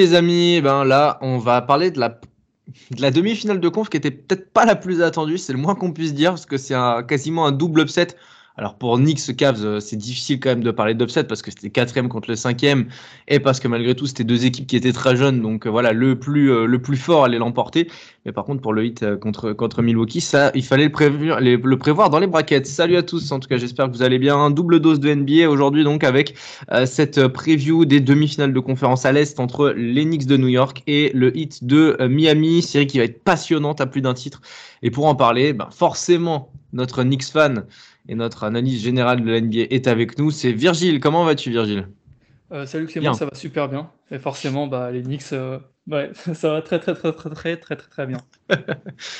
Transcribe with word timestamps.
les 0.00 0.14
amis, 0.14 0.56
Eh 0.56 0.60
ben 0.62 0.84
là 0.84 1.18
on 1.20 1.38
va 1.38 1.60
parler 1.62 1.90
de 1.90 2.00
la, 2.00 2.08
de 2.08 3.02
la 3.02 3.10
demi-finale 3.10 3.60
de 3.60 3.68
conf 3.68 3.88
qui 3.88 3.98
était 3.98 4.10
peut-être 4.10 4.50
pas 4.52 4.64
la 4.64 4.74
plus 4.74 5.02
attendue, 5.02 5.38
c'est 5.38 5.52
le 5.52 5.58
moins 5.58 5.74
qu'on 5.74 5.92
puisse 5.92 6.14
dire 6.14 6.30
parce 6.30 6.46
que 6.46 6.56
c'est 6.56 6.74
quasiment 7.06 7.46
un 7.46 7.52
double 7.52 7.82
upset. 7.82 8.08
Alors 8.60 8.74
pour 8.74 8.98
Knicks 8.98 9.34
Cavs, 9.36 9.64
euh, 9.64 9.80
c'est 9.80 9.96
difficile 9.96 10.38
quand 10.38 10.50
même 10.50 10.62
de 10.62 10.70
parler 10.70 10.92
d'upset 10.92 11.24
parce 11.24 11.40
que 11.40 11.50
c'était 11.50 11.70
quatrième 11.70 12.10
contre 12.10 12.28
le 12.28 12.36
cinquième 12.36 12.88
et 13.26 13.40
parce 13.40 13.58
que 13.58 13.68
malgré 13.68 13.94
tout 13.94 14.06
c'était 14.06 14.22
deux 14.22 14.44
équipes 14.44 14.66
qui 14.66 14.76
étaient 14.76 14.92
très 14.92 15.16
jeunes, 15.16 15.40
donc 15.40 15.66
euh, 15.66 15.70
voilà 15.70 15.94
le 15.94 16.18
plus 16.18 16.52
euh, 16.52 16.66
le 16.66 16.78
plus 16.78 16.98
fort 16.98 17.24
allait 17.24 17.38
l'emporter. 17.38 17.88
Mais 18.26 18.32
par 18.32 18.44
contre 18.44 18.60
pour 18.60 18.74
le 18.74 18.84
hit 18.84 19.16
contre 19.16 19.54
contre 19.54 19.80
Milwaukee, 19.80 20.20
ça 20.20 20.50
il 20.54 20.62
fallait 20.62 20.92
le 20.92 21.78
prévoir, 21.78 22.10
dans 22.10 22.18
les 22.18 22.26
brackets. 22.26 22.66
Salut 22.66 22.96
à 22.96 23.02
tous, 23.02 23.32
en 23.32 23.40
tout 23.40 23.48
cas 23.48 23.56
j'espère 23.56 23.86
que 23.86 23.92
vous 23.92 24.02
allez 24.02 24.18
bien. 24.18 24.50
Double 24.50 24.78
dose 24.78 25.00
de 25.00 25.14
NBA 25.14 25.48
aujourd'hui 25.48 25.82
donc 25.82 26.04
avec 26.04 26.34
cette 26.84 27.28
preview 27.28 27.86
des 27.86 28.00
demi-finales 28.00 28.52
de 28.52 28.60
conférence 28.60 29.06
à 29.06 29.12
l'Est 29.12 29.40
entre 29.40 29.70
les 29.74 30.04
Knicks 30.04 30.26
de 30.26 30.36
New 30.36 30.48
York 30.48 30.82
et 30.86 31.10
le 31.14 31.34
Heat 31.34 31.64
de 31.64 31.96
Miami, 32.10 32.60
série 32.60 32.86
qui 32.86 32.98
va 32.98 33.04
être 33.04 33.24
passionnante 33.24 33.80
à 33.80 33.86
plus 33.86 34.02
d'un 34.02 34.12
titre. 34.12 34.42
Et 34.82 34.90
pour 34.90 35.06
en 35.06 35.14
parler, 35.14 35.54
ben, 35.54 35.68
forcément, 35.70 36.52
notre 36.74 37.02
Knicks 37.02 37.24
fan 37.24 37.64
et 38.10 38.16
notre 38.16 38.42
analyse 38.42 38.82
générale 38.82 39.22
de 39.22 39.30
la 39.30 39.40
NBA 39.40 39.68
est 39.70 39.86
avec 39.86 40.18
nous. 40.18 40.32
C'est 40.32 40.50
Virgile. 40.50 40.98
Comment 40.98 41.24
vas-tu, 41.24 41.50
Virgile? 41.50 41.86
Euh, 42.52 42.66
salut 42.66 42.86
Clément, 42.86 43.10
bien. 43.10 43.14
ça 43.14 43.24
va 43.24 43.34
super 43.34 43.68
bien. 43.68 43.88
Et 44.10 44.18
forcément, 44.18 44.66
bah, 44.66 44.90
les 44.90 45.02
Knicks, 45.02 45.32
euh, 45.32 45.60
ça 46.34 46.50
va 46.50 46.60
très, 46.60 46.80
très, 46.80 46.94
très, 46.94 47.12
très, 47.12 47.30
très, 47.30 47.56
très, 47.56 47.76
très, 47.76 48.06
bien. 48.06 48.18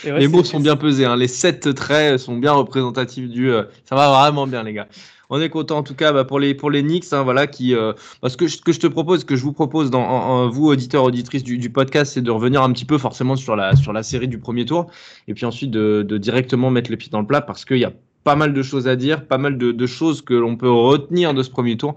Les 0.05 0.27
mots 0.27 0.43
sont 0.43 0.59
bien 0.59 0.75
pesés. 0.75 1.05
Hein. 1.05 1.15
Les 1.15 1.29
sept 1.29 1.73
traits 1.73 2.19
sont 2.19 2.37
bien 2.37 2.51
représentatifs 2.51 3.29
du. 3.29 3.53
Euh, 3.53 3.63
ça 3.85 3.95
va 3.95 4.11
vraiment 4.11 4.49
bien, 4.49 4.65
les 4.65 4.73
gars. 4.73 4.89
On 5.33 5.41
est 5.41 5.51
content 5.51 5.79
en 5.79 5.83
tout 5.85 5.95
cas 5.95 6.13
bah, 6.13 6.25
pour 6.25 6.41
les 6.41 6.55
pour 6.55 6.73
les 6.73 6.83
Knicks, 6.83 7.13
hein, 7.13 7.23
voilà 7.23 7.47
qui. 7.47 7.73
Bah, 7.73 8.29
ce 8.29 8.37
que 8.37 8.49
je 8.49 8.81
te 8.81 8.89
propose, 8.89 9.23
que 9.23 9.37
je 9.37 9.45
vous 9.45 9.53
propose 9.53 9.93
vous 9.93 10.67
auditeurs 10.67 11.05
auditrices 11.05 11.45
du, 11.45 11.71
podcast, 11.71 12.15
c'est 12.15 12.23
de 12.23 12.33
revenir 12.33 12.65
un 12.65 12.73
petit 12.73 12.85
peu 12.85 12.99
forcément 12.99 13.37
sur 13.37 13.55
la 13.55 13.77
sur 13.77 13.93
la 13.93 14.03
série 14.03 14.27
du 14.27 14.39
premier 14.41 14.65
tour, 14.65 14.91
et 15.29 15.35
puis 15.35 15.47
ensuite 15.47 15.71
de, 15.71 16.03
de 16.03 16.19
directement 16.19 16.71
mettre 16.71 16.91
le 16.91 16.97
pied 16.97 17.11
dans 17.13 17.21
le 17.21 17.29
plat 17.29 17.43
parce 17.43 17.65
qu'il 17.65 17.79
y 17.79 17.85
a 17.85 17.93
pas 18.25 18.37
mal 18.37 18.53
de 18.53 18.63
choses 18.63 18.89
à 18.89 18.97
dire, 18.97 19.27
pas 19.27 19.39
mal 19.39 19.57
de, 19.59 19.87
choses 19.87 20.23
que 20.23 20.35
l'on 20.35 20.57
peut 20.57 20.71
retenir 20.71 21.35
de 21.35 21.43
ce 21.43 21.51
premier 21.51 21.77
tour. 21.77 21.97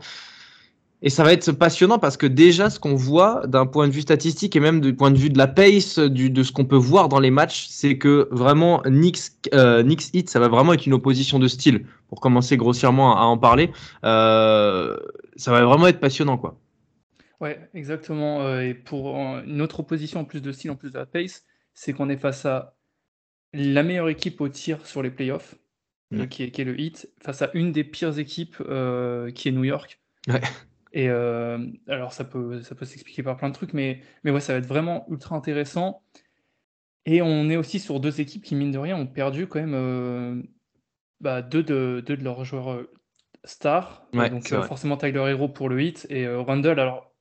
Et 1.05 1.09
ça 1.09 1.25
va 1.25 1.33
être 1.33 1.52
passionnant 1.52 1.99
parce 1.99 2.16
que 2.16 2.25
déjà, 2.25 2.69
ce 2.69 2.79
qu'on 2.79 2.95
voit 2.95 3.45
d'un 3.45 3.66
point 3.66 3.89
de 3.89 3.93
vue 3.93 4.02
statistique 4.02 4.55
et 4.55 4.61
même 4.61 4.79
du 4.79 4.95
point 4.95 5.11
de 5.11 5.17
vue 5.17 5.29
de 5.29 5.38
la 5.38 5.47
pace, 5.47 5.99
de 5.99 6.44
ce 6.44 6.51
qu'on 6.53 6.63
peut 6.63 6.77
voir 6.77 7.09
dans 7.09 7.19
les 7.19 7.29
matchs, 7.29 7.67
c'est 7.69 7.97
que 7.97 8.29
vraiment, 8.31 8.81
Knicks, 8.85 9.19
euh, 9.53 9.83
ça 10.27 10.39
va 10.39 10.47
vraiment 10.47 10.71
être 10.71 10.85
une 10.85 10.94
opposition 10.94 11.39
de 11.39 11.49
style. 11.49 11.85
Pour 12.07 12.21
commencer 12.21 12.55
grossièrement 12.55 13.17
à 13.17 13.23
en 13.23 13.38
parler, 13.38 13.71
euh, 14.05 14.97
ça 15.35 15.51
va 15.51 15.66
vraiment 15.66 15.88
être 15.88 15.99
passionnant, 15.99 16.38
quoi. 16.38 16.57
Ouais, 17.41 17.59
exactement. 17.73 18.41
euh, 18.44 18.61
et 18.61 18.73
pour 18.73 19.17
une 19.17 19.61
autre 19.61 19.81
opposition 19.81 20.22
en 20.22 20.23
plus 20.23 20.41
de 20.41 20.53
style, 20.53 20.72
en 20.72 20.78
plus 20.78 20.94
de 20.94 20.97
la 21.00 21.05
pace, 21.05 21.44
c'est 21.73 21.91
qu'on 21.91 22.07
est 22.07 22.16
face 22.16 22.45
à 22.45 22.75
la 23.53 23.84
meilleure 23.84 24.09
équipe 24.09 24.41
au 24.41 24.50
tir 24.50 24.85
sur 24.85 25.03
les 25.03 25.11
playoffs, 25.11 25.55
Ouais. 26.22 26.28
qui 26.28 26.44
est, 26.44 26.51
qui 26.51 26.62
est 26.62 26.66
le 26.66 26.79
Heat, 26.79 27.09
face 27.22 27.41
à 27.41 27.50
une 27.53 27.72
des 27.72 27.84
pires 27.84 28.18
équipes 28.19 28.57
euh, 28.62 29.31
qui 29.31 29.50
est 29.50 29.51
New 29.51 29.63
York. 29.63 30.00
Ouais. 30.28 30.41
Et 30.91 31.09
euh, 31.09 31.57
alors 31.88 32.13
ça 32.13 32.24
peut, 32.24 32.62
ça 32.62 32.75
peut 32.75 32.85
s'expliquer 32.85 33.24
par 33.24 33.38
plein 33.38 33.50
de 33.50 33.53
trucs, 33.53 33.74
mais, 33.74 34.01
mais 34.23 34.31
ouais, 34.31 34.40
ça 34.40 34.53
va 34.53 34.59
être 34.59 34.68
vraiment 34.68 35.06
ultra 35.09 35.35
intéressant. 35.35 36.03
Et 37.06 37.22
on 37.22 37.50
est 37.50 37.57
aussi 37.57 37.79
sur 37.79 38.00
deux 38.00 38.22
équipes 38.22 38.44
qui, 38.44 38.56
mine 38.56 38.72
de 38.72 38.78
rien, 38.78 38.96
ont 38.96 39.07
perdu 39.07 39.47
quand 39.47 39.59
même 39.59 39.73
euh, 39.73 40.41
bah, 41.19 41.41
deux, 41.41 41.63
de, 41.63 42.03
deux 42.06 42.16
de 42.16 42.23
leurs 42.23 42.46
joueurs 42.46 42.85
stars. 43.44 44.07
Ouais, 44.13 44.29
donc 44.29 44.47
forcément 44.47 44.97
Tyler 44.97 45.31
Hero 45.31 45.50
pour 45.50 45.68
le 45.68 45.81
Heat 45.81 46.07
et 46.09 46.28
Randall. 46.28 46.79
Alors 46.79 47.13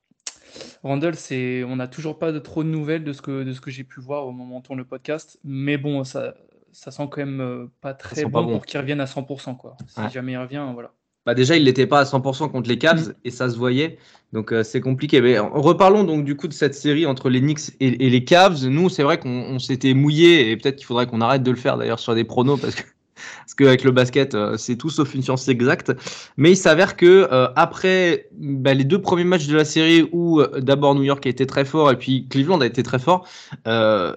Randall, 0.83 1.15
c'est, 1.15 1.63
on 1.63 1.77
n'a 1.77 1.87
toujours 1.87 2.19
pas 2.19 2.31
de 2.31 2.39
trop 2.39 2.63
de 2.63 2.69
nouvelles 2.69 3.03
de 3.03 3.13
ce 3.13 3.21
que, 3.21 3.43
de 3.43 3.53
ce 3.53 3.61
que 3.61 3.71
j'ai 3.71 3.83
pu 3.83 4.01
voir 4.01 4.27
au 4.27 4.31
moment 4.31 4.55
où 4.55 4.57
on 4.59 4.61
tourne 4.61 4.79
le 4.79 4.85
podcast, 4.85 5.39
mais 5.43 5.77
bon, 5.77 6.03
ça, 6.03 6.35
ça 6.73 6.91
sent 6.91 7.07
quand 7.09 7.17
même 7.21 7.39
euh, 7.41 7.67
pas 7.81 7.93
très 7.93 8.23
bon, 8.25 8.29
pas 8.31 8.41
bon. 8.41 8.51
pour 8.53 8.65
qu'il 8.65 8.79
revienne 8.79 8.99
à 8.99 9.05
100%, 9.05 9.55
quoi. 9.55 9.77
Si 9.87 9.99
Ouais. 10.01 10.09
jamais 10.11 10.33
il 10.33 10.37
revient, 10.37 10.65
voilà. 10.73 10.91
Bah 11.25 11.33
déjà, 11.33 11.55
il 11.55 11.63
n'était 11.63 11.87
pas 11.87 12.01
à 12.01 12.03
100% 12.03 12.49
contre 12.51 12.67
les 12.69 12.77
Cavs 12.77 13.09
Mm. 13.09 13.13
et 13.23 13.31
ça 13.31 13.49
se 13.49 13.55
voyait. 13.57 13.97
Donc 14.33 14.51
euh, 14.51 14.61
c'est 14.63 14.81
compliqué. 14.81 15.21
Mais 15.21 15.39
reparlons 15.39 16.03
donc 16.03 16.25
du 16.25 16.35
coup 16.35 16.49
de 16.49 16.53
cette 16.53 16.75
série 16.75 17.05
entre 17.05 17.29
les 17.29 17.39
Knicks 17.39 17.69
et, 17.79 18.05
et 18.05 18.09
les 18.09 18.25
Cavs. 18.25 18.65
Nous, 18.67 18.89
c'est 18.89 19.03
vrai 19.03 19.17
qu'on 19.19 19.29
on 19.29 19.57
s'était 19.59 19.93
mouillé 19.93 20.51
et 20.51 20.57
peut-être 20.57 20.75
qu'il 20.75 20.85
faudrait 20.85 21.07
qu'on 21.07 21.21
arrête 21.21 21.41
de 21.43 21.51
le 21.51 21.55
faire 21.57 21.77
d'ailleurs 21.77 21.99
sur 21.99 22.13
des 22.13 22.25
pronos 22.25 22.59
parce 22.59 22.75
que 22.75 22.81
parce 23.45 23.53
qu'avec 23.55 23.85
le 23.85 23.91
basket, 23.91 24.35
euh, 24.35 24.57
c'est 24.57 24.75
tout 24.75 24.89
sauf 24.89 25.13
une 25.15 25.21
science 25.21 25.47
exacte. 25.47 25.93
Mais 26.35 26.51
il 26.51 26.57
s'avère 26.57 26.97
que 26.97 27.29
euh, 27.31 27.47
après 27.55 28.27
bah, 28.33 28.73
les 28.73 28.83
deux 28.83 29.01
premiers 29.01 29.23
matchs 29.23 29.47
de 29.47 29.55
la 29.55 29.63
série 29.65 30.09
où 30.11 30.41
euh, 30.41 30.59
d'abord 30.59 30.93
New 30.93 31.03
York 31.03 31.25
a 31.25 31.29
été 31.29 31.45
très 31.45 31.63
fort 31.63 31.89
et 31.91 31.97
puis 31.97 32.27
Cleveland 32.27 32.59
a 32.59 32.65
été 32.65 32.83
très 32.83 32.99
fort. 32.99 33.25
euh, 33.67 34.13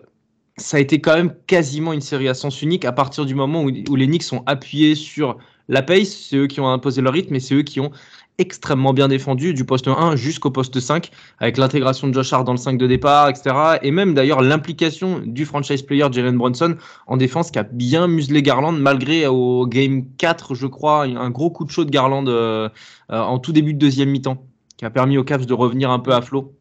ça 0.58 0.78
a 0.78 0.80
été 0.80 1.00
quand 1.00 1.14
même 1.14 1.34
quasiment 1.46 1.92
une 1.92 2.00
série 2.00 2.28
à 2.28 2.34
sens 2.34 2.62
unique 2.62 2.84
à 2.84 2.92
partir 2.92 3.26
du 3.26 3.34
moment 3.34 3.62
où, 3.62 3.70
où 3.88 3.96
les 3.96 4.06
Knicks 4.06 4.22
sont 4.22 4.42
appuyés 4.46 4.94
sur 4.94 5.36
la 5.68 5.82
pace, 5.82 6.08
c'est 6.08 6.36
eux 6.36 6.46
qui 6.46 6.60
ont 6.60 6.68
imposé 6.68 7.02
leur 7.02 7.12
rythme 7.12 7.34
et 7.34 7.40
c'est 7.40 7.54
eux 7.54 7.62
qui 7.62 7.80
ont 7.80 7.90
extrêmement 8.38 8.92
bien 8.92 9.08
défendu 9.08 9.54
du 9.54 9.64
poste 9.64 9.88
1 9.88 10.16
jusqu'au 10.16 10.50
poste 10.50 10.78
5 10.78 11.10
avec 11.38 11.56
l'intégration 11.56 12.08
de 12.08 12.12
Josh 12.12 12.32
Hart 12.32 12.44
dans 12.44 12.52
le 12.52 12.58
5 12.58 12.76
de 12.78 12.86
départ, 12.86 13.28
etc. 13.28 13.54
Et 13.82 13.90
même 13.90 14.14
d'ailleurs 14.14 14.42
l'implication 14.42 15.20
du 15.24 15.46
franchise 15.46 15.82
player 15.82 16.06
Jalen 16.10 16.36
Brunson 16.36 16.76
en 17.06 17.16
défense 17.16 17.50
qui 17.50 17.58
a 17.58 17.62
bien 17.62 18.06
muselé 18.06 18.42
Garland 18.42 18.72
malgré 18.72 19.26
au 19.26 19.66
game 19.66 20.04
4, 20.18 20.54
je 20.54 20.66
crois, 20.66 21.04
un 21.04 21.30
gros 21.30 21.50
coup 21.50 21.64
de 21.64 21.70
chaud 21.70 21.84
de 21.84 21.90
Garland 21.90 22.26
euh, 22.28 22.68
euh, 23.10 23.20
en 23.20 23.38
tout 23.38 23.52
début 23.52 23.74
de 23.74 23.78
deuxième 23.78 24.10
mi-temps 24.10 24.44
qui 24.76 24.84
a 24.84 24.90
permis 24.90 25.16
aux 25.16 25.24
Cavs 25.24 25.46
de 25.46 25.54
revenir 25.54 25.90
un 25.90 25.98
peu 25.98 26.12
à 26.12 26.20
flot. 26.20 26.54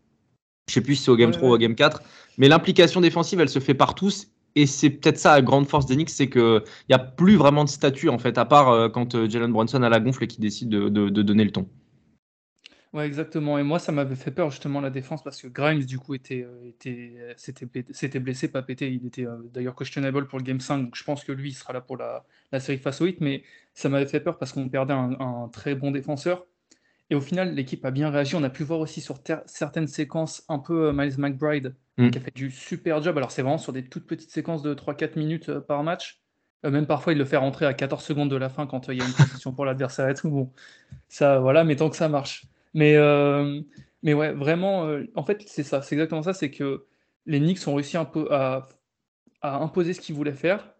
Je 0.69 0.73
sais 0.73 0.81
plus 0.81 0.95
si 0.95 1.03
c'est 1.03 1.11
au 1.11 1.15
game 1.15 1.29
Ouais, 1.29 1.37
3 1.37 1.49
ou 1.49 1.53
au 1.53 1.57
game 1.57 1.75
4, 1.75 2.01
mais 2.37 2.47
l'implication 2.47 3.01
défensive, 3.01 3.39
elle 3.39 3.49
se 3.49 3.59
fait 3.59 3.73
par 3.73 3.95
tous. 3.95 4.27
Et 4.55 4.65
c'est 4.65 4.89
peut-être 4.89 5.17
ça 5.17 5.33
la 5.35 5.41
grande 5.41 5.67
force 5.67 5.85
d'Enix, 5.85 6.13
c'est 6.13 6.29
qu'il 6.29 6.61
n'y 6.89 6.95
a 6.95 6.99
plus 6.99 7.35
vraiment 7.35 7.65
de 7.65 7.69
statut, 7.69 8.07
en 8.07 8.17
fait, 8.17 8.37
à 8.37 8.45
part 8.45 8.69
euh, 8.69 8.87
quand 8.87 9.13
euh, 9.13 9.29
Jalen 9.29 9.51
Brunson 9.51 9.83
a 9.83 9.89
la 9.89 9.99
gonfle 9.99 10.23
et 10.23 10.27
qui 10.27 10.39
décide 10.39 10.69
de, 10.69 11.09
donner 11.09 11.43
le 11.43 11.51
ton. 11.51 11.67
Ouais, 12.93 13.05
exactement. 13.05 13.57
Et 13.57 13.63
moi, 13.63 13.79
ça 13.79 13.91
m'avait 13.91 14.15
fait 14.15 14.31
peur 14.31 14.49
justement 14.51 14.79
la 14.79 14.89
défense 14.89 15.21
parce 15.21 15.41
que 15.41 15.47
Grimes, 15.49 15.83
du 15.83 15.99
coup, 15.99 16.15
était, 16.15 16.47
euh, 16.47 16.69
était, 16.69 17.35
s'était 17.35 18.19
blessé, 18.19 18.47
pas 18.47 18.61
pété. 18.61 18.89
Il 18.89 19.05
était 19.05 19.25
d'ailleurs 19.53 19.75
questionable 19.75 20.27
pour 20.27 20.39
le 20.39 20.45
Game 20.45 20.61
5, 20.61 20.83
donc 20.83 20.95
je 20.95 21.03
pense 21.03 21.25
que 21.25 21.33
lui, 21.33 21.49
il 21.49 21.53
sera 21.53 21.73
là 21.73 21.81
pour 21.81 21.97
la, 21.97 22.23
série 22.61 22.77
face 22.77 23.01
au 23.01 23.07
Heat. 23.07 23.19
Mais 23.19 23.43
ça 23.73 23.89
m'avait 23.89 24.07
fait 24.07 24.21
peur 24.21 24.37
parce 24.37 24.53
qu'on 24.53 24.69
perdait 24.69 24.93
un, 24.93 25.19
un 25.19 25.49
très 25.49 25.75
bon 25.75 25.91
défenseur. 25.91 26.45
Et 27.09 27.15
au 27.15 27.21
final, 27.21 27.53
l'équipe 27.53 27.83
a 27.83 27.91
bien 27.91 28.09
réagi. 28.09 28.35
On 28.35 28.43
a 28.43 28.49
pu 28.49 28.63
voir 28.63 28.79
aussi 28.79 29.01
sur 29.01 29.17
certaines 29.47 29.87
séquences 29.87 30.45
un 30.47 30.59
peu 30.59 30.93
Miles 30.93 31.15
McBride 31.17 31.75
Mm. 31.97 32.09
qui 32.09 32.17
a 32.17 32.21
fait 32.21 32.35
du 32.35 32.51
super 32.51 33.01
job. 33.01 33.17
Alors, 33.17 33.31
c'est 33.31 33.41
vraiment 33.41 33.57
sur 33.57 33.73
des 33.73 33.85
toutes 33.87 34.05
petites 34.05 34.31
séquences 34.31 34.61
de 34.61 34.73
3-4 34.73 35.17
minutes 35.17 35.49
euh, 35.49 35.61
par 35.61 35.83
match. 35.83 36.21
Euh, 36.65 36.71
même 36.71 36.87
parfois, 36.87 37.13
il 37.13 37.19
le 37.19 37.25
fait 37.25 37.37
rentrer 37.37 37.65
à 37.65 37.73
14 37.73 38.03
secondes 38.03 38.29
de 38.29 38.35
la 38.35 38.49
fin 38.49 38.67
quand 38.67 38.89
euh, 38.89 38.93
il 38.93 38.99
y 38.99 39.01
a 39.01 39.05
une 39.05 39.13
position 39.29 39.53
pour 39.53 39.65
l'adversaire 39.65 40.09
et 40.09 40.13
tout. 40.13 40.29
Bon, 40.29 40.51
ça, 41.07 41.39
voilà, 41.39 41.63
mais 41.63 41.75
tant 41.75 41.89
que 41.89 41.95
ça 41.95 42.09
marche. 42.09 42.45
Mais, 42.73 42.95
euh, 42.97 43.61
mais 44.03 44.13
ouais, 44.13 44.33
vraiment, 44.33 44.85
euh, 44.87 45.05
en 45.15 45.23
fait, 45.23 45.43
c'est 45.47 45.63
ça, 45.63 45.81
c'est 45.81 45.95
exactement 45.95 46.23
ça, 46.23 46.33
c'est 46.33 46.51
que 46.51 46.85
les 47.25 47.39
Knicks 47.39 47.65
ont 47.67 47.75
réussi 47.75 47.97
un 47.97 48.05
peu 48.05 48.27
à, 48.33 48.67
à 49.41 49.57
imposer 49.57 49.93
ce 49.93 50.01
qu'ils 50.01 50.15
voulaient 50.15 50.33
faire. 50.33 50.73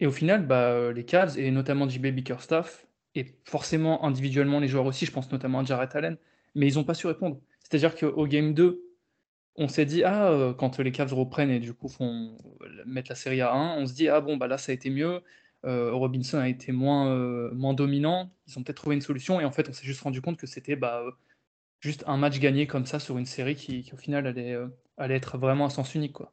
Et 0.00 0.06
au 0.06 0.12
final, 0.12 0.46
bah, 0.46 0.92
les 0.92 1.04
Cavs, 1.04 1.38
et 1.38 1.50
notamment 1.50 1.88
JB 1.88 2.08
Bickerstaff, 2.08 2.86
et 3.14 3.26
forcément 3.44 4.04
individuellement 4.04 4.60
les 4.60 4.68
joueurs 4.68 4.86
aussi, 4.86 5.06
je 5.06 5.12
pense 5.12 5.30
notamment 5.32 5.60
à 5.60 5.64
Jarrett 5.64 5.94
Allen, 5.96 6.18
mais 6.54 6.68
ils 6.68 6.76
n'ont 6.76 6.84
pas 6.84 6.94
su 6.94 7.06
répondre. 7.06 7.40
C'est-à-dire 7.60 7.96
qu'au 7.96 8.26
Game 8.26 8.54
2, 8.54 8.87
on 9.58 9.68
s'est 9.68 9.84
dit, 9.86 10.04
ah, 10.04 10.30
euh, 10.30 10.54
quand 10.54 10.78
les 10.78 10.92
Cavs 10.92 11.12
reprennent 11.12 11.50
et 11.50 11.60
du 11.60 11.74
coup 11.74 11.88
font 11.88 12.36
mettre 12.86 13.10
la 13.10 13.16
série 13.16 13.40
à 13.40 13.52
1, 13.52 13.78
on 13.78 13.86
se 13.86 13.94
dit, 13.94 14.08
ah 14.08 14.20
bon, 14.20 14.36
bah 14.36 14.46
là 14.46 14.56
ça 14.58 14.72
a 14.72 14.74
été 14.74 14.88
mieux, 14.90 15.22
euh, 15.66 15.92
Robinson 15.92 16.38
a 16.38 16.48
été 16.48 16.72
moins, 16.72 17.08
euh, 17.08 17.52
moins 17.54 17.74
dominant, 17.74 18.32
ils 18.46 18.58
ont 18.58 18.62
peut-être 18.62 18.76
trouvé 18.78 18.96
une 18.96 19.02
solution, 19.02 19.40
et 19.40 19.44
en 19.44 19.52
fait 19.52 19.68
on 19.68 19.72
s'est 19.72 19.86
juste 19.86 20.00
rendu 20.02 20.22
compte 20.22 20.38
que 20.38 20.46
c'était 20.46 20.76
bah, 20.76 21.02
juste 21.80 22.04
un 22.06 22.16
match 22.16 22.38
gagné 22.40 22.66
comme 22.66 22.86
ça 22.86 23.00
sur 23.00 23.18
une 23.18 23.26
série 23.26 23.56
qui, 23.56 23.82
qui, 23.82 23.94
au 23.94 23.96
final 23.98 24.26
allait, 24.26 24.56
allait 24.96 25.16
être 25.16 25.38
vraiment 25.38 25.66
à 25.66 25.70
sens 25.70 25.94
unique. 25.94 26.14
Quoi. 26.14 26.32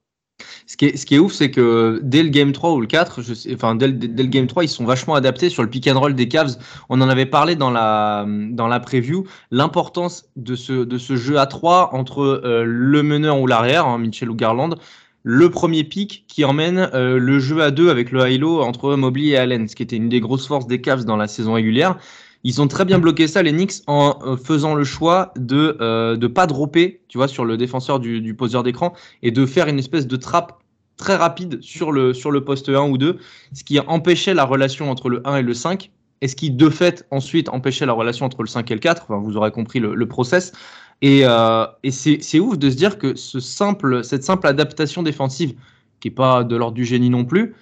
Ce 0.67 0.77
qui 0.77 0.85
est, 0.85 0.97
ce 0.97 1.05
qui 1.05 1.15
est 1.15 1.19
ouf, 1.19 1.31
c'est 1.31 1.51
que 1.51 1.99
dès 2.01 2.23
le 2.23 2.29
game 2.29 2.51
3 2.51 2.71
ou 2.73 2.81
le 2.81 2.87
4, 2.87 3.21
je 3.21 3.35
sais, 3.35 3.53
enfin 3.53 3.75
dès 3.75 3.91
dès 3.91 4.23
le 4.23 4.29
game 4.29 4.47
3, 4.47 4.63
ils 4.63 4.69
sont 4.69 4.83
vachement 4.83 5.13
adaptés 5.13 5.49
sur 5.49 5.61
le 5.61 5.69
pick 5.69 5.87
and 5.87 5.99
roll 5.99 6.15
des 6.15 6.27
Cavs. 6.27 6.57
On 6.89 7.01
en 7.01 7.09
avait 7.09 7.27
parlé 7.27 7.55
dans 7.55 7.69
la, 7.69 8.25
dans 8.27 8.67
la 8.67 8.79
preview, 8.79 9.25
l'importance 9.51 10.25
de 10.35 10.55
ce, 10.55 10.73
de 10.73 10.97
ce 10.97 11.15
jeu 11.15 11.37
à 11.37 11.45
3 11.45 11.91
entre 11.93 12.21
euh, 12.21 12.63
le 12.65 13.03
meneur 13.03 13.39
ou 13.39 13.45
l'arrière, 13.45 13.85
hein, 13.85 13.99
Mitchell 13.99 14.29
ou 14.31 14.35
Garland, 14.35 14.75
le 15.21 15.51
premier 15.51 15.83
pic 15.83 16.25
qui 16.27 16.43
emmène 16.45 16.89
euh, 16.93 17.19
le 17.19 17.39
jeu 17.39 17.61
à 17.61 17.69
deux 17.69 17.89
avec 17.89 18.11
le 18.11 18.27
high-low 18.27 18.61
entre 18.61 18.95
Mobley 18.95 19.29
et 19.29 19.37
Allen, 19.37 19.67
ce 19.67 19.75
qui 19.75 19.83
était 19.83 19.97
une 19.97 20.09
des 20.09 20.19
grosses 20.19 20.47
forces 20.47 20.67
des 20.67 20.81
Cavs 20.81 21.05
dans 21.05 21.17
la 21.17 21.27
saison 21.27 21.53
régulière. 21.53 21.97
Ils 22.45 22.61
ont 22.61 22.67
très 22.67 22.85
bien 22.85 22.99
bloqué 22.99 23.27
ça, 23.27 23.43
les 23.43 23.51
Knicks, 23.51 23.81
en 23.87 24.17
euh, 24.23 24.37
faisant 24.37 24.75
le 24.75 24.85
choix 24.85 25.33
de 25.35 25.75
ne 26.15 26.27
pas 26.27 26.47
dropper, 26.47 27.01
tu 27.09 27.17
vois, 27.17 27.27
sur 27.27 27.43
le 27.43 27.57
défenseur 27.57 27.99
du, 27.99 28.21
du 28.21 28.35
poseur 28.35 28.63
d'écran 28.63 28.93
et 29.23 29.31
de 29.31 29.45
faire 29.45 29.67
une 29.67 29.79
espèce 29.79 30.07
de 30.07 30.15
trappe 30.15 30.59
très 30.95 31.15
rapide 31.15 31.61
sur 31.61 31.91
le, 31.91 32.13
sur 32.13 32.31
le 32.31 32.45
poste 32.45 32.69
1 32.69 32.89
ou 32.89 32.97
2, 32.97 33.17
ce 33.53 33.63
qui 33.63 33.79
empêchait 33.79 34.33
la 34.33 34.45
relation 34.45 34.89
entre 34.89 35.09
le 35.09 35.27
1 35.27 35.37
et 35.37 35.41
le 35.41 35.53
5 35.53 35.91
et 36.21 36.27
ce 36.27 36.35
qui 36.35 36.51
de 36.51 36.69
fait 36.69 37.05
ensuite 37.11 37.49
empêchait 37.49 37.85
la 37.85 37.93
relation 37.93 38.25
entre 38.25 38.41
le 38.41 38.47
5 38.47 38.69
et 38.71 38.73
le 38.73 38.79
4. 38.79 39.03
Enfin, 39.03 39.17
vous 39.17 39.37
aurez 39.37 39.51
compris 39.51 39.79
le, 39.79 39.95
le 39.95 40.07
process. 40.07 40.53
Et, 41.01 41.21
euh, 41.25 41.65
et 41.83 41.91
c'est 41.91 42.39
ouf 42.39 42.57
de 42.57 42.69
se 42.69 42.75
dire 42.75 42.97
que 42.97 43.15
ce 43.15 43.39
simple, 43.39 44.03
cette 44.03 44.23
simple 44.23 44.47
adaptation 44.47 45.03
défensive, 45.03 45.55
qui 45.99 46.07
n'est 46.07 46.15
pas 46.15 46.43
de 46.43 46.55
l'ordre 46.55 46.75
du 46.75 46.85
génie 46.85 47.09
non 47.09 47.25
plus, 47.25 47.53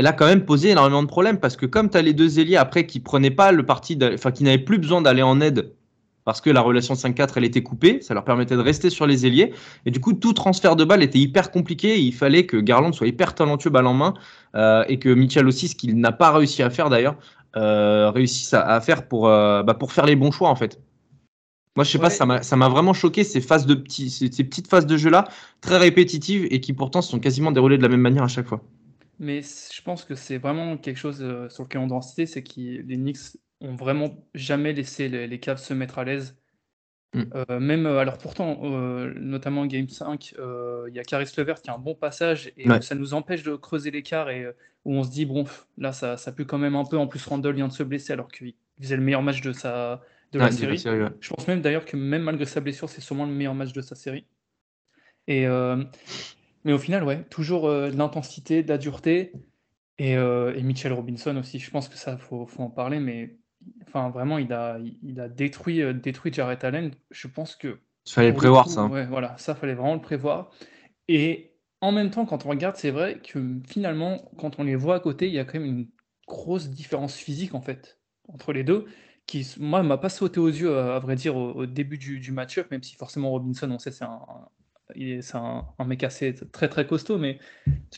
elle 0.00 0.06
a 0.06 0.14
quand 0.14 0.24
même 0.24 0.46
posé 0.46 0.70
énormément 0.70 1.02
de 1.02 1.08
problèmes 1.08 1.38
parce 1.38 1.58
que 1.58 1.66
comme 1.66 1.90
tu 1.90 1.98
as 1.98 2.00
les 2.00 2.14
deux 2.14 2.40
ailiers 2.40 2.56
après 2.56 2.86
qui 2.86 3.00
prenaient 3.00 3.30
pas 3.30 3.52
le 3.52 3.66
parti, 3.66 3.98
enfin 4.14 4.30
qui 4.30 4.44
n'avaient 4.44 4.56
plus 4.56 4.78
besoin 4.78 5.02
d'aller 5.02 5.20
en 5.20 5.42
aide 5.42 5.74
parce 6.24 6.40
que 6.40 6.48
la 6.48 6.62
relation 6.62 6.94
5-4 6.94 7.32
elle 7.36 7.44
était 7.44 7.62
coupée, 7.62 8.00
ça 8.00 8.14
leur 8.14 8.24
permettait 8.24 8.56
de 8.56 8.62
rester 8.62 8.88
sur 8.88 9.06
les 9.06 9.26
ailiers 9.26 9.52
et 9.84 9.90
du 9.90 10.00
coup 10.00 10.14
tout 10.14 10.32
transfert 10.32 10.74
de 10.74 10.84
balle 10.84 11.02
était 11.02 11.18
hyper 11.18 11.50
compliqué. 11.50 12.00
il 12.00 12.14
fallait 12.14 12.46
que 12.46 12.56
Garland 12.56 12.92
soit 12.94 13.08
hyper 13.08 13.34
talentueux 13.34 13.68
balle 13.68 13.86
en 13.86 13.92
main 13.92 14.14
euh, 14.54 14.84
et 14.88 14.98
que 14.98 15.10
Mitchell 15.10 15.46
aussi, 15.46 15.68
ce 15.68 15.76
qu'il 15.76 15.98
n'a 15.98 16.12
pas 16.12 16.30
réussi 16.30 16.62
à 16.62 16.70
faire 16.70 16.88
d'ailleurs, 16.88 17.16
euh, 17.56 18.10
réussisse 18.10 18.54
à, 18.54 18.62
à, 18.62 18.80
faire 18.80 19.06
pour, 19.06 19.28
euh, 19.28 19.62
bah, 19.62 19.74
pour 19.74 19.92
faire 19.92 20.06
les 20.06 20.16
bons 20.16 20.30
choix 20.30 20.48
en 20.48 20.56
fait. 20.56 20.80
Moi, 21.76 21.84
je 21.84 21.90
sais 21.90 21.98
pas, 21.98 22.10
ça 22.10 22.56
m'a 22.56 22.68
vraiment 22.68 22.94
choqué 22.94 23.22
ces 23.22 23.42
phases 23.42 23.66
de 23.66 23.74
petits, 23.74 24.08
ces, 24.08 24.28
petites 24.44 24.68
phases 24.68 24.86
de 24.86 24.96
jeu 24.96 25.10
là, 25.10 25.28
très 25.60 25.76
répétitives 25.76 26.48
et 26.50 26.60
qui 26.60 26.72
pourtant 26.72 27.02
sont 27.02 27.20
quasiment 27.20 27.52
déroulées 27.52 27.76
de 27.76 27.82
la 27.82 27.88
même 27.88 28.00
manière 28.00 28.24
à 28.24 28.28
chaque 28.28 28.48
fois. 28.48 28.62
Mais 29.20 29.42
je 29.42 29.82
pense 29.82 30.04
que 30.04 30.14
c'est 30.14 30.38
vraiment 30.38 30.76
quelque 30.78 30.96
chose 30.96 31.22
euh, 31.22 31.48
sur 31.50 31.64
lequel 31.64 31.82
on 31.82 31.86
doit 31.86 31.98
insister, 31.98 32.24
c'est 32.26 32.42
que 32.42 32.58
les 32.58 32.96
Knicks 32.96 33.36
ont 33.60 33.76
vraiment 33.76 34.26
jamais 34.34 34.72
laissé 34.72 35.08
les, 35.10 35.26
les 35.26 35.38
Cavs 35.38 35.58
se 35.58 35.74
mettre 35.74 35.98
à 35.98 36.04
l'aise. 36.04 36.36
Mm. 37.12 37.22
Euh, 37.34 37.60
même 37.60 37.86
euh, 37.86 37.98
alors 37.98 38.16
pourtant, 38.16 38.60
euh, 38.62 39.12
notamment 39.16 39.66
Game 39.66 39.88
5, 39.88 40.34
euh, 40.38 40.86
il 40.88 40.94
y 40.94 40.98
a 40.98 41.02
Caris 41.04 41.30
Levert 41.36 41.60
qui 41.60 41.68
a 41.68 41.74
un 41.74 41.78
bon 41.78 41.94
passage 41.94 42.50
et 42.56 42.66
Ouais. 42.68 42.80
ça 42.80 42.94
nous 42.94 43.12
empêche 43.14 43.42
de 43.42 43.56
creuser 43.56 43.90
l'écart 43.90 44.30
et 44.30 44.46
où 44.86 44.94
on 44.94 45.02
se 45.04 45.10
dit 45.10 45.26
bon 45.26 45.44
là 45.76 45.92
ça, 45.92 46.16
ça 46.16 46.32
pue 46.32 46.46
quand 46.46 46.56
même 46.58 46.74
un 46.76 46.84
peu. 46.84 46.96
En 46.96 47.06
plus 47.06 47.24
Randall 47.26 47.54
vient 47.54 47.68
de 47.68 47.72
se 47.74 47.82
blesser 47.82 48.14
alors 48.14 48.28
qu'il 48.28 48.54
faisait 48.80 48.96
le 48.96 49.02
meilleur 49.02 49.22
match 49.22 49.42
de 49.42 49.52
sa 49.52 50.00
de 50.32 50.38
la 50.38 50.50
série. 50.50 50.80
ouais. 50.88 51.08
Je 51.20 51.28
pense 51.34 51.46
même 51.46 51.60
d'ailleurs 51.60 51.84
que 51.84 51.96
même 51.96 52.22
malgré 52.22 52.46
sa 52.46 52.60
blessure, 52.60 52.88
c'est 52.88 53.00
sûrement 53.02 53.26
le 53.26 53.32
meilleur 53.32 53.54
match 53.54 53.72
de 53.72 53.82
sa 53.82 53.96
série. 53.96 54.24
Et 55.26 55.46
mais 56.64 56.72
au 56.72 56.78
final, 56.78 57.04
ouais, 57.04 57.24
toujours 57.30 57.66
euh, 57.68 57.90
de 57.90 57.96
l'intensité, 57.96 58.62
de 58.62 58.68
la 58.68 58.78
dureté 58.78 59.32
et, 59.98 60.16
euh, 60.16 60.54
et 60.54 60.62
Mitchell 60.62 60.92
Robinson 60.92 61.36
aussi. 61.36 61.58
Je 61.58 61.70
pense 61.70 61.88
que 61.88 61.96
ça 61.96 62.16
faut, 62.18 62.46
faut 62.46 62.62
en 62.62 62.70
parler, 62.70 63.00
mais 63.00 63.38
enfin 63.86 64.10
vraiment 64.10 64.38
il 64.38 64.52
a 64.52 64.78
il 65.02 65.20
a 65.20 65.28
détruit 65.28 65.82
euh, 65.82 65.92
détruit 65.92 66.32
Jarrett 66.32 66.64
Allen. 66.64 66.92
Je 67.10 67.28
pense 67.28 67.56
que 67.56 67.80
Il 68.06 68.12
fallait 68.12 68.32
prévoir 68.32 68.64
coup, 68.64 68.70
ça. 68.70 68.86
ouais, 68.86 69.06
voilà, 69.06 69.36
ça 69.38 69.54
fallait 69.54 69.74
vraiment 69.74 69.94
le 69.94 70.00
prévoir. 70.00 70.50
Et 71.08 71.54
en 71.80 71.92
même 71.92 72.10
temps, 72.10 72.26
quand 72.26 72.46
on 72.46 72.50
regarde, 72.50 72.76
c'est 72.76 72.90
vrai 72.90 73.20
que 73.20 73.60
finalement, 73.66 74.30
quand 74.38 74.58
on 74.58 74.64
les 74.64 74.76
voit 74.76 74.96
à 74.96 75.00
côté, 75.00 75.28
il 75.28 75.34
y 75.34 75.38
a 75.38 75.44
quand 75.44 75.58
même 75.60 75.68
une 75.68 75.88
grosse 76.26 76.68
différence 76.70 77.16
physique 77.16 77.54
en 77.54 77.60
fait 77.62 77.98
entre 78.28 78.52
les 78.52 78.64
deux, 78.64 78.86
qui 79.26 79.46
moi 79.58 79.82
m'a 79.82 79.98
pas 79.98 80.08
sauté 80.08 80.40
aux 80.40 80.48
yeux 80.48 80.76
à, 80.78 80.96
à 80.96 80.98
vrai 81.00 81.16
dire 81.16 81.36
au, 81.36 81.52
au 81.52 81.66
début 81.66 81.98
du, 81.98 82.20
du 82.20 82.32
match-up, 82.32 82.70
même 82.70 82.82
si 82.82 82.96
forcément 82.96 83.30
Robinson, 83.30 83.70
on 83.70 83.78
sait 83.78 83.90
c'est 83.92 84.04
un, 84.04 84.20
c'est 84.96 85.36
un, 85.36 85.66
un 85.78 85.84
mec 85.84 86.02
assez 86.04 86.34
très 86.52 86.68
très 86.68 86.86
costaud, 86.86 87.18
mais 87.18 87.38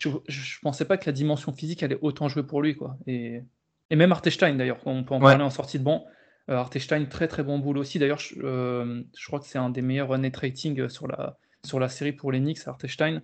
je, 0.00 0.08
je 0.28 0.58
pensais 0.60 0.84
pas 0.84 0.96
que 0.96 1.06
la 1.06 1.12
dimension 1.12 1.52
physique 1.52 1.82
allait 1.82 1.98
autant 2.02 2.28
jouer 2.28 2.42
pour 2.42 2.62
lui 2.62 2.74
quoi. 2.76 2.96
Et, 3.06 3.42
et 3.90 3.96
même 3.96 4.12
Artestein 4.12 4.54
d'ailleurs, 4.54 4.80
on 4.86 5.04
peut 5.04 5.14
en 5.14 5.18
Ouais. 5.20 5.30
parler 5.32 5.44
en 5.44 5.50
sortie 5.50 5.78
de 5.78 5.84
banc. 5.84 6.06
Euh, 6.50 6.56
Artestein, 6.56 7.04
très 7.04 7.28
très 7.28 7.44
bon 7.44 7.58
boulot 7.60 7.82
aussi. 7.82 7.98
D'ailleurs, 8.00 8.18
je, 8.18 8.34
euh, 8.42 9.02
je 9.16 9.26
crois 9.26 9.38
que 9.38 9.46
c'est 9.46 9.58
un 9.58 9.70
des 9.70 9.82
meilleurs 9.82 10.18
net 10.18 10.36
rating 10.36 10.88
sur 10.88 11.06
la, 11.06 11.38
sur 11.64 11.78
la 11.78 11.88
série 11.88 12.12
pour 12.12 12.32
les 12.32 12.40
Knicks, 12.40 12.66
Artestein. 12.66 13.22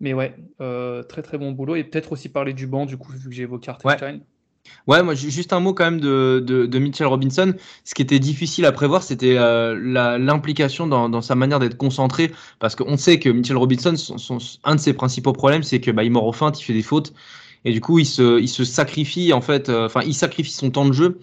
Mais 0.00 0.14
ouais, 0.14 0.34
euh, 0.60 1.02
très 1.02 1.22
très 1.22 1.36
bon 1.36 1.52
boulot. 1.52 1.76
Et 1.76 1.84
peut-être 1.84 2.12
aussi 2.12 2.30
parler 2.30 2.54
du 2.54 2.66
banc, 2.66 2.86
du 2.86 2.96
coup, 2.96 3.12
vu 3.12 3.28
que 3.28 3.34
j'ai 3.34 3.42
évoqué 3.42 3.70
Artestein. 3.70 4.14
Ouais, 4.14 4.20
moi 4.86 5.14
ju- 5.14 5.30
juste 5.30 5.52
un 5.52 5.60
mot 5.60 5.74
quand 5.74 5.84
même 5.84 6.00
de, 6.00 6.42
de, 6.46 6.78
Mitchell 6.78 7.06
Robinson. 7.06 7.54
Ce 7.84 7.94
qui 7.94 8.02
était 8.02 8.18
difficile 8.18 8.64
à 8.64 8.72
prévoir, 8.72 9.02
c'était 9.02 9.36
euh, 9.38 10.18
l'implication 10.18 10.86
dans, 10.86 11.08
dans 11.08 11.22
sa 11.22 11.34
manière 11.34 11.58
d'être 11.58 11.76
concentré, 11.76 12.32
parce 12.58 12.74
qu'on 12.76 12.96
sait 12.96 13.18
que 13.18 13.28
Mitchell 13.28 13.56
Robinson, 13.56 13.94
son, 13.96 14.18
son- 14.18 14.38
un 14.64 14.74
de 14.76 14.80
ses 14.80 14.92
principaux 14.94 15.32
problèmes, 15.32 15.62
c'est 15.62 15.80
que 15.80 15.90
bah, 15.90 16.04
il 16.04 16.10
mord 16.10 16.26
aux 16.26 16.32
feintes, 16.32 16.60
il 16.60 16.64
fait 16.64 16.72
des 16.74 16.82
fautes, 16.82 17.12
et 17.64 17.72
du 17.72 17.80
coup 17.80 17.98
il 17.98 18.06
se, 18.06 18.40
il 18.40 18.48
se 18.48 18.64
sacrifie 18.64 19.32
en 19.32 19.40
fait, 19.40 19.68
euh, 19.68 19.86
enfin 19.86 20.00
il 20.06 20.14
sacrifie 20.14 20.52
son 20.52 20.70
temps 20.70 20.86
de 20.86 20.92
jeu 20.92 21.18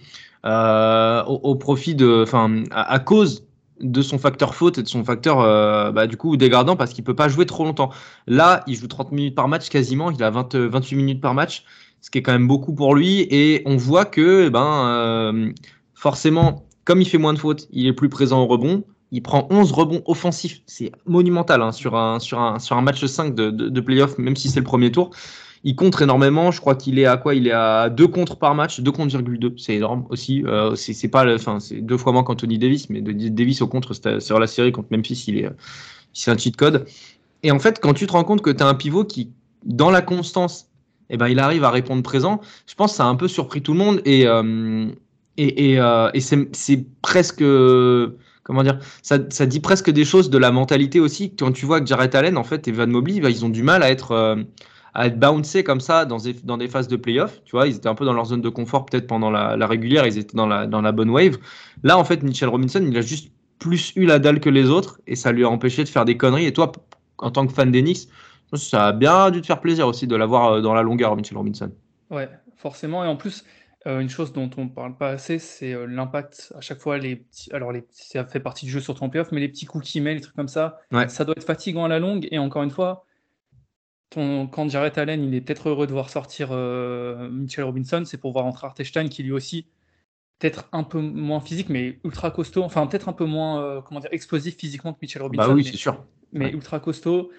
euh, 0.45 1.23
au, 1.25 1.55
profit 1.55 1.95
de, 1.95 2.21
enfin 2.23 2.63
à, 2.71 2.93
à 2.93 2.99
cause 2.99 3.43
de 3.81 4.01
son 4.01 4.17
facteur 4.17 4.55
faute 4.55 4.77
et 4.77 4.83
de 4.83 4.87
son 4.87 5.03
facteur 5.03 5.39
euh, 5.41 5.91
bah, 5.91 6.07
du 6.07 6.15
coup 6.17 6.37
dégradant 6.37 6.75
parce 6.75 6.93
qu'il 6.93 7.03
peut 7.03 7.15
pas 7.15 7.27
jouer 7.27 7.45
trop 7.45 7.65
longtemps. 7.65 7.91
Là, 8.27 8.63
il 8.67 8.75
joue 8.75 8.87
30 8.87 9.11
minutes 9.11 9.35
par 9.35 9.47
match 9.47 9.69
quasiment, 9.69 10.11
il 10.11 10.23
a 10.23 10.29
20, 10.29 10.55
28 10.55 10.95
minutes 10.95 11.21
par 11.21 11.33
match 11.33 11.63
ce 12.05 12.11
qui 12.11 12.19
est 12.19 12.21
quand 12.21 12.33
même 12.33 12.47
beaucoup 12.47 12.75
pour 12.75 12.93
lui. 12.93 13.21
Et 13.31 13.63
on 13.65 13.77
voit 13.77 14.05
que, 14.05 14.45
eh 14.45 14.49
ben, 14.51 14.87
euh, 14.89 15.51
forcément, 15.95 16.67
comme 16.83 17.01
il 17.01 17.05
fait 17.05 17.17
moins 17.17 17.33
de 17.33 17.39
fautes, 17.39 17.67
il 17.71 17.87
est 17.87 17.93
plus 17.93 18.09
présent 18.09 18.43
au 18.43 18.45
rebond. 18.45 18.83
Il 19.11 19.23
prend 19.23 19.47
11 19.49 19.71
rebonds 19.71 20.03
offensifs. 20.05 20.61
C'est 20.67 20.91
monumental 21.07 21.63
hein, 21.63 21.71
sur, 21.71 21.95
un, 21.95 22.19
sur, 22.19 22.39
un, 22.39 22.59
sur 22.59 22.77
un 22.77 22.83
match 22.83 23.03
5 23.03 23.33
de, 23.33 23.49
de, 23.49 23.69
de 23.69 23.81
playoff, 23.81 24.19
même 24.19 24.35
si 24.35 24.49
c'est 24.49 24.59
le 24.59 24.65
premier 24.65 24.91
tour. 24.91 25.09
Il 25.63 25.75
contre 25.75 26.03
énormément. 26.03 26.51
Je 26.51 26.61
crois 26.61 26.75
qu'il 26.75 26.99
est 26.99 27.07
à 27.07 27.17
quoi? 27.17 27.33
Il 27.33 27.47
est 27.47 27.51
à 27.51 27.89
2 27.89 28.07
contre 28.07 28.37
par 28.37 28.53
match, 28.53 28.81
2 28.81 28.91
contre 28.91 29.17
2. 29.19 29.55
C'est 29.57 29.73
énorme 29.73 30.05
aussi. 30.11 30.43
Euh, 30.45 30.75
c'est 30.75 31.09
deux 31.81 31.97
fois 31.97 32.13
moins 32.13 32.23
qu'Anthony 32.23 32.59
Davis, 32.59 32.87
mais 32.91 33.01
Davis 33.01 33.63
au 33.63 33.67
contre 33.67 33.93
sur 34.19 34.39
la 34.39 34.45
série 34.45 34.71
contre 34.71 34.89
Memphis, 34.91 35.23
il 35.27 35.39
est, 35.39 35.49
c'est 36.13 36.29
un 36.29 36.37
cheat 36.37 36.55
code. 36.55 36.85
Et 37.41 37.49
en 37.49 37.57
fait, 37.57 37.79
quand 37.79 37.95
tu 37.95 38.05
te 38.05 38.11
rends 38.11 38.23
compte 38.23 38.43
que 38.43 38.51
tu 38.51 38.61
as 38.61 38.67
un 38.67 38.75
pivot 38.75 39.05
qui, 39.05 39.31
dans 39.63 39.89
la 39.89 40.03
constance, 40.03 40.69
eh 41.09 41.17
ben, 41.17 41.27
il 41.27 41.39
arrive 41.39 41.63
à 41.63 41.69
répondre 41.69 42.03
présent. 42.03 42.41
Je 42.67 42.75
pense 42.75 42.91
que 42.91 42.97
ça 42.97 43.05
a 43.05 43.07
un 43.07 43.15
peu 43.15 43.27
surpris 43.27 43.61
tout 43.61 43.73
le 43.73 43.79
monde 43.79 44.01
et, 44.05 44.27
euh, 44.27 44.87
et, 45.37 45.71
et, 45.71 45.79
euh, 45.79 46.09
c'est 46.19 46.85
presque. 47.01 47.43
Comment 48.43 48.61
dire 48.61 48.77
ça, 49.01 49.17
dit 49.17 49.59
presque 49.59 49.89
des 49.89 50.05
choses 50.05 50.29
de 50.29 50.37
la 50.37 50.51
mentalité 50.51 50.99
aussi. 50.99 51.35
Quand 51.35 51.51
tu 51.51 51.65
vois 51.65 51.81
que 51.81 51.87
Jarrett 51.87 52.13
Allen, 52.13 52.37
en 52.37 52.43
fait, 52.43 52.67
et 52.67 52.71
Van 52.71 52.85
Mobley, 52.85 53.19
bah, 53.19 53.31
ils 53.31 53.43
ont 53.43 53.49
du 53.49 53.63
mal 53.63 53.81
à 53.81 53.89
être, 53.89 54.11
euh, 54.11 54.35
à 54.93 55.07
être 55.07 55.19
bouncés 55.19 55.63
comme 55.63 55.81
ça 55.81 56.05
dans 56.05 56.17
des, 56.17 56.33
dans 56.33 56.57
des 56.57 56.67
phases 56.67 56.87
de 56.87 56.95
playoff. 56.95 57.41
Tu 57.45 57.55
vois, 57.55 57.67
ils 57.67 57.75
étaient 57.75 57.89
un 57.89 57.95
peu 57.95 58.05
dans 58.05 58.13
leur 58.13 58.25
zone 58.25 58.41
de 58.41 58.49
confort 58.49 58.85
peut-être 58.85 59.07
pendant 59.07 59.31
la, 59.31 59.57
la 59.57 59.65
régulière, 59.65 60.05
ils 60.05 60.19
étaient 60.19 60.37
dans 60.37 60.45
la, 60.45 60.67
dans 60.67 60.81
la 60.81 60.91
bonne 60.91 61.09
wave. 61.09 61.37
Là, 61.81 61.97
en 61.97 62.03
fait, 62.03 62.21
Mitchell 62.21 62.49
Robinson, 62.49 62.85
il 62.87 62.95
a 62.95 63.01
juste 63.01 63.31
plus 63.57 63.93
eu 63.95 64.05
la 64.05 64.19
dalle 64.19 64.39
que 64.39 64.49
les 64.49 64.69
autres 64.69 64.99
et 65.07 65.15
ça 65.15 65.31
lui 65.31 65.43
a 65.43 65.49
empêché 65.49 65.83
de 65.83 65.89
faire 65.89 66.05
des 66.05 66.17
conneries. 66.17 66.45
Et 66.45 66.53
toi, 66.53 66.71
en 67.17 67.31
tant 67.31 67.47
que 67.47 67.53
fan 67.53 67.71
d'Enix, 67.71 68.07
ça 68.53 68.87
a 68.87 68.91
bien 68.93 69.31
dû 69.31 69.41
te 69.41 69.45
faire 69.47 69.59
plaisir 69.61 69.87
aussi 69.87 70.07
de 70.07 70.15
l'avoir 70.15 70.53
euh, 70.53 70.61
dans 70.61 70.73
la 70.73 70.81
longueur, 70.81 71.15
Mitchell 71.15 71.37
Robinson. 71.37 71.71
Ouais, 72.09 72.29
forcément. 72.55 73.03
Et 73.03 73.07
en 73.07 73.15
plus, 73.15 73.43
euh, 73.87 73.99
une 73.99 74.09
chose 74.09 74.33
dont 74.33 74.49
on 74.57 74.65
ne 74.65 74.69
parle 74.69 74.95
pas 74.95 75.09
assez, 75.09 75.39
c'est 75.39 75.73
euh, 75.73 75.85
l'impact 75.85 76.53
à 76.55 76.61
chaque 76.61 76.79
fois. 76.79 76.97
Les 76.97 77.15
petits, 77.17 77.51
alors, 77.53 77.71
les, 77.71 77.83
ça 77.91 78.25
fait 78.25 78.39
partie 78.39 78.65
du 78.65 78.71
jeu 78.71 78.79
sur 78.79 78.95
ton 78.95 79.09
playoff, 79.09 79.31
mais 79.31 79.39
les 79.41 79.49
petits 79.49 79.65
coups 79.65 79.89
qu'il 79.89 80.03
met, 80.03 80.13
les 80.13 80.21
trucs 80.21 80.35
comme 80.35 80.47
ça, 80.47 80.79
Ouais. 80.91 81.07
ça 81.07 81.25
doit 81.25 81.35
être 81.37 81.43
fatigant 81.45 81.85
à 81.85 81.87
la 81.87 81.99
longue. 81.99 82.27
Et 82.31 82.37
encore 82.39 82.63
une 82.63 82.71
fois, 82.71 83.05
ton, 84.09 84.47
quand 84.47 84.69
Jarrett 84.69 84.97
Allen, 84.97 85.23
il 85.23 85.33
est 85.35 85.41
peut-être 85.41 85.69
heureux 85.69 85.87
de 85.87 85.91
voir 85.91 86.09
sortir 86.09 86.49
euh, 86.51 87.29
Mitchell 87.29 87.63
Robinson, 87.65 88.03
c'est 88.05 88.17
pour 88.17 88.31
voir 88.31 88.45
entrer 88.45 88.67
Artestein, 88.67 89.07
qui 89.07 89.23
lui 89.23 89.31
aussi, 89.31 89.67
peut-être 90.39 90.69
un 90.71 90.83
peu 90.83 90.99
moins 91.01 91.39
physique, 91.41 91.69
mais 91.69 91.99
ultra 92.03 92.31
costaud. 92.31 92.63
Enfin, 92.63 92.85
peut-être 92.87 93.09
un 93.09 93.13
peu 93.13 93.25
moins, 93.25 93.81
comment 93.81 93.99
dire, 93.99 94.09
explosif 94.13 94.55
physiquement 94.57 94.93
que 94.93 94.99
Mitchell 95.01 95.21
Robinson. 95.21 95.47
Bah 95.47 95.53
oui, 95.53 95.63
c'est 95.63 95.77
sûr. 95.77 96.03
mais 96.31 96.45
Ouais. 96.45 96.51
ultra 96.53 96.79
costaud. 96.79 97.31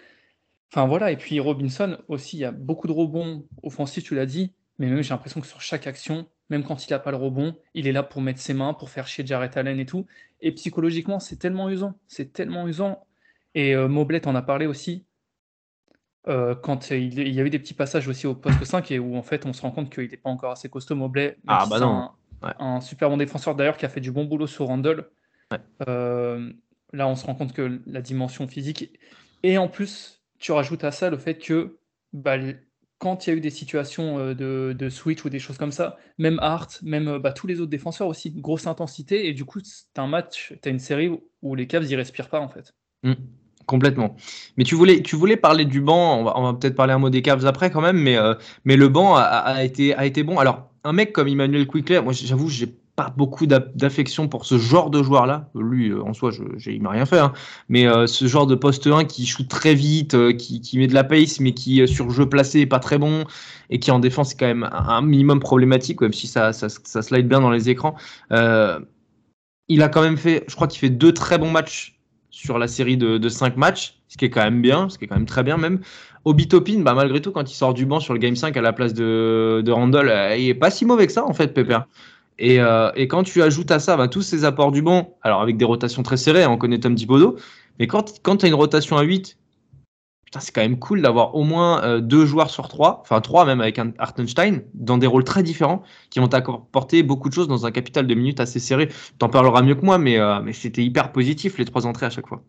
Enfin 0.73 0.87
voilà, 0.87 1.13
et 1.13 1.17
puis 1.17 1.39
Robinson 1.41 1.99
aussi, 2.09 2.37
il 2.37 2.41
y 2.41 2.45
a 2.45 2.51
beaucoup 2.53 2.87
de 2.87 2.93
rebonds 2.93 3.45
offensifs, 3.63 4.05
tu 4.05 4.15
l'as 4.15 4.27
dit, 4.27 4.53
mais 4.79 4.89
même 4.89 5.03
j'ai 5.03 5.11
l'impression 5.11 5.41
que 5.41 5.47
sur 5.47 5.61
chaque 5.61 5.87
action, 5.87 6.27
même 6.51 6.65
quand 6.65 6.87
il 6.87 6.93
n'a 6.93 6.99
pas 6.99 7.11
le 7.11 7.17
rebond, 7.17 7.57
il 7.75 7.87
est 7.87 7.93
là 7.93 8.03
pour 8.03 8.21
mettre 8.21 8.41
ses 8.41 8.55
mains, 8.55 8.75
pour 8.75 8.91
faire 8.91 9.07
chier 9.07 9.25
Jarrett 9.27 9.57
Allen 9.57 9.79
et 9.81 9.87
tout. 9.87 10.07
Et 10.41 10.53
psychologiquement, 10.53 11.19
c'est 11.21 11.37
tellement 11.37 11.71
usant, 11.71 11.95
c'est 12.09 12.33
tellement 12.33 12.67
usant. 12.69 13.07
Et 13.55 13.75
euh, 13.75 13.89
Mobley 13.89 14.27
en 14.27 14.35
a 14.35 14.43
parlé 14.43 14.67
aussi, 14.67 15.05
euh, 16.29 16.55
quand 16.57 16.91
il, 16.91 17.19
il 17.19 17.35
y 17.35 17.41
a 17.41 17.45
eu 17.45 17.51
des 17.51 17.59
petits 17.59 17.75
passages 17.75 18.09
aussi 18.09 18.27
au 18.27 18.35
poste 18.35 18.65
5 18.65 18.91
et 18.91 18.99
où 18.99 19.17
en 19.17 19.23
fait 19.23 19.47
on 19.47 19.53
se 19.53 19.63
rend 19.63 19.71
compte 19.71 19.91
qu'il 19.91 20.11
n'est 20.11 20.17
pas 20.17 20.31
encore 20.31 20.53
assez 20.53 20.69
costaud, 20.69 20.97
Mobley. 20.97 21.37
Ah, 21.47 21.67
bah 21.69 21.79
non. 21.81 21.89
Un, 21.89 22.15
Ouais. 22.43 22.53
un 22.59 22.83
super 22.83 23.09
bon 23.09 23.17
défenseur 23.17 23.55
d'ailleurs 23.55 23.79
qui 23.79 23.87
a 23.87 23.89
fait 23.89 24.01
du 24.03 24.13
bon 24.13 24.27
boulot 24.27 24.47
sur 24.47 24.67
Randall. 24.67 25.09
Ouais. 25.51 25.59
Euh, 25.89 26.53
là, 26.93 27.09
on 27.09 27.17
se 27.17 27.25
rend 27.25 27.35
compte 27.35 27.55
que 27.55 27.81
la 27.87 28.03
dimension 28.03 28.47
physique. 28.47 28.93
Et 29.43 29.57
en 29.57 29.69
plus, 29.69 30.16
tu 30.39 30.53
rajoutes 30.53 30.85
à 30.85 30.91
ça 30.91 31.11
le 31.11 31.19
fait 31.19 31.39
que 31.39 31.79
bah, 32.13 32.37
quand 32.99 33.27
il 33.27 33.31
y 33.31 33.33
a 33.33 33.37
eu 33.37 33.41
des 33.41 33.51
situations 33.51 34.19
euh, 34.19 34.35
de, 34.75 34.89
switch 34.89 35.25
ou 35.25 35.29
des 35.29 35.39
choses 35.39 35.59
comme 35.59 35.73
ça, 35.73 35.97
même 36.19 36.39
Hart, 36.41 36.81
même 36.83 37.09
euh, 37.09 37.19
bah, 37.19 37.33
tous 37.33 37.47
les 37.47 37.61
autres 37.61 37.71
défenseurs 37.71 38.09
aussi, 38.09 38.31
grosse 38.31 38.67
intensité. 38.67 39.29
Et 39.29 39.35
du 39.35 39.45
coup, 39.45 39.61
c'est 39.63 39.99
un 39.99 40.07
match, 40.07 40.55
tu 40.63 40.69
as 40.69 40.73
une 40.73 40.79
série 40.79 41.11
où 41.43 41.55
les 41.55 41.67
Cavs, 41.67 41.85
ils 41.85 41.97
respirent 41.97 42.29
pas 42.29 42.41
en 42.41 42.49
fait. 42.49 42.75
Mm. 43.03 43.15
Complètement. 43.67 44.15
Mais 44.57 44.63
tu 44.63 44.77
voulais, 44.77 45.03
tu 45.03 45.17
voulais 45.17 45.37
parler 45.37 45.65
du 45.65 45.81
banc, 45.81 46.21
on 46.21 46.25
va, 46.25 46.53
va 46.53 46.57
peut-être 46.57 46.77
parler 46.77 46.93
un 46.93 46.99
mot 46.99 47.11
des 47.11 47.21
Cavs 47.21 47.45
après 47.47 47.71
quand 47.71 47.81
même, 47.81 47.99
mais, 47.99 48.17
euh, 48.17 48.35
mais 48.65 48.77
le 48.77 48.89
banc 48.89 49.17
a, 49.17 49.65
été, 49.65 49.93
a 49.95 50.07
été 50.07 50.23
bon. 50.23 50.39
Alors, 50.39 50.71
un 50.85 50.93
mec 50.93 51.13
comme 51.13 51.27
Emmanuel 51.27 51.67
Quickler, 51.67 52.01
moi 52.01 52.13
j'avoue, 52.13 52.49
j'ai 52.49 52.79
pas 52.97 53.13
beaucoup 53.15 53.47
d'affection 53.47 54.27
pour 54.27 54.47
ce 54.47 54.57
genre 54.57 54.89
de 54.89 55.03
joueur-là. 55.03 55.51
Lui, 55.55 55.91
euh, 55.91 56.03
en 56.03 56.15
soi, 56.15 56.31
je, 56.31 56.43
je, 56.57 56.71
il 56.71 56.81
m'a 56.81 56.91
rien 56.91 57.05
fait, 57.05 57.19
hein. 57.19 57.35
mais 57.69 57.87
euh, 57.87 58.07
ce 58.07 58.27
genre 58.27 58.47
de 58.47 58.55
poste 58.55 58.87
1 58.87 59.05
qui 59.05 59.27
shoot 59.27 59.47
très 59.47 59.75
vite, 59.75 60.15
euh, 60.15 60.33
qui, 60.33 60.63
qui, 60.63 60.79
met 60.79 60.87
de 60.87 60.95
la 60.95 61.05
pace, 61.05 61.39
mais 61.39 61.53
qui 61.53 61.87
sur 61.87 62.11
jeu 62.11 62.27
placé 62.27 62.61
est 62.61 62.67
pas 62.67 62.79
très 62.79 62.97
bon, 62.97 63.25
et 63.69 63.79
qui 63.79 63.91
en 63.91 63.99
défense 63.99 64.33
est 64.33 64.37
quand 64.37 64.47
même 64.47 64.69
un, 64.73 65.03
minimum 65.03 65.41
problématique, 65.41 66.01
même 66.01 66.15
si 66.15 66.27
ça, 66.27 66.55
ça, 66.55 66.69
ça 66.71 67.03
slide 67.03 67.29
bien 67.29 67.41
dans 67.41 67.51
les 67.51 67.69
écrans. 67.69 67.95
il 69.69 69.83
a 69.83 69.89
quand 69.89 70.03
même 70.03 70.17
fait, 70.17 70.45
je 70.49 70.55
crois 70.55 70.67
qu'il 70.67 70.81
fait 70.81 70.91
deux 70.91 71.13
très 71.13 71.39
bons 71.39 71.51
matchs 71.51 71.99
sur 72.31 72.59
la 72.59 72.67
série 72.67 72.97
de, 72.97 73.19
de 73.19 73.29
5 73.29 73.57
matchs, 73.57 74.01
ce 74.09 74.17
qui 74.17 74.25
est 74.25 74.31
quand 74.31 74.45
même 74.45 74.63
bien, 74.63 74.89
ce 74.89 74.99
qui 74.99 75.05
est 75.05 75.09
quand 75.09 75.17
même 75.17 75.27
très 75.27 75.43
bien 75.43 75.59
même. 75.59 75.81
Obi 76.25 76.49
Topin, 76.49 76.81
bah, 76.81 76.95
malgré 76.95 77.21
tout, 77.21 77.31
quand 77.31 77.51
il 77.51 77.55
sort 77.55 77.75
du 77.75 77.87
banc 77.87 78.01
sur 78.01 78.15
le 78.15 78.19
Game 78.19 78.37
5 78.37 78.57
à 78.57 78.61
la 78.61 78.73
place 78.73 78.95
de, 78.95 79.63
de 79.65 79.73
Randall, 79.73 80.39
il 80.39 80.49
est 80.49 80.55
pas 80.55 80.71
si 80.71 80.85
mauvais 80.85 81.07
que 81.07 81.13
ça, 81.13 81.25
en 81.25 81.33
fait, 81.35 81.55
Pépère. 81.55 81.87
Et, 82.39 82.61
euh, 82.61 82.91
et, 82.95 83.09
quand 83.09 83.23
tu 83.23 83.43
ajoutes 83.43 83.71
à 83.71 83.79
ça 83.79 83.97
bah, 83.97 84.09
tous 84.09 84.23
ces 84.23 84.45
apports 84.45 84.73
du 84.73 84.83
banc, 84.83 85.17
alors 85.23 85.41
avec 85.41 85.57
des 85.57 85.65
rotations 85.65 86.03
très 86.03 86.17
serrées, 86.17 86.43
hein, 86.43 86.51
on 86.51 86.59
connaît 86.59 86.79
Tom 86.79 86.95
Thibodeau, 86.95 87.37
mais 87.79 87.87
quand, 87.87 88.03
tu 88.23 88.45
as 88.45 88.49
une 88.49 88.55
rotation 88.55 88.97
à 88.97 89.03
8, 89.03 89.39
c'est 90.39 90.53
quand 90.53 90.61
même 90.61 90.79
cool 90.79 91.03
d'avoir 91.03 91.35
au 91.35 91.45
moins 91.45 91.83
euh, 91.85 92.01
deux 92.01 92.27
joueurs 92.27 92.51
sur 92.51 92.69
trois, 92.69 93.01
enfin 93.03 93.21
trois 93.21 93.47
même 93.47 93.61
avec 93.61 93.79
un 93.79 93.93
Hartenstein, 93.99 94.63
dans 94.75 94.99
des 94.99 95.07
rôles 95.07 95.25
très 95.25 95.43
différents, 95.43 95.83
qui 96.11 96.19
vont 96.19 96.29
t'apporter 96.29 97.03
beaucoup 97.03 97.29
de 97.29 97.35
choses 97.35 97.49
dans 97.49 97.65
un 97.65 97.71
capital 97.71 98.07
de 98.07 98.15
minutes 98.15 98.41
assez 98.41 98.59
serré. 98.59 98.89
T'en 99.19 99.29
parleras 99.29 99.63
mieux 99.63 99.75
que 99.75 99.85
moi, 99.85 99.99
mais, 99.99 100.19
euh, 100.19 100.41
c'était 100.53 100.85
hyper 100.85 101.13
positif 101.13 101.59
les 101.59 101.65
trois 101.65 101.87
entrées 101.87 102.07
à 102.07 102.11
chaque 102.11 102.27
fois. 102.27 102.43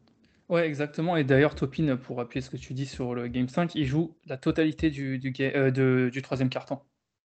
Ouais, 0.50 0.66
exactement. 0.66 1.18
Et 1.18 1.24
d'ailleurs, 1.26 1.56
Topin, 1.56 1.98
pour 1.98 2.22
appuyer 2.22 2.42
ce 2.42 2.50
que 2.50 2.58
tu 2.58 2.74
dis 2.74 2.86
sur 2.86 3.14
le 3.14 3.28
Game 3.28 3.50
5, 3.50 3.76
il 3.76 3.86
joue 3.86 4.16
la 4.28 4.38
totalité 4.38 4.90
du, 4.90 5.20
du, 5.20 5.34
euh, 5.42 6.10
troisième 6.22 6.50
carton. 6.50 6.80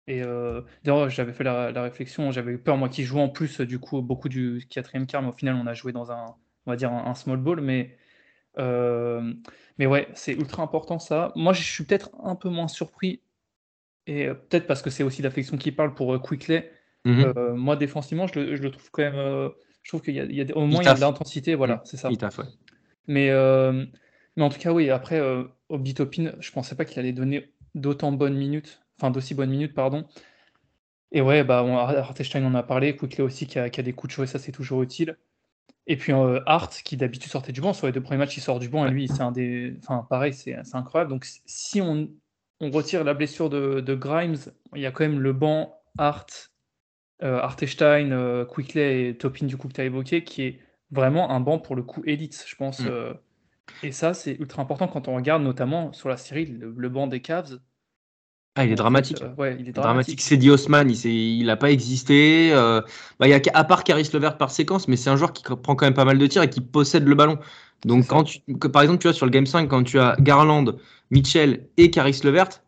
Et 0.08 0.22
euh, 0.22 0.62
d'ailleurs, 0.84 1.10
j'avais 1.10 1.32
fait 1.34 1.44
la, 1.44 1.72
la 1.72 1.82
réflexion, 1.84 2.32
j'avais 2.32 2.52
eu 2.54 2.58
peur, 2.58 2.78
moi, 2.78 2.90
qui 2.90 3.04
joue 3.04 3.20
en 3.20 3.30
plus, 3.30 3.62
du 3.62 3.80
coup, 3.80 4.02
beaucoup 4.02 4.30
du 4.30 4.66
quatrième 4.70 5.08
quart, 5.08 5.22
mais 5.22 5.30
au 5.30 5.34
final, 5.34 5.56
on 5.56 5.66
a 5.66 5.74
joué 5.74 5.94
dans 5.94 6.12
un, 6.12 6.36
on 6.66 6.72
va 6.72 6.76
dire, 6.76 6.92
un, 6.92 7.06
un 7.06 7.16
small 7.16 7.38
ball. 7.38 7.62
Mais 7.62 7.98
euh, 8.60 9.34
mais 9.80 9.86
ouais, 9.88 10.08
c'est 10.14 10.34
ultra 10.34 10.62
important 10.62 11.00
ça. 11.00 11.32
Moi, 11.36 11.54
je 11.54 11.64
suis 11.64 11.84
peut-être 11.86 12.12
un 12.24 12.36
peu 12.36 12.50
moins 12.50 12.68
surpris, 12.68 13.22
et 14.06 14.28
euh, 14.28 14.34
peut-être 14.34 14.68
parce 14.68 14.82
que 14.82 14.90
c'est 14.90 15.04
aussi 15.04 15.22
l'affection 15.22 15.58
qui 15.58 15.72
parle 15.72 15.94
pour 15.94 16.22
Quickley. 16.22 16.72
Mmh 17.06 17.24
euh, 17.36 17.54
moi, 17.54 17.76
défensivement, 17.76 18.28
je 18.28 18.40
le, 18.40 18.56
je 18.56 18.62
le, 18.62 18.72
trouve 18.72 18.90
quand 18.92 19.04
même. 19.04 19.50
Je 19.82 19.90
trouve 19.90 20.02
qu'il 20.02 20.16
y 20.16 20.20
a, 20.20 20.24
il 20.24 20.36
y 20.36 20.42
a 20.42 20.56
au 20.56 20.66
moins 20.66 20.82
il, 20.82 20.86
il 20.86 20.88
y 20.88 20.90
a 20.90 20.94
de 20.94 21.02
l'intensité, 21.02 21.56
voilà, 21.56 21.82
c'est 21.84 21.98
ça. 21.98 22.10
Il 22.10 22.18
taffe, 22.18 22.38
ouais. 22.38 22.46
Mais, 23.08 23.30
mais 24.36 24.44
en 24.44 24.50
tout 24.50 24.60
cas, 24.60 24.72
oui, 24.72 24.90
après, 24.90 25.20
euh, 25.20 25.44
Obi 25.70 25.94
Topin, 25.94 26.34
je 26.40 26.52
pensais 26.52 26.76
pas 26.76 26.86
qu'il 26.86 27.00
allait 27.00 27.14
donner 27.14 27.54
d'autant 27.76 28.12
bonnes 28.12 28.38
minutes, 28.38 28.83
enfin 29.00 29.12
d'aussi 29.12 29.34
bonnes 29.34 29.50
minutes, 29.50 29.74
pardon. 29.74 30.06
Et 31.12 31.22
ouais, 31.22 31.44
bah, 31.44 31.64
on, 31.64 31.78
Hartenstein 31.78 32.44
en 32.46 32.56
a 32.56 32.64
parlé, 32.64 32.96
Quickley 32.96 33.24
aussi 33.24 33.46
qui 33.46 33.60
a, 33.60 33.70
qui 33.70 33.80
a 33.80 33.84
des 33.84 33.94
coups 33.94 34.12
de 34.12 34.16
cheveux, 34.16 34.28
ça 34.28 34.40
c'est 34.40 34.52
toujours 34.52 34.82
utile. 34.82 35.18
Et 35.86 35.98
puis 35.98 36.14
euh, 36.14 36.40
Hart, 36.46 36.82
qui 36.84 36.98
d'habitude 36.98 37.32
sortait 37.32 37.52
du 37.52 37.62
banc, 37.62 37.74
sur 37.74 37.88
les 37.88 37.94
deux 37.94 38.02
premiers 38.02 38.20
matchs, 38.20 38.38
il 38.38 38.42
sort 38.42 38.60
du 38.60 38.70
banc, 38.70 38.86
et 38.86 38.90
lui, 38.90 39.08
c'est 39.08 39.22
un 39.22 39.32
des. 39.32 39.76
Enfin, 39.80 40.06
pareil, 40.10 40.34
c'est 40.34 40.56
incroyable. 40.74 41.12
Donc, 41.12 41.26
si 41.46 41.82
on, 41.82 42.10
on, 42.62 42.72
retire 42.72 43.04
la 43.04 43.14
blessure 43.14 43.50
de, 43.50 43.82
de, 43.82 43.96
Grimes, 43.96 44.38
il 44.76 44.82
y 44.82 44.86
a 44.86 44.92
quand 44.92 45.04
même 45.04 45.20
le 45.20 45.34
banc 45.34 45.78
Hart, 45.98 46.52
euh, 47.22 47.38
Artestein, 47.40 48.12
euh, 48.12 48.46
Quickley 48.46 49.10
et 49.10 49.18
Topin, 49.18 49.46
du 49.46 49.58
coup, 49.58 49.68
que 49.68 49.74
tu 49.74 49.82
as 49.82 49.86
évoqué, 49.86 50.24
qui 50.24 50.44
est 50.44 50.60
vraiment 50.92 51.30
un 51.32 51.42
banc 51.42 51.60
pour 51.60 51.76
le 51.76 51.84
coup 51.84 52.02
élite, 52.06 52.46
je 52.48 52.56
pense. 52.56 52.80
Mm. 52.80 52.88
Euh, 52.90 53.14
et 53.82 53.92
ça, 53.92 54.14
c'est 54.14 54.36
ultra 54.40 54.62
important 54.62 54.88
quand 54.88 55.08
on 55.08 55.16
regarde 55.16 55.44
notamment 55.44 55.92
sur 55.94 56.10
la 56.10 56.18
série 56.18 56.46
le, 56.46 56.74
le 56.76 56.90
banc 56.90 57.08
des 57.08 57.22
Cavs. 57.22 57.60
Ah, 58.56 58.66
il 58.66 58.72
est 58.72 58.76
dramatique. 58.76 59.22
Euh, 59.22 59.34
ouais, 59.36 59.58
il 59.60 59.70
est 59.70 59.72
dramatique. 59.72 60.22
C'est 60.22 60.38
Osman, 60.48 60.88
il 60.90 61.46
n'a 61.46 61.58
pas 61.58 61.72
existé. 61.72 62.52
Euh, 62.54 62.82
bah, 63.20 63.28
y 63.28 63.34
a, 63.34 63.40
à 63.54 63.64
part 63.64 63.84
Caris 63.84 64.10
Levert 64.14 64.38
par 64.38 64.52
séquence, 64.52 64.88
mais 64.88 64.96
c'est 64.96 65.10
un 65.10 65.16
joueur 65.16 65.34
qui 65.34 65.44
prend 65.44 65.76
quand 65.76 65.86
même 65.86 65.96
pas 65.96 66.06
mal 66.06 66.20
de 66.20 66.28
tirs 66.28 66.44
et 66.44 66.50
qui 66.50 66.62
possède 66.62 67.08
le 67.08 67.16
ballon. 67.16 67.40
Donc, 67.86 68.08
quand 68.08 68.24
tu, 68.24 68.40
que, 68.60 68.68
par 68.68 68.84
exemple, 68.84 69.02
tu 69.02 69.08
vois 69.08 69.14
sur 69.14 69.26
le 69.26 69.32
Game 69.32 69.48
5, 69.48 69.68
quand 69.68 69.84
tu 69.84 70.00
as 70.00 70.16
Garland, 70.20 70.66
Mitchell 71.10 71.68
et 71.78 71.90
Caris 71.90 72.22
Levert, 72.24 72.62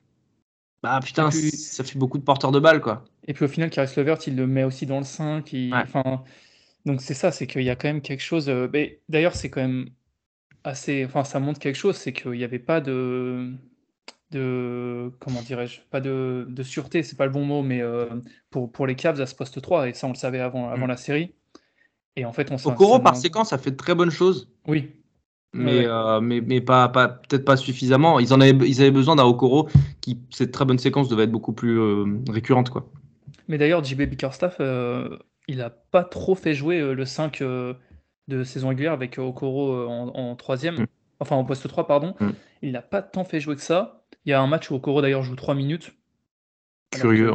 bah 0.82 1.00
putain, 1.04 1.30
puis, 1.30 1.51
ça 1.51 1.84
fait 1.84 1.98
beaucoup 1.98 2.18
de 2.18 2.24
porteurs 2.24 2.51
de 2.51 2.60
balles, 2.60 2.82
quoi. 2.82 3.06
Et 3.27 3.34
puis 3.34 3.46
au 3.46 3.48
final, 3.48 3.70
Caris 3.70 3.94
Levert, 3.96 4.18
il 4.27 4.36
le 4.36 4.48
met 4.48 4.63
aussi 4.63 4.86
dans 4.86 4.98
le 5.00 5.06
5. 5.06 5.51
Il, 5.54 5.74
ouais. 5.74 5.80
enfin, 5.82 6.24
donc 6.86 7.01
c'est 7.01 7.13
ça, 7.13 7.32
c'est 7.32 7.48
qu'il 7.48 7.63
y 7.63 7.70
a 7.70 7.75
quand 7.75 7.88
même 7.88 8.01
quelque 8.01 8.24
chose. 8.24 8.50
Euh, 8.50 8.68
D'ailleurs, 9.08 9.36
c'est 9.36 9.50
quand 9.50 9.62
même 9.62 9.89
assez. 10.63 11.06
Enfin, 11.06 11.24
ça 11.24 11.39
montre 11.39 11.60
quelque 11.60 11.75
chose, 11.75 11.96
c'est 11.96 12.13
qu'il 12.13 12.32
n'y 12.32 12.44
avait 12.44 12.60
pas 12.60 12.82
de 12.82 13.54
de 14.36 15.12
comment 15.20 15.42
dirais-je 15.42 15.80
pas 15.89 16.01
de, 16.01 16.46
de 16.50 16.63
sûreté 16.63 17.04
c'est 17.04 17.18
pas 17.18 17.25
le 17.25 17.32
bon 17.32 17.46
mot 17.46 17.62
mais 17.62 17.82
euh, 17.82 18.06
pour, 18.50 18.72
pour 18.72 18.86
les 18.86 18.96
Cavs 18.96 19.20
à 19.22 19.25
ce 19.25 19.34
poste 19.34 19.62
3 19.62 19.88
et 19.88 19.94
ça 19.94 20.08
on 20.08 20.12
le 20.12 20.15
savait 20.15 20.39
avant, 20.39 20.70
avant 20.70 20.86
mmh. 20.86 20.89
la 20.89 20.98
série 20.98 21.34
et 22.15 22.25
en 22.25 22.34
fait 22.34 22.51
on 22.51 22.56
Okoro 22.56 23.00
par 23.00 23.15
séquence 23.15 23.50
ça 23.50 23.58
fait 23.58 23.72
de 23.72 23.77
très 23.77 23.96
bonnes 23.96 24.12
choses 24.12 24.50
oui 24.68 24.92
mais, 25.54 25.80
ouais. 25.80 25.86
euh, 25.88 26.20
mais, 26.20 26.42
mais 26.42 26.60
pas, 26.60 26.89
pas 26.89 27.08
peut-être 27.08 27.46
pas 27.46 27.56
suffisamment 27.56 28.20
ils 28.20 28.34
en 28.34 28.42
avaient, 28.42 28.68
ils 28.68 28.82
avaient 28.82 28.92
besoin 28.92 29.15
d'un 29.15 29.24
Okoro 29.24 29.70
qui 30.01 30.20
cette 30.30 30.51
très 30.51 30.65
bonne 30.65 30.80
séquence 30.80 31.08
devait 31.08 31.24
être 31.24 31.32
beaucoup 31.32 31.54
plus 31.54 31.80
euh, 31.80 32.06
récurrente 32.30 32.70
quoi 32.70 32.86
mais 33.48 33.58
d'ailleurs 33.58 33.84
JB 33.84 34.01
Bickerstaff 34.01 34.60
il 35.48 35.62
a 35.62 35.70
pas 35.70 36.04
trop 36.04 36.36
fait 36.36 36.54
jouer 36.54 36.82
le 36.94 37.06
5 37.06 37.42
de 38.27 38.44
saison 38.44 38.70
régulière 38.70 38.94
avec 38.94 39.18
Okoro 39.18 39.88
en, 39.88 40.10
en 40.10 40.36
troisième 40.36 40.82
mmh. 40.82 40.88
enfin 41.22 41.38
en 41.38 41.46
poste 41.46 41.68
3 41.68 41.88
pardon 41.88 42.15
mmh. 42.20 42.30
il 42.63 42.72
n'a 42.74 42.82
pas 42.82 43.01
tant 43.01 43.24
fait 43.24 43.39
jouer 43.39 43.56
que 43.56 43.62
ça 43.62 43.95
il 44.25 44.32
y 44.32 44.34
a 44.34 44.41
un 44.41 44.48
match 44.48 44.72
où 44.72 44.75
Okoro 44.75 45.01
d'ailleurs 45.01 45.24
joue 45.24 45.36
3 45.36 45.55
minutes. 45.55 45.94
Curieux. 46.91 47.32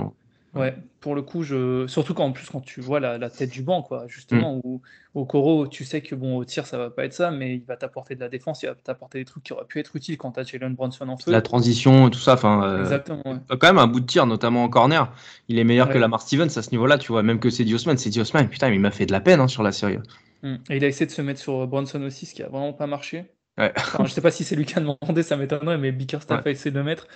Que, 0.53 0.59
ouais, 0.59 0.77
pour 1.01 1.15
le 1.15 1.23
coup, 1.23 1.43
je... 1.43 1.87
surtout 1.87 2.15
quand 2.15 2.25
en 2.25 2.33
plus 2.33 2.49
quand 2.49 2.61
tu 2.61 2.81
vois 2.81 3.01
la, 3.01 3.17
la 3.19 3.31
tête 3.31 3.51
du 3.51 3.63
banc, 3.63 3.83
quoi, 3.83 4.07
justement, 4.09 4.57
mm. 4.57 4.61
où 4.65 4.83
Okoro, 5.15 5.67
tu 5.67 5.85
sais 5.85 6.03
que 6.03 6.15
bon, 6.15 6.37
au 6.37 6.45
tir, 6.45 6.67
ça 6.67 6.79
va 6.79 6.91
pas 6.91 7.05
être 7.05 7.13
ça, 7.13 7.31
mais 7.31 7.57
il 7.57 7.65
va 7.65 7.77
t'apporter 7.77 8.15
de 8.15 8.21
la 8.21 8.29
défense, 8.29 8.63
il 8.63 8.67
va 8.67 8.75
t'apporter 8.75 9.19
des 9.19 9.25
trucs 9.25 9.45
qui 9.45 9.53
auraient 9.53 9.65
pu 9.65 9.79
être 9.79 9.95
utiles 9.97 10.19
quand 10.19 10.33
tu 10.33 10.41
as 10.41 10.45
Jalen 10.45 10.75
Bronson 10.75 11.09
en 11.09 11.17
feu. 11.17 11.31
La 11.31 11.43
transition 11.43 12.09
et 12.09 12.11
tout 12.11 12.19
ça, 12.19 12.35
enfin. 12.35 12.65
Euh, 12.65 12.81
Exactement. 12.81 13.23
Ouais. 13.25 13.57
Quand 13.59 13.69
même 13.69 13.79
un 13.79 13.87
bout 13.87 14.01
de 14.01 14.07
tir, 14.07 14.27
notamment 14.27 14.65
en 14.65 14.69
corner. 14.69 15.13
Il 15.49 15.59
est 15.59 15.65
meilleur 15.65 15.89
ouais. 15.89 15.95
que 15.95 15.99
Lamar 15.99 16.21
Stevens 16.23 16.57
à 16.57 16.63
ce 16.63 16.71
niveau-là, 16.71 16.99
tu 16.99 17.13
vois, 17.13 17.23
même 17.23 17.39
que 17.39 17.51
c'est 17.51 17.71
Osman. 17.73 17.97
C'est 17.97 18.17
Osman, 18.19 18.49
putain, 18.49 18.71
il 18.71 18.81
m'a 18.81 18.91
fait 18.91 19.07
de 19.07 19.13
la 19.13 19.21
peine 19.21 19.41
hein, 19.41 19.49
sur 19.49 19.63
la 19.63 19.73
série. 19.73 19.99
Mm. 20.43 20.55
Et 20.71 20.77
il 20.77 20.85
a 20.85 20.89
essayé 20.89 21.07
de 21.07 21.13
se 21.13 21.23
mettre 21.23 21.41
sur 21.41 21.67
Bronson 21.67 22.03
aussi, 22.03 22.27
ce 22.27 22.35
qui 22.35 22.43
a 22.43 22.49
vraiment 22.49 22.73
pas 22.73 22.87
marché. 22.87 23.27
Ouais. 23.61 23.73
Enfin, 23.77 24.05
je 24.07 24.13
sais 24.13 24.21
pas 24.21 24.31
si 24.31 24.45
c'est 24.45 24.57
lui 24.57 24.65
qui 24.65 24.75
a 24.77 24.81
demandé, 24.81 25.23
ça 25.23 25.37
m'étonnerait, 25.37 25.79
mais 25.79 25.93
Bickerstaff 25.93 26.43
ouais. 26.45 26.49
a 26.49 26.51
essayé 26.51 26.71
de 26.71 26.79
le 26.79 26.85
mettre. 26.85 27.07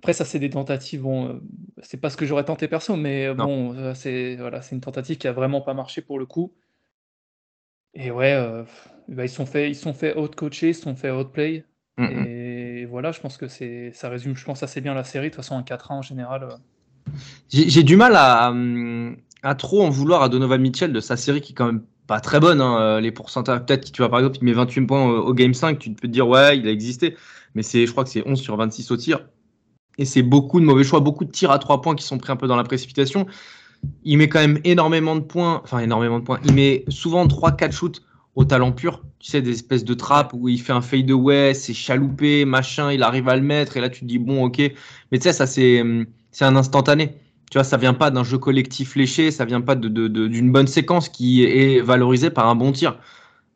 Après, 0.00 0.12
ça, 0.12 0.24
c'est 0.24 0.40
des 0.40 0.50
tentatives. 0.50 1.02
Bon, 1.02 1.28
euh, 1.28 1.40
c'est 1.82 2.00
pas 2.00 2.10
ce 2.10 2.16
que 2.16 2.26
j'aurais 2.26 2.44
tenté 2.44 2.66
perso, 2.66 2.96
mais 2.96 3.32
non. 3.34 3.44
bon, 3.44 3.74
euh, 3.76 3.94
c'est 3.94 4.34
voilà, 4.36 4.60
c'est 4.60 4.74
une 4.74 4.80
tentative 4.80 5.16
qui 5.16 5.28
a 5.28 5.32
vraiment 5.32 5.60
pas 5.60 5.74
marché 5.74 6.02
pour 6.02 6.18
le 6.18 6.26
coup. 6.26 6.52
Et 7.94 8.10
ouais, 8.10 8.32
euh, 8.32 8.64
bah, 9.06 9.24
ils 9.24 9.28
sont 9.28 9.46
fait, 9.46 9.70
ils 9.70 9.76
sont 9.76 9.94
fait 9.94 10.16
out-coacher, 10.16 10.70
ils 10.70 10.74
sont 10.74 10.96
fait 10.96 11.10
out-play. 11.10 11.64
Mm 11.98 12.06
-hmm. 12.06 12.26
Et 12.26 12.86
voilà, 12.86 13.12
je 13.12 13.20
pense 13.20 13.36
que 13.36 13.46
c'est, 13.46 13.92
ça 13.92 14.08
résume, 14.08 14.34
je 14.34 14.44
pense 14.44 14.62
assez 14.62 14.80
bien 14.80 14.94
la 14.94 15.04
série. 15.04 15.26
De 15.28 15.34
toute 15.34 15.44
façon, 15.44 15.56
un 15.56 15.62
4-1 15.62 15.94
en 15.98 16.02
général. 16.02 16.42
Euh... 16.44 16.56
J'ai 17.48 17.82
du 17.82 17.96
mal 17.96 18.16
à, 18.16 18.52
à, 19.42 19.54
trop 19.54 19.82
en 19.82 19.90
vouloir 19.90 20.22
à 20.22 20.28
Donovan 20.28 20.60
Mitchell 20.60 20.92
de 20.92 21.00
sa 21.00 21.16
série 21.16 21.40
qui 21.40 21.52
est 21.52 21.54
quand 21.54 21.66
même 21.66 21.84
très 22.20 22.40
bonne. 22.40 22.60
Hein. 22.60 23.00
Les 23.00 23.12
pourcentages, 23.12 23.60
peut-être, 23.60 23.92
tu 23.92 24.02
vois, 24.02 24.08
par 24.08 24.18
exemple, 24.20 24.38
il 24.40 24.44
met 24.44 24.52
28 24.52 24.86
points 24.86 25.04
au, 25.04 25.34
game 25.34 25.54
5, 25.54 25.78
tu 25.78 25.90
peux 25.90 26.08
te 26.08 26.12
dire, 26.12 26.28
ouais, 26.28 26.58
il 26.58 26.66
a 26.66 26.70
existé. 26.70 27.16
Mais 27.54 27.62
je 27.62 27.90
crois 27.90 28.04
que 28.04 28.10
c'est 28.10 28.26
11 28.26 28.40
sur 28.40 28.56
26 28.56 28.90
au 28.90 28.96
tir 28.96 29.20
et 29.98 30.04
c'est 30.04 30.22
beaucoup 30.22 30.60
de 30.60 30.64
mauvais 30.64 30.84
choix, 30.84 31.00
beaucoup 31.00 31.24
de 31.24 31.30
tirs 31.30 31.50
à 31.50 31.58
trois 31.58 31.80
points 31.80 31.94
qui 31.94 32.04
sont 32.04 32.18
pris 32.18 32.32
un 32.32 32.36
peu 32.36 32.46
dans 32.46 32.56
la 32.56 32.64
précipitation. 32.64 33.26
Il 34.04 34.18
met 34.18 34.28
quand 34.28 34.40
même 34.40 34.60
énormément 34.64 35.16
de 35.16 35.20
points, 35.20 35.60
enfin 35.64 35.80
énormément 35.80 36.18
de 36.18 36.24
points. 36.24 36.40
Il 36.44 36.54
met 36.54 36.84
souvent 36.88 37.26
3-4 37.26 37.72
shoots 37.72 38.02
au 38.34 38.44
talent 38.44 38.72
pur, 38.72 39.02
tu 39.18 39.30
sais, 39.30 39.42
des 39.42 39.50
espèces 39.50 39.84
de 39.84 39.94
trappes 39.94 40.32
où 40.32 40.48
il 40.48 40.60
fait 40.60 40.72
un 40.72 40.80
fade 40.80 41.10
away, 41.10 41.52
c'est 41.52 41.74
chaloupé, 41.74 42.44
machin, 42.44 42.90
il 42.90 43.02
arrive 43.02 43.28
à 43.28 43.36
le 43.36 43.42
mettre, 43.42 43.76
et 43.76 43.80
là 43.80 43.90
tu 43.90 44.00
te 44.00 44.04
dis 44.06 44.18
bon, 44.18 44.44
ok. 44.44 44.58
Mais 45.10 45.18
tu 45.18 45.24
sais, 45.24 45.32
ça 45.32 45.46
c'est 45.46 45.82
c'est 46.30 46.44
un 46.44 46.56
instantané. 46.56 47.16
Tu 47.52 47.58
vois, 47.58 47.64
ça 47.64 47.76
vient 47.76 47.92
pas 47.92 48.10
d'un 48.10 48.24
jeu 48.24 48.38
collectif 48.38 48.96
léché, 48.96 49.30
ça 49.30 49.44
vient 49.44 49.60
pas 49.60 49.74
d'une 49.74 49.92
de, 49.92 50.50
bonne 50.50 50.66
séquence 50.66 51.10
qui 51.10 51.44
est 51.44 51.82
valorisée 51.82 52.30
par 52.30 52.48
un 52.48 52.54
bon 52.54 52.72
tir. 52.72 52.98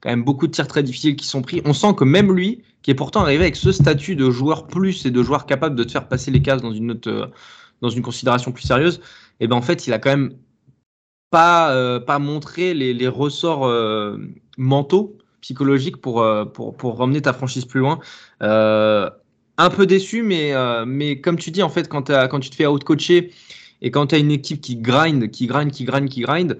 Quand 0.02 0.10
même 0.10 0.22
beaucoup 0.22 0.46
de 0.46 0.52
tirs 0.52 0.66
très 0.66 0.82
difficiles 0.82 1.16
qui 1.16 1.26
sont 1.26 1.40
pris. 1.40 1.62
On 1.64 1.72
sent 1.72 1.94
que 1.96 2.04
même 2.04 2.30
lui, 2.30 2.62
qui 2.82 2.90
est 2.90 2.94
pourtant 2.94 3.22
arrivé 3.22 3.44
avec 3.44 3.56
ce 3.56 3.72
statut 3.72 4.14
de 4.14 4.30
joueur 4.30 4.66
plus 4.66 5.06
et 5.06 5.10
de 5.10 5.22
joueur 5.22 5.46
capable 5.46 5.76
de 5.76 5.82
te 5.82 5.92
faire 5.92 6.08
passer 6.08 6.30
les 6.30 6.42
cases 6.42 6.60
dans 6.60 6.72
une 6.72 6.90
autre, 6.90 7.08
euh, 7.08 7.26
dans 7.80 7.88
une 7.88 8.02
considération 8.02 8.52
plus 8.52 8.64
sérieuse, 8.64 8.96
et 9.40 9.44
eh 9.44 9.46
ben 9.46 9.56
en 9.56 9.62
fait, 9.62 9.86
il 9.86 9.94
a 9.94 9.98
quand 9.98 10.10
même 10.10 10.34
pas, 11.30 11.72
euh, 11.72 11.98
pas 11.98 12.18
montré 12.18 12.74
les, 12.74 13.08
ressorts 13.08 13.66
euh, 13.66 14.18
mentaux, 14.58 15.16
psychologiques 15.40 16.02
pour, 16.02 16.22
pour, 16.52 16.76
pour 16.76 16.98
ramener 16.98 17.22
ta 17.22 17.32
franchise 17.32 17.64
plus 17.64 17.80
loin. 17.80 17.98
Un 18.40 19.70
peu 19.70 19.86
déçu, 19.86 20.22
mais, 20.22 20.52
mais 20.84 21.22
comme 21.22 21.38
tu 21.38 21.50
dis, 21.50 21.62
en 21.62 21.70
fait, 21.70 21.88
quand, 21.88 22.10
quand 22.28 22.40
tu 22.40 22.50
te 22.50 22.56
fais 22.56 22.66
out-coacher 22.66 23.32
et 23.82 23.90
quand 23.90 24.08
tu 24.08 24.14
as 24.14 24.18
une 24.18 24.30
équipe 24.30 24.60
qui 24.60 24.76
grind, 24.76 25.30
qui 25.30 25.46
grind, 25.46 25.70
qui 25.70 25.84
grind, 25.84 26.08
qui 26.08 26.20
grind, 26.20 26.58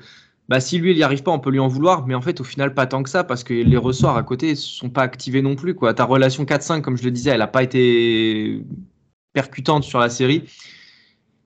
bah, 0.49 0.61
si 0.61 0.79
lui 0.79 0.93
il 0.93 0.97
n'y 0.97 1.03
arrive 1.03 1.23
pas, 1.23 1.33
on 1.33 1.41
peut 1.41 1.51
lui 1.51 1.59
en 1.59 1.69
vouloir, 1.69 2.07
mais 2.07 2.15
en 2.15 2.21
fait, 2.21 2.41
au 2.41 2.45
final, 2.45 2.75
pas 2.75 2.87
tant 2.87 3.03
que 3.03 3.11
ça, 3.11 3.25
parce 3.25 3.43
que 3.43 3.53
les 3.53 3.77
ressorts 3.77 4.17
à 4.17 4.23
côté 4.23 4.51
ne 4.51 4.55
sont 4.55 4.91
pas 4.91 5.03
activés 5.03 5.43
non 5.43 5.57
plus. 5.57 5.75
Quoi. 5.75 5.93
Ta 5.93 6.05
relation 6.05 6.45
4-5, 6.45 6.83
comme 6.83 6.97
je 6.97 7.05
le 7.05 7.11
disais, 7.11 7.31
elle 7.31 7.39
n'a 7.39 7.49
pas 7.49 7.63
été 7.63 8.63
percutante 9.33 9.85
sur 9.85 9.99
la 9.99 10.09
série. 10.09 10.45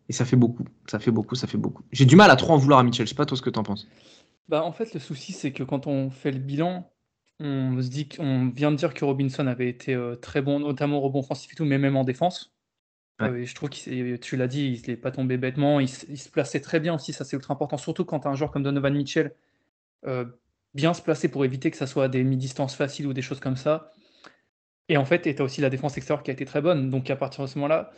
Et 0.08 0.12
ça 0.12 0.24
fait 0.24 0.36
beaucoup, 0.36 0.64
ça 0.86 0.98
fait 0.98 1.12
beaucoup, 1.12 1.34
ça 1.34 1.46
fait 1.46 1.56
beaucoup. 1.56 1.82
J'ai 1.92 2.04
du 2.04 2.16
mal 2.16 2.30
à 2.30 2.36
trop 2.36 2.52
en 2.52 2.56
vouloir 2.56 2.80
à 2.80 2.82
Mitchell, 2.82 3.06
je 3.06 3.10
sais 3.10 3.14
pas 3.14 3.26
toi 3.26 3.36
ce 3.36 3.42
que 3.42 3.50
tu 3.50 3.58
en 3.58 3.62
penses. 3.62 3.88
Bah, 4.48 4.64
en 4.64 4.72
fait, 4.72 4.92
le 4.92 5.00
souci, 5.00 5.32
c'est 5.32 5.52
que 5.52 5.62
quand 5.62 5.86
on 5.86 6.10
fait 6.10 6.32
le 6.32 6.40
bilan, 6.40 6.90
on 7.38 7.80
se 7.80 7.88
dit 7.88 8.08
qu'on 8.08 8.48
vient 8.48 8.70
de 8.70 8.76
dire 8.76 8.92
que 8.92 9.04
Robinson 9.04 9.46
avait 9.46 9.68
été 9.68 9.94
euh, 9.94 10.16
très 10.16 10.42
bon, 10.42 10.58
notamment 10.58 10.98
au 10.98 11.00
rebond 11.00 11.20
offensif 11.20 11.52
et 11.52 11.54
tout, 11.54 11.64
mais 11.64 11.78
même 11.78 11.96
en 11.96 12.04
défense. 12.04 12.52
Euh, 13.20 13.44
je 13.44 13.54
trouve 13.54 13.70
que 13.70 14.16
tu 14.16 14.36
l'as 14.36 14.48
dit, 14.48 14.80
il 14.82 14.90
n'est 14.90 14.96
pas 14.96 15.10
tombé 15.10 15.36
bêtement, 15.36 15.80
il, 15.80 15.88
se 15.88 16.28
plaçait 16.28 16.60
très 16.60 16.80
bien 16.80 16.94
aussi, 16.94 17.12
ça 17.12 17.24
c'est 17.24 17.36
ultra 17.36 17.54
important, 17.54 17.76
surtout 17.76 18.04
quand 18.04 18.20
tu 18.20 18.28
as 18.28 18.30
un 18.30 18.34
joueur 18.34 18.50
comme 18.50 18.62
Donovan 18.62 18.94
Mitchell, 18.94 19.34
euh, 20.06 20.24
bien 20.74 20.94
se 20.94 21.02
placer 21.02 21.28
pour 21.28 21.44
éviter 21.44 21.70
que 21.70 21.76
ça 21.76 21.86
soit 21.86 22.08
des 22.08 22.24
mi-distances 22.24 22.74
faciles 22.74 23.06
ou 23.06 23.12
des 23.12 23.22
choses 23.22 23.40
comme 23.40 23.56
ça. 23.56 23.92
Et 24.88 24.96
en 24.96 25.04
fait, 25.04 25.22
tu 25.22 25.42
as 25.42 25.44
aussi 25.44 25.60
la 25.60 25.70
défense 25.70 25.96
extérieure 25.96 26.22
qui 26.22 26.30
a 26.30 26.34
été 26.34 26.44
très 26.44 26.62
bonne, 26.62 26.90
donc 26.90 27.10
à 27.10 27.16
partir 27.16 27.44
de 27.44 27.48
ce 27.48 27.58
moment-là, 27.58 27.92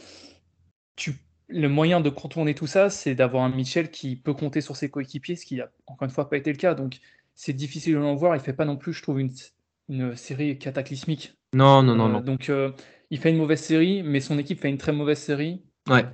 le 1.48 1.68
moyen 1.68 2.00
de 2.00 2.10
contourner 2.10 2.54
tout 2.54 2.66
ça, 2.66 2.90
c'est 2.90 3.14
d'avoir 3.14 3.44
un 3.44 3.50
Mitchell 3.50 3.90
qui 3.90 4.16
peut 4.16 4.34
compter 4.34 4.60
sur 4.60 4.76
ses 4.76 4.90
coéquipiers, 4.90 5.36
ce 5.36 5.46
qui 5.46 5.56
n'a 5.56 5.70
encore 5.86 6.06
une 6.06 6.14
fois 6.14 6.28
pas 6.28 6.36
été 6.36 6.50
le 6.50 6.58
cas. 6.58 6.74
Donc 6.74 7.00
c'est 7.34 7.52
difficile 7.52 7.94
de 7.94 7.98
l'en 7.98 8.14
voir. 8.14 8.34
Il 8.36 8.40
fait 8.40 8.52
pas 8.52 8.64
non 8.64 8.76
plus, 8.76 8.92
je 8.92 9.02
trouve, 9.02 9.20
une, 9.20 10.16
série 10.16 10.58
cataclysmique. 10.58 11.34
Non, 11.52 11.82
non, 11.82 11.94
non, 11.94 12.06
euh, 12.06 12.12
non. 12.12 12.20
Donc 12.20 12.48
euh, 12.48 12.70
il 13.10 13.18
fait 13.18 13.30
une 13.30 13.36
mauvaise 13.36 13.60
série, 13.60 14.02
mais 14.02 14.20
son 14.20 14.38
équipe 14.38 14.60
fait 14.60 14.68
une 14.68 14.78
très 14.78 14.92
mauvaise 14.92 15.18
série. 15.18 15.62
Ouais. 15.88 16.04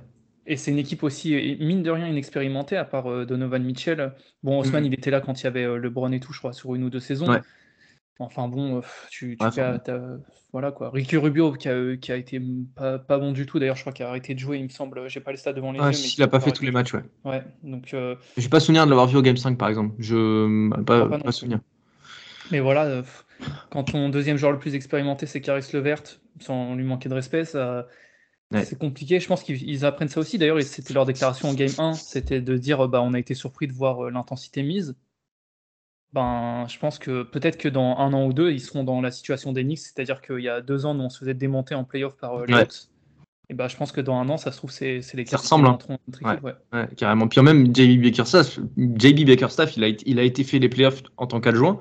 Et 0.45 0.57
c'est 0.57 0.71
une 0.71 0.79
équipe 0.79 1.03
aussi, 1.03 1.57
mine 1.59 1.83
de 1.83 1.91
rien, 1.91 2.07
inexpérimentée, 2.07 2.75
à 2.75 2.85
part 2.85 3.09
euh, 3.09 3.25
Donovan 3.25 3.63
Mitchell. 3.63 4.13
Bon, 4.41 4.59
Osman, 4.59 4.81
mm. 4.81 4.85
il 4.85 4.93
était 4.93 5.11
là 5.11 5.21
quand 5.21 5.39
il 5.41 5.43
y 5.43 5.47
avait 5.47 5.65
LeBron 5.77 6.11
et 6.11 6.19
tout, 6.19 6.33
je 6.33 6.39
crois, 6.39 6.53
sur 6.53 6.73
une 6.75 6.83
ou 6.83 6.89
deux 6.89 6.99
saisons. 6.99 7.29
Ouais. 7.29 7.41
Enfin 8.21 8.49
bon, 8.49 8.81
tu, 9.09 9.37
voilà 10.51 10.71
quoi. 10.71 10.89
Ricky 10.89 11.15
Rubio 11.15 11.53
qui 11.53 11.69
a, 11.69 11.95
qui 11.95 12.11
a 12.11 12.17
été 12.17 12.41
pas, 12.75 12.97
bon 12.97 13.31
du 13.31 13.45
tout. 13.45 13.59
D'ailleurs, 13.59 13.77
je 13.77 13.81
crois 13.81 13.93
qu'il 13.93 14.05
a 14.05 14.09
arrêté 14.09 14.33
de 14.33 14.39
jouer, 14.39 14.57
il 14.57 14.63
me 14.65 14.69
semble. 14.69 15.07
J'ai 15.07 15.21
pas 15.21 15.31
les 15.31 15.37
stats 15.37 15.53
devant 15.53 15.71
les 15.71 15.79
yeux. 15.79 16.09
il 16.17 16.23
a 16.23 16.27
pas 16.27 16.41
fait 16.41 16.51
tous 16.51 16.65
les 16.65 16.71
matchs, 16.71 16.93
ouais. 16.95 17.03
Ouais, 17.23 17.43
donc. 17.63 17.93
Euh... 17.93 18.15
J'ai 18.35 18.49
pas 18.49 18.59
souvenir 18.59 18.83
de 18.83 18.89
l'avoir 18.89 19.07
vu 19.07 19.15
au 19.15 19.21
Game 19.21 19.37
5 19.37 19.57
par 19.57 19.69
exemple. 19.69 19.95
Je 19.99 20.81
pas, 20.81 21.07
pas, 21.07 21.19
pas 21.19 21.31
souvenir. 21.31 21.61
Mais 22.51 22.59
voilà, 22.59 22.85
euh, 22.85 23.03
quand 23.69 23.83
ton 23.85 24.09
deuxième 24.09 24.37
joueur 24.37 24.51
le 24.51 24.59
plus 24.59 24.75
expérimenté 24.75 25.25
c'est 25.25 25.41
Caris 25.41 25.65
Levert, 25.73 26.03
sans 26.39 26.75
lui 26.75 26.83
manquer 26.83 27.09
de 27.09 27.13
respect, 27.13 27.45
ça. 27.45 27.87
C'est 28.51 28.79
compliqué, 28.79 29.19
je 29.19 29.27
pense 29.27 29.43
qu'ils 29.43 29.85
apprennent 29.85 30.07
ça 30.07 30.19
aussi. 30.19 30.39
D'ailleurs, 30.39 30.59
c'était 30.63 30.95
leur 30.95 31.05
déclaration 31.05 31.49
en 31.49 31.53
game 31.53 31.69
1, 31.77 31.93
c'était 31.93 32.41
de 32.41 32.57
dire 32.57 32.87
bah, 32.87 32.99
on 32.99 33.13
a 33.13 33.19
été 33.19 33.35
surpris 33.35 33.67
de 33.67 33.73
voir 33.73 34.05
euh, 34.05 34.09
l'intensité 34.09 34.63
mise 34.63 34.95
ben, 36.13 36.65
je 36.67 36.79
pense 36.79 36.97
que 36.97 37.23
peut-être 37.23 37.57
que 37.57 37.69
dans 37.69 37.97
un 37.97 38.13
an 38.13 38.25
ou 38.25 38.33
deux, 38.33 38.51
ils 38.51 38.61
seront 38.61 38.83
dans 38.83 39.01
la 39.01 39.11
situation 39.11 39.53
des 39.53 39.63
Knicks, 39.63 39.79
c'est-à-dire 39.79 40.21
qu'il 40.21 40.39
y 40.39 40.49
a 40.49 40.61
deux 40.61 40.85
ans, 40.85 40.95
nous, 40.95 41.03
on 41.03 41.09
se 41.09 41.19
faisait 41.19 41.33
démonter 41.33 41.75
en 41.75 41.83
playoff 41.83 42.17
par 42.17 42.35
euh, 42.35 42.45
les 42.47 42.55
Hawks. 42.55 42.87
Et 43.51 43.55
ben, 43.55 43.67
je 43.67 43.75
pense 43.75 43.91
que 43.91 44.01
dans 44.01 44.15
un 44.15 44.29
an, 44.29 44.37
ça 44.37 44.51
se 44.51 44.57
trouve, 44.57 44.71
c'est 44.71 45.01
les 45.13 45.25
Ça 45.25 45.37
ressemble. 45.37 45.67
Hein. 45.67 45.77
ouais. 46.21 46.53
Ouais. 46.71 46.87
carrément. 46.95 47.27
Puis 47.27 47.41
même 47.41 47.75
JB 47.75 48.01
Bakerstaff, 48.03 48.59
JB 48.77 49.25
Bakerstaff, 49.25 49.75
il 49.75 49.83
a, 49.83 49.87
il 49.87 50.19
a 50.19 50.23
été 50.23 50.43
fait 50.43 50.59
les 50.59 50.69
playoffs 50.69 51.01
en 51.17 51.25
tant 51.25 51.41
qu'adjoint 51.41 51.79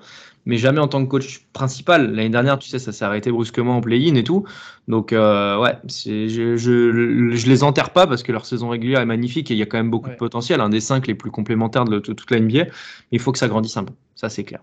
mais 0.49 0.57
jamais 0.57 0.81
en 0.81 0.89
tant 0.89 1.05
que 1.05 1.11
coach 1.11 1.43
principal. 1.53 2.15
L'année 2.15 2.31
dernière, 2.31 2.59
tu 2.59 2.71
sais, 2.71 2.79
ça 2.79 2.91
s'est 2.91 3.05
arrêté 3.05 3.31
brusquement 3.31 3.77
en 3.77 3.81
play-in 3.83 4.15
et 4.15 4.25
tout. 4.25 4.45
Donc, 4.89 5.13
euh, 5.13 5.61
ouais, 5.61 5.77
je, 5.87 6.57
je, 6.57 7.47
les 7.47 7.63
enterre 7.63 7.91
pas 7.91 8.07
parce 8.07 8.23
que 8.23 8.33
leur 8.33 8.47
saison 8.47 8.71
régulière 8.71 9.01
est 9.01 9.07
magnifique 9.07 9.51
et 9.51 9.55
il 9.55 9.59
y 9.59 9.63
a 9.63 9.67
quand 9.67 9.77
même 9.77 9.91
beaucoup 9.91 10.09
de 10.09 10.15
potentiel, 10.15 10.63
un 10.63 10.71
des 10.71 10.81
cinq 10.81 11.07
les 11.07 11.15
plus 11.15 11.31
complémentaires 11.31 11.85
de, 11.85 11.99
toute 11.99 12.31
la 12.31 12.41
NBA. 12.41 12.65
Mais 12.65 12.71
il 13.13 13.21
faut 13.21 13.31
que 13.31 13.39
ça 13.39 13.47
grandisse 13.47 13.77
un 13.77 13.85
peu, 13.85 13.93
ça 14.15 14.31
c'est 14.31 14.45
clair. 14.45 14.61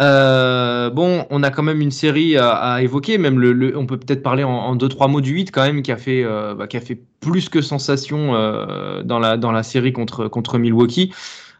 Euh, 0.00 0.90
bon, 0.90 1.26
on 1.30 1.42
a 1.42 1.50
quand 1.50 1.62
même 1.64 1.80
une 1.80 1.90
série 1.90 2.36
à, 2.36 2.80
évoquer, 2.80 3.18
même 3.18 3.40
le, 3.40 3.76
on 3.76 3.86
peut 3.86 3.98
peut-être 3.98 4.22
parler 4.22 4.44
en, 4.44 4.76
deux 4.76 4.88
trois 4.88 5.08
mots 5.08 5.20
du 5.20 5.32
8 5.32 5.50
quand 5.50 5.62
même, 5.62 5.82
qui 5.82 5.90
a 5.90 5.96
fait, 5.96 6.22
euh, 6.24 6.54
bah, 6.54 6.68
qui 6.68 6.76
a 6.76 6.80
fait 6.80 7.00
plus 7.18 7.48
que 7.48 7.62
sensation 7.62 8.32
dans, 9.04 9.18
la, 9.18 9.36
dans 9.36 9.50
la 9.50 9.64
série 9.64 9.92
contre, 9.92 10.28
contre 10.28 10.58
Milwaukee. 10.58 11.12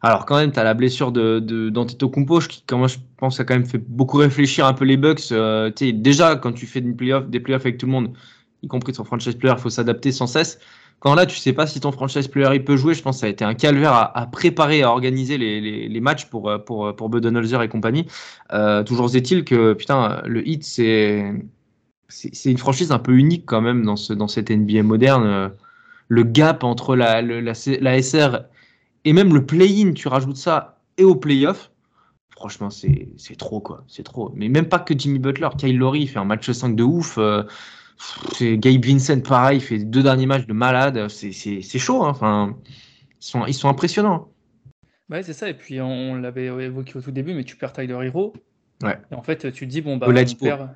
Alors 0.04 0.26
quand 0.26 0.36
même, 0.36 0.52
tu 0.52 0.58
as 0.58 0.64
la 0.64 0.74
blessure 0.74 1.12
de, 1.12 1.40
d'Antetokounmpo 1.70 2.40
qui, 2.40 2.62
comment 2.66 2.86
je 2.86 2.98
pense, 3.16 3.40
a 3.40 3.44
quand 3.44 3.54
même 3.54 3.64
fait 3.64 3.78
beaucoup 3.78 4.18
réfléchir 4.18 4.66
un 4.66 4.74
peu 4.74 4.84
les 4.84 4.98
Bucks. 4.98 5.32
Euh, 5.32 5.70
déjà, 5.80 6.36
quand 6.36 6.52
tu 6.52 6.66
fais 6.66 6.82
des 6.82 6.92
playoffs, 6.92 7.26
des 7.28 7.42
avec 7.54 7.78
tout 7.78 7.86
le 7.86 7.92
monde, 7.92 8.12
y 8.62 8.68
compris 8.68 8.92
ton 8.92 9.04
franchise 9.04 9.34
player, 9.34 9.54
il 9.56 9.62
faut 9.62 9.70
s'adapter 9.70 10.12
sans 10.12 10.26
cesse. 10.26 10.58
Quand 11.00 11.14
là, 11.14 11.24
tu 11.24 11.38
sais 11.38 11.54
pas 11.54 11.66
si 11.66 11.80
ton 11.80 11.90
franchise 11.90 12.28
player 12.28 12.50
il 12.54 12.64
peut 12.64 12.76
jouer, 12.76 12.92
je 12.92 13.00
pense 13.00 13.16
que 13.16 13.20
ça 13.20 13.26
a 13.26 13.30
été 13.30 13.46
un 13.46 13.54
calvaire 13.54 13.92
à, 13.94 14.26
préparer, 14.26 14.82
à 14.82 14.90
organiser 14.90 15.38
les, 15.38 16.00
matchs 16.00 16.26
pour, 16.26 16.50
euh, 16.50 16.58
pour, 16.58 16.86
euh, 16.86 16.92
pour 16.92 17.08
Budenholzer 17.08 17.62
et 17.62 17.68
compagnie. 17.70 18.06
toujours 18.84 19.14
est-il 19.16 19.44
que, 19.44 19.72
putain, 19.72 20.20
le 20.26 20.46
hit, 20.46 20.64
c'est, 20.64 21.32
c'est, 22.08 22.50
une 22.50 22.58
franchise 22.58 22.92
un 22.92 22.98
peu 22.98 23.12
unique 23.12 23.46
quand 23.46 23.62
même 23.62 23.86
dans, 23.86 23.96
ce, 23.96 24.12
dans 24.12 24.28
cette 24.28 24.50
NBA 24.50 24.82
moderne. 24.82 25.50
Le 26.08 26.22
gap 26.24 26.62
entre 26.62 26.94
la, 26.94 27.22
la, 27.22 27.40
la 27.80 28.02
SR 28.02 28.44
et 29.04 29.12
même 29.12 29.34
le 29.34 29.44
play-in, 29.44 29.92
tu 29.92 30.08
rajoutes 30.08 30.36
ça 30.36 30.80
et 30.96 31.04
au 31.04 31.14
play-off, 31.14 31.70
franchement, 32.30 32.70
c'est 32.70 33.36
trop, 33.38 33.60
quoi. 33.60 33.84
C'est 33.88 34.02
trop. 34.02 34.32
Mais 34.34 34.48
même 34.48 34.68
pas 34.68 34.78
que 34.78 34.94
Jimmy 34.96 35.18
Butler. 35.18 35.48
Kyle 35.58 35.78
Lowry 35.78 36.06
fait 36.06 36.18
un 36.18 36.24
match 36.24 36.50
5 36.50 36.76
de 36.76 36.82
ouf. 36.82 37.18
Euh, 37.18 37.42
Gabe 38.40 38.84
Vincent, 38.84 39.20
pareil, 39.20 39.60
fait 39.60 39.78
deux 39.78 40.02
derniers 40.02 40.26
matchs 40.26 40.46
de 40.46 40.52
malade. 40.52 41.08
C'est 41.08 41.78
chaud. 41.78 42.04
Hein. 42.04 42.10
Enfin, 42.10 42.56
ils 43.20 43.24
sont, 43.24 43.46
ils 43.46 43.54
sont 43.54 43.68
impressionnants. 43.68 44.28
Ouais, 45.10 45.22
c'est 45.22 45.32
ça. 45.32 45.48
Et 45.48 45.54
puis, 45.54 45.80
on, 45.80 46.14
l'avait 46.16 46.46
évoqué 46.46 46.96
au 46.96 47.00
tout 47.00 47.12
début, 47.12 47.34
mais 47.34 47.44
tu 47.44 47.56
perds 47.56 47.72
Tyler 47.72 47.98
Hero. 48.02 48.32
Ouais. 48.82 48.98
Et 49.10 49.14
en 49.14 49.22
fait, 49.22 49.52
tu 49.52 49.66
te 49.66 49.70
dis, 49.70 49.80
bon, 49.80 49.96
bah, 49.96 50.06
on 50.08 50.44
perd. 50.44 50.70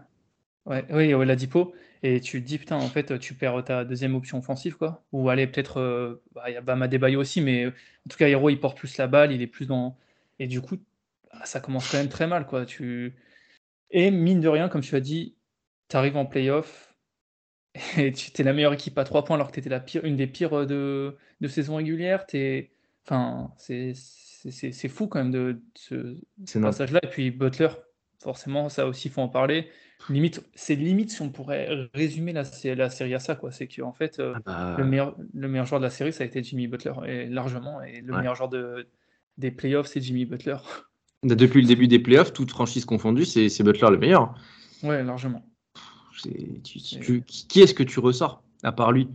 Ouais, 0.69 0.85
oui, 0.91 1.15
Oladipo. 1.15 1.75
Et 2.03 2.21
tu 2.21 2.41
te 2.41 2.47
dis, 2.47 2.59
putain, 2.59 2.77
en 2.77 2.89
fait, 2.89 3.19
tu 3.19 3.35
perds 3.35 3.65
ta 3.65 3.85
deuxième 3.85 4.15
option 4.15 4.39
offensive, 4.39 4.77
quoi. 4.77 5.05
Ou 5.13 5.31
allez, 5.31 5.47
peut-être, 5.47 5.79
euh, 5.81 6.23
bah, 6.35 6.45
il 6.49 6.55
y 6.55 6.57
a 6.57 6.61
Bama 6.61 6.87
Debayo 6.87 7.21
aussi, 7.21 7.41
mais 7.41 7.67
en 7.67 7.73
tout 8.09 8.19
cas, 8.19 8.29
Hero, 8.29 8.51
il 8.51 8.61
porte 8.61 8.79
plus 8.79 8.97
la 8.99 9.07
balle, 9.09 9.33
il 9.33 9.43
est 9.43 9.47
plus 9.47 9.67
dans. 9.67 9.97
Et 10.39 10.47
du 10.47 10.61
coup, 10.61 10.77
bah, 11.33 11.41
ça 11.45 11.61
commence 11.61 11.91
quand 11.91 11.99
même 11.99 12.09
très 12.09 12.27
mal, 12.27 12.47
quoi. 12.47 12.67
Tu... 12.67 13.15
Et 13.91 14.11
mine 14.11 14.41
de 14.41 14.49
rien, 14.49 14.69
comme 14.69 14.83
tu 14.83 14.95
as 14.95 15.01
dit, 15.01 15.37
tu 15.89 15.97
arrives 15.97 16.17
en 16.17 16.27
playoff 16.27 16.95
et 17.99 18.13
tu 18.13 18.31
es 18.41 18.45
la 18.45 18.53
meilleure 18.53 18.75
équipe 18.75 18.99
à 18.99 19.05
3 19.05 19.25
points 19.25 19.37
alors 19.37 19.49
que 19.49 19.55
tu 19.55 19.61
étais 19.61 19.71
la 19.71 19.81
pire, 19.81 20.05
une 20.05 20.17
des 20.17 20.27
pires 20.27 20.61
euh, 20.61 20.67
de, 20.67 21.17
de 21.41 21.49
saison 21.49 21.77
régulière. 21.77 22.25
Es... 22.35 22.71
Enfin, 23.07 23.53
c'est 23.57 23.95
fou 24.89 25.09
quand 25.09 25.19
même 25.19 25.31
de, 25.31 25.63
ce 25.75 26.59
passage-là. 26.59 27.01
Et 27.03 27.09
puis 27.09 27.31
Butler, 27.31 27.71
forcément, 28.23 28.69
ça 28.69 28.87
aussi, 28.87 29.09
il 29.09 29.11
faut 29.11 29.23
en 29.23 29.29
parler. 29.29 29.71
Limite, 30.09 30.43
c'est 30.55 30.75
limite 30.75 31.11
si 31.11 31.23
on 31.23 31.31
pourrait 31.31 31.89
résumer 31.93 32.33
la, 32.33 32.45
la 32.77 32.91
série 32.91 33.15
à 33.15 33.19
ça, 33.19 33.35
quoi. 33.35 33.51
C'est 33.51 33.69
qu'en 33.69 33.93
fait, 33.93 34.21
euh, 34.21 34.35
ah 34.37 34.41
bah. 34.45 34.77
le, 34.79 34.85
meilleur, 34.85 35.17
le 35.35 35.49
meilleur 35.49 35.67
joueur 35.67 35.81
de 35.81 35.85
la 35.87 35.91
série, 35.91 36.13
ça 36.13 36.25
a 36.25 36.27
été 36.27 36.43
Jimmy 36.43 36.67
Butler, 36.67 36.93
et 37.07 37.27
largement. 37.27 37.83
Et 37.83 38.01
le 38.01 38.17
meilleur 38.17 38.35
joueur 38.35 38.49
de, 38.49 38.87
des 39.37 39.51
playoffs, 39.51 39.89
c'est 39.89 40.01
Jimmy 40.01 40.25
Butler. 40.25 40.57
Bah, 41.25 41.35
depuis 41.35 41.61
le 41.61 41.67
début 41.67 41.89
des 41.89 41.99
playoffs, 41.99 42.33
toute 42.33 42.51
franchise 42.51 42.85
confondue, 42.85 43.25
c'est 43.25 43.63
Butler 43.63 43.91
le 43.91 43.99
meilleur. 43.99 44.35
Ouais, 44.83 45.03
largement. 45.03 45.45
qui 46.23 47.61
est-ce 47.61 47.75
que 47.75 47.83
tu 47.83 48.01
ressors 48.01 48.43
à 48.63 48.73
part 48.73 48.93
lui? 48.93 49.09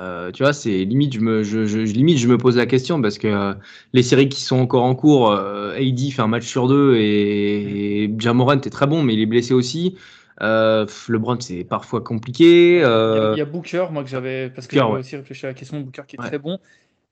Euh, 0.00 0.32
tu 0.32 0.42
vois, 0.42 0.52
c'est 0.52 0.84
limite 0.84 1.14
je, 1.14 1.20
me, 1.20 1.42
je, 1.42 1.58
limite, 1.78 2.18
je 2.18 2.26
me 2.26 2.38
pose 2.38 2.56
la 2.56 2.66
question 2.66 3.00
parce 3.00 3.18
que 3.18 3.28
euh, 3.28 3.54
les 3.92 4.02
séries 4.02 4.28
qui 4.28 4.40
sont 4.40 4.58
encore 4.58 4.84
en 4.84 4.94
cours, 4.94 5.32
AD 5.32 5.98
fait 6.10 6.22
un 6.22 6.26
match 6.26 6.46
sur 6.46 6.68
deux 6.68 6.96
et, 6.96 8.04
et 8.04 8.14
Jamorant 8.18 8.60
est 8.60 8.70
très 8.70 8.86
bon, 8.86 9.02
mais 9.02 9.14
il 9.14 9.20
est 9.20 9.26
blessé 9.26 9.54
aussi. 9.54 9.96
Euh, 10.42 10.86
LeBron, 11.08 11.38
c'est 11.40 11.64
parfois 11.64 12.00
compliqué. 12.00 12.82
Euh, 12.82 13.32
il, 13.34 13.38
y 13.38 13.42
a, 13.42 13.44
Booker, 13.44 13.86
moi 13.90 14.02
que 14.02 14.08
j'avais, 14.08 14.48
parce 14.50 14.66
que 14.66 14.76
j'avais 14.76 14.98
aussi 14.98 15.16
réfléchi 15.16 15.46
à 15.46 15.50
la 15.50 15.54
question, 15.54 15.80
Booker 15.80 16.02
qui 16.06 16.16
est 16.16 16.18
très 16.18 16.38
bon, 16.38 16.58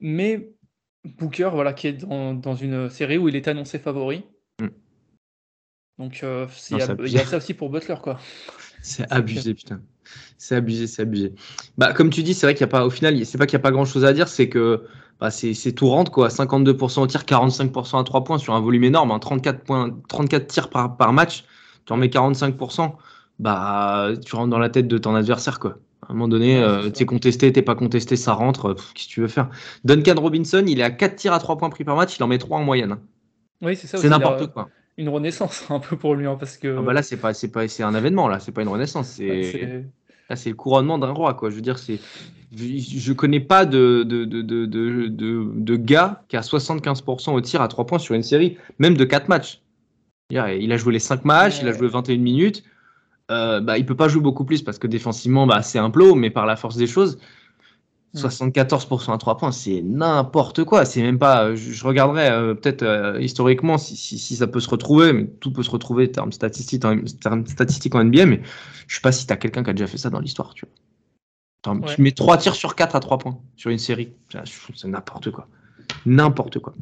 mais 0.00 0.50
Booker, 1.04 1.50
voilà, 1.52 1.72
qui 1.74 1.88
est 1.88 1.92
dans, 1.92 2.34
dans, 2.34 2.54
une 2.54 2.88
série 2.88 3.18
où 3.18 3.28
il 3.28 3.36
est 3.36 3.48
annoncé 3.48 3.78
favori. 3.78 4.24
Hmm. 4.60 4.68
Donc 5.98 6.20
euh, 6.22 6.46
il, 6.70 6.78
y 6.78 7.18
a, 7.18 7.24
ça 7.26 7.36
aussi 7.36 7.52
pour 7.52 7.68
Butler, 7.70 7.96
quoi. 8.02 8.18
C'est 8.82 9.10
abusé, 9.12 9.54
putain. 9.54 9.80
C'est 10.38 10.56
abusé, 10.56 10.86
c'est 10.86 11.02
abusé. 11.02 11.34
Bah, 11.76 11.92
comme 11.92 12.10
tu 12.10 12.22
dis, 12.22 12.34
c'est 12.34 12.46
vrai 12.46 12.54
qu'il 12.54 12.64
n'y 12.64 12.70
a 12.70 12.72
pas, 12.72 12.86
au 12.86 12.90
final, 12.90 13.24
c'est 13.26 13.38
pas 13.38 13.46
qu'il 13.46 13.56
n'y 13.56 13.62
a 13.62 13.64
pas 13.64 13.72
grand 13.72 13.84
chose 13.84 14.04
à 14.04 14.12
dire, 14.12 14.28
c'est 14.28 14.48
que 14.48 14.84
bah, 15.20 15.30
c'est 15.30 15.72
tout 15.72 15.88
rentre, 15.88 16.12
quoi. 16.12 16.28
52% 16.28 17.00
au 17.00 17.06
tir, 17.06 17.22
45% 17.22 18.00
à 18.00 18.04
3 18.04 18.24
points 18.24 18.38
sur 18.38 18.54
un 18.54 18.60
volume 18.60 18.84
énorme, 18.84 19.10
hein. 19.10 19.18
34, 19.18 19.64
points, 19.64 19.90
34 20.08 20.46
tirs 20.46 20.70
par, 20.70 20.96
par 20.96 21.12
match, 21.12 21.44
tu 21.86 21.92
en 21.92 21.96
mets 21.96 22.08
45% 22.08 22.92
bah, 23.38 24.10
tu 24.24 24.34
rentres 24.34 24.50
dans 24.50 24.58
la 24.58 24.68
tête 24.68 24.88
de 24.88 24.98
ton 24.98 25.14
adversaire, 25.14 25.58
quoi. 25.58 25.78
À 26.02 26.12
un 26.12 26.14
moment 26.14 26.28
donné, 26.28 26.58
euh, 26.58 26.90
tu 26.90 27.02
es 27.02 27.06
contesté, 27.06 27.52
t'es 27.52 27.62
pas 27.62 27.74
contesté, 27.74 28.16
ça 28.16 28.32
rentre. 28.32 28.74
Qu'est-ce 28.94 29.08
que 29.08 29.12
tu 29.12 29.20
veux 29.20 29.28
faire? 29.28 29.50
Duncan 29.84 30.14
Robinson, 30.16 30.64
il 30.66 30.80
est 30.80 30.82
à 30.82 30.90
4 30.90 31.16
tirs 31.16 31.32
à 31.32 31.38
3 31.38 31.58
points 31.58 31.70
pris 31.70 31.84
par 31.84 31.96
match, 31.96 32.16
il 32.16 32.22
en 32.22 32.28
met 32.28 32.38
3 32.38 32.58
en 32.58 32.64
moyenne. 32.64 32.96
Oui, 33.60 33.76
c'est 33.76 33.86
ça. 33.86 33.98
C'est 33.98 34.08
n'importe 34.08 34.52
quoi. 34.52 34.70
Une 34.96 35.08
renaissance 35.08 35.64
un 35.70 35.80
peu 35.80 35.96
pour 35.96 36.14
lui, 36.14 36.26
hein, 36.26 36.36
parce 36.38 36.56
que. 36.56 36.78
Ah 36.78 36.82
bah 36.82 36.92
là, 36.92 37.02
c'est 37.02 37.18
pas, 37.18 37.34
c'est 37.34 37.48
pas, 37.48 37.68
c'est 37.68 37.82
un 37.82 37.94
événement 37.94 38.28
là, 38.28 38.40
c'est 38.40 38.52
pas 38.52 38.62
une 38.62 38.68
renaissance, 38.68 39.08
c'est. 39.08 39.84
Là, 40.28 40.36
c'est 40.36 40.50
le 40.50 40.56
couronnement 40.56 40.98
d'un 40.98 41.10
roi, 41.10 41.34
quoi. 41.34 41.50
Je 41.50 41.56
veux 41.56 41.62
dire, 41.62 41.78
c'est 41.78 42.00
je 42.56 43.12
connais 43.12 43.40
pas 43.40 43.66
de, 43.66 44.04
de, 44.04 44.24
de, 44.24 44.40
de, 44.42 44.66
de, 44.66 45.50
de 45.54 45.76
gars 45.76 46.22
qui 46.28 46.36
a 46.36 46.40
75% 46.40 47.32
au 47.32 47.40
tir 47.40 47.60
à 47.60 47.68
3 47.68 47.86
points 47.86 47.98
sur 47.98 48.14
une 48.14 48.22
série, 48.22 48.56
même 48.78 48.96
de 48.96 49.04
4 49.04 49.28
matchs. 49.28 49.60
Il 50.30 50.38
a 50.38 50.76
joué 50.76 50.92
les 50.92 50.98
5 50.98 51.24
matchs, 51.24 51.58
il 51.60 51.68
a 51.68 51.72
joué 51.72 51.88
21 51.88 52.18
minutes. 52.18 52.64
Euh, 53.30 53.60
bah, 53.60 53.76
il 53.76 53.84
peut 53.84 53.96
pas 53.96 54.08
jouer 54.08 54.22
beaucoup 54.22 54.44
plus 54.44 54.62
parce 54.62 54.78
que 54.78 54.86
défensivement, 54.86 55.46
bah, 55.46 55.62
c'est 55.62 55.78
un 55.78 55.90
plot, 55.90 56.14
mais 56.14 56.30
par 56.30 56.46
la 56.46 56.56
force 56.56 56.76
des 56.76 56.86
choses, 56.86 57.18
74% 58.14 59.12
à 59.12 59.18
3 59.18 59.36
points, 59.36 59.52
c'est 59.52 59.82
n'importe 59.82 60.64
quoi. 60.64 60.84
C'est 60.84 61.02
même 61.02 61.18
pas. 61.18 61.54
Je, 61.54 61.84
regarderai 61.84 62.28
euh, 62.28 62.54
peut-être 62.54 62.82
euh, 62.82 63.20
historiquement 63.20 63.76
si, 63.76 63.96
si, 63.96 64.18
si, 64.18 64.36
ça 64.36 64.46
peut 64.46 64.60
se 64.60 64.70
retrouver, 64.70 65.12
mais 65.12 65.26
tout 65.26 65.52
peut 65.52 65.62
se 65.62 65.70
retrouver 65.70 66.08
en 66.08 66.12
termes 66.12 66.32
statistiques 66.32 66.84
en, 66.84 66.96
termes 67.20 67.46
statistiques 67.46 67.94
en 67.94 68.04
NBA, 68.04 68.26
mais 68.26 68.40
je 68.86 68.94
sais 68.94 69.00
pas 69.02 69.12
si 69.12 69.26
tu 69.26 69.32
as 69.32 69.36
quelqu'un 69.36 69.62
qui 69.62 69.70
a 69.70 69.72
déjà 69.74 69.86
fait 69.86 69.98
ça 69.98 70.10
dans 70.10 70.20
l'histoire, 70.20 70.54
tu 70.54 70.64
vois. 70.64 70.74
Tu 71.86 72.00
mets 72.00 72.12
3 72.12 72.38
tirs 72.38 72.54
sur 72.54 72.74
4 72.74 72.96
à 72.96 73.00
3 73.00 73.18
points 73.18 73.38
sur 73.56 73.70
une 73.70 73.78
série. 73.78 74.12
C'est 74.74 74.88
n'importe 74.88 75.30
quoi. 75.30 75.48
N'importe 76.06 76.60
quoi. 76.60 76.74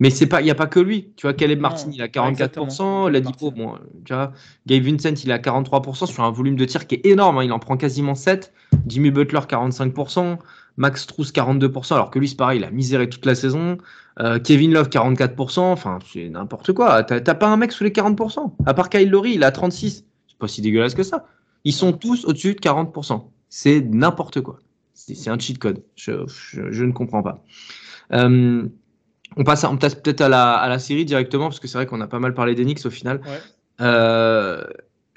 Mais 0.00 0.10
c'est 0.10 0.26
pas, 0.26 0.40
il 0.40 0.44
n'y 0.44 0.50
a 0.50 0.54
pas 0.54 0.66
que 0.66 0.78
lui. 0.78 1.12
Tu 1.16 1.26
vois, 1.26 1.34
Caleb 1.34 1.60
Martin, 1.60 1.90
il 1.92 2.00
a 2.02 2.06
44%. 2.06 3.10
Ladipo, 3.10 3.50
bon, 3.50 3.74
tu 4.04 4.14
vois, 4.14 4.32
Gabe 4.66 4.82
Vincent, 4.82 5.14
il 5.24 5.32
a 5.32 5.38
43% 5.38 6.06
sur 6.06 6.22
un 6.22 6.30
volume 6.30 6.56
de 6.56 6.64
tir 6.64 6.86
qui 6.86 6.96
est 6.96 7.06
énorme. 7.06 7.38
Hein. 7.38 7.44
il 7.44 7.52
en 7.52 7.58
prend 7.58 7.76
quasiment 7.76 8.14
7. 8.14 8.52
Jimmy 8.86 9.10
Butler, 9.10 9.40
45%. 9.40 10.38
Max 10.76 11.06
Truss, 11.06 11.32
42%. 11.32 11.94
Alors 11.94 12.10
que 12.10 12.20
lui, 12.20 12.28
c'est 12.28 12.36
pareil, 12.36 12.60
il 12.60 12.64
a 12.64 12.70
miséré 12.70 13.08
toute 13.08 13.26
la 13.26 13.34
saison. 13.34 13.78
Euh, 14.20 14.38
Kevin 14.38 14.72
Love, 14.72 14.88
44%. 14.88 15.58
Enfin, 15.60 15.98
c'est 16.10 16.28
n'importe 16.28 16.72
quoi. 16.72 17.02
T'as 17.02 17.34
pas 17.34 17.48
un 17.48 17.56
mec 17.56 17.72
sous 17.72 17.82
les 17.84 17.90
40%. 17.90 18.52
À 18.64 18.74
part 18.74 18.88
Kyle 18.88 19.10
Lowry, 19.10 19.34
il 19.34 19.44
a 19.44 19.50
36. 19.50 20.04
C'est 20.28 20.38
pas 20.38 20.46
si 20.46 20.62
dégueulasse 20.62 20.94
que 20.94 21.02
ça. 21.02 21.26
Ils 21.64 21.72
sont 21.72 21.92
tous 21.92 22.24
au-dessus 22.24 22.54
de 22.54 22.60
40%. 22.60 23.24
C'est 23.48 23.80
n'importe 23.80 24.40
quoi. 24.40 24.60
C'est 24.94 25.30
un 25.30 25.38
cheat 25.38 25.58
code. 25.58 25.82
Je, 25.96 26.12
je, 26.26 26.84
ne 26.84 26.92
comprends 26.92 27.22
pas. 27.22 27.42
Euh, 28.12 28.68
on 29.38 29.44
passe, 29.44 29.64
on 29.64 29.76
passe 29.76 29.94
peut-être 29.94 30.20
à 30.20 30.28
la, 30.28 30.54
à 30.54 30.68
la, 30.68 30.78
série 30.78 31.04
directement, 31.04 31.44
parce 31.44 31.60
que 31.60 31.68
c'est 31.68 31.78
vrai 31.78 31.86
qu'on 31.86 32.00
a 32.00 32.06
pas 32.06 32.18
mal 32.18 32.34
parlé 32.34 32.54
d'Enix 32.54 32.84
au 32.84 32.90
final. 32.90 33.20
Euh, 33.80 34.64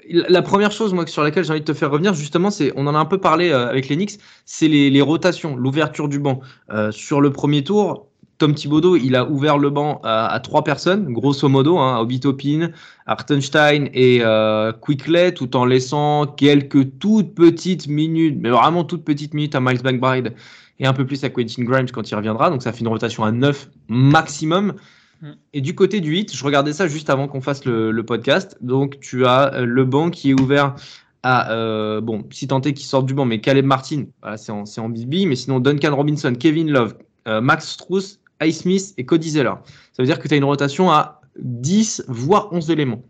la 0.08 0.42
première 0.42 0.72
chose 0.72 0.94
moi, 0.94 1.06
sur 1.06 1.22
laquelle 1.22 1.44
j'ai 1.44 1.50
envie 1.50 1.60
de 1.60 1.64
te 1.64 1.74
faire 1.74 1.90
revenir, 1.90 2.14
justement, 2.14 2.50
c'est, 2.50 2.72
on 2.76 2.86
en 2.86 2.94
a 2.94 2.98
un 2.98 3.04
peu 3.04 3.18
parlé 3.18 3.50
euh, 3.50 3.68
avec 3.68 3.88
l'Enix, 3.88 4.18
c'est 4.44 4.68
les, 4.68 4.90
les, 4.90 5.02
rotations, 5.02 5.56
l'ouverture 5.56 6.08
du 6.08 6.18
banc. 6.18 6.40
Euh, 6.70 6.90
sur 6.90 7.20
le 7.20 7.30
premier 7.30 7.62
tour, 7.62 8.08
Tom 8.38 8.54
Thibodeau, 8.54 8.96
il 8.96 9.14
a 9.14 9.28
ouvert 9.28 9.56
le 9.58 9.70
banc 9.70 10.00
à, 10.02 10.40
trois 10.40 10.64
personnes, 10.64 11.12
grosso 11.12 11.48
modo, 11.48 11.78
hein, 11.78 12.00
Obitopin, 12.00 12.70
Artenstein 13.06 13.88
et 13.94 14.18
euh, 14.22 14.72
Quickley, 14.72 15.32
tout 15.32 15.54
en 15.54 15.64
laissant 15.64 16.26
quelques 16.26 16.98
toutes 16.98 17.36
petites 17.36 17.86
minutes, 17.86 18.38
mais 18.40 18.50
vraiment 18.50 18.82
toutes 18.82 19.04
petites 19.04 19.34
minutes 19.34 19.54
à 19.54 19.60
Miles 19.60 19.82
McBride 19.84 20.34
et 20.78 20.86
un 20.86 20.92
peu 20.92 21.06
plus 21.06 21.24
à 21.24 21.30
Quentin 21.30 21.64
Grimes 21.64 21.90
quand 21.90 22.10
il 22.10 22.14
reviendra. 22.14 22.50
Donc 22.50 22.62
ça 22.62 22.72
fait 22.72 22.80
une 22.80 22.88
rotation 22.88 23.24
à 23.24 23.32
9 23.32 23.70
maximum. 23.88 24.74
Mm. 25.20 25.30
Et 25.52 25.60
du 25.60 25.74
côté 25.74 26.00
du 26.00 26.10
8, 26.10 26.34
je 26.34 26.44
regardais 26.44 26.72
ça 26.72 26.86
juste 26.86 27.10
avant 27.10 27.28
qu'on 27.28 27.40
fasse 27.40 27.64
le, 27.64 28.02
podcast. 28.02 28.56
Donc 28.60 29.00
tu 29.00 29.24
as 29.26 29.54
euh, 29.54 29.64
le 29.64 29.84
banc 29.84 30.10
qui 30.10 30.30
est 30.30 30.40
ouvert 30.40 30.74
à, 31.22 31.52
euh, 31.52 32.00
bon, 32.00 32.24
si 32.30 32.48
tenté 32.48 32.74
qui 32.74 32.84
sortent 32.84 33.06
du 33.06 33.14
banc, 33.14 33.24
mais 33.24 33.40
Caleb 33.40 33.64
Martin, 33.64 34.06
voilà, 34.22 34.36
c'est 34.36 34.50
en, 34.50 34.64
en 34.64 34.88
BB, 34.88 35.26
mais 35.26 35.36
sinon 35.36 35.60
Duncan 35.60 35.94
Robinson, 35.94 36.34
Kevin 36.38 36.70
Love, 36.70 36.96
euh, 37.28 37.40
Max 37.40 37.68
Struss, 37.68 38.18
Ice 38.42 38.62
Smith 38.62 38.94
et 38.96 39.04
Cody 39.04 39.30
Zeller. 39.30 39.54
Ça 39.92 40.02
veut 40.02 40.06
dire 40.06 40.18
que 40.18 40.26
tu 40.26 40.34
as 40.34 40.36
une 40.36 40.44
rotation 40.44 40.90
à 40.90 41.20
10, 41.38 42.04
voire 42.08 42.48
11 42.52 42.70
éléments. 42.70 43.04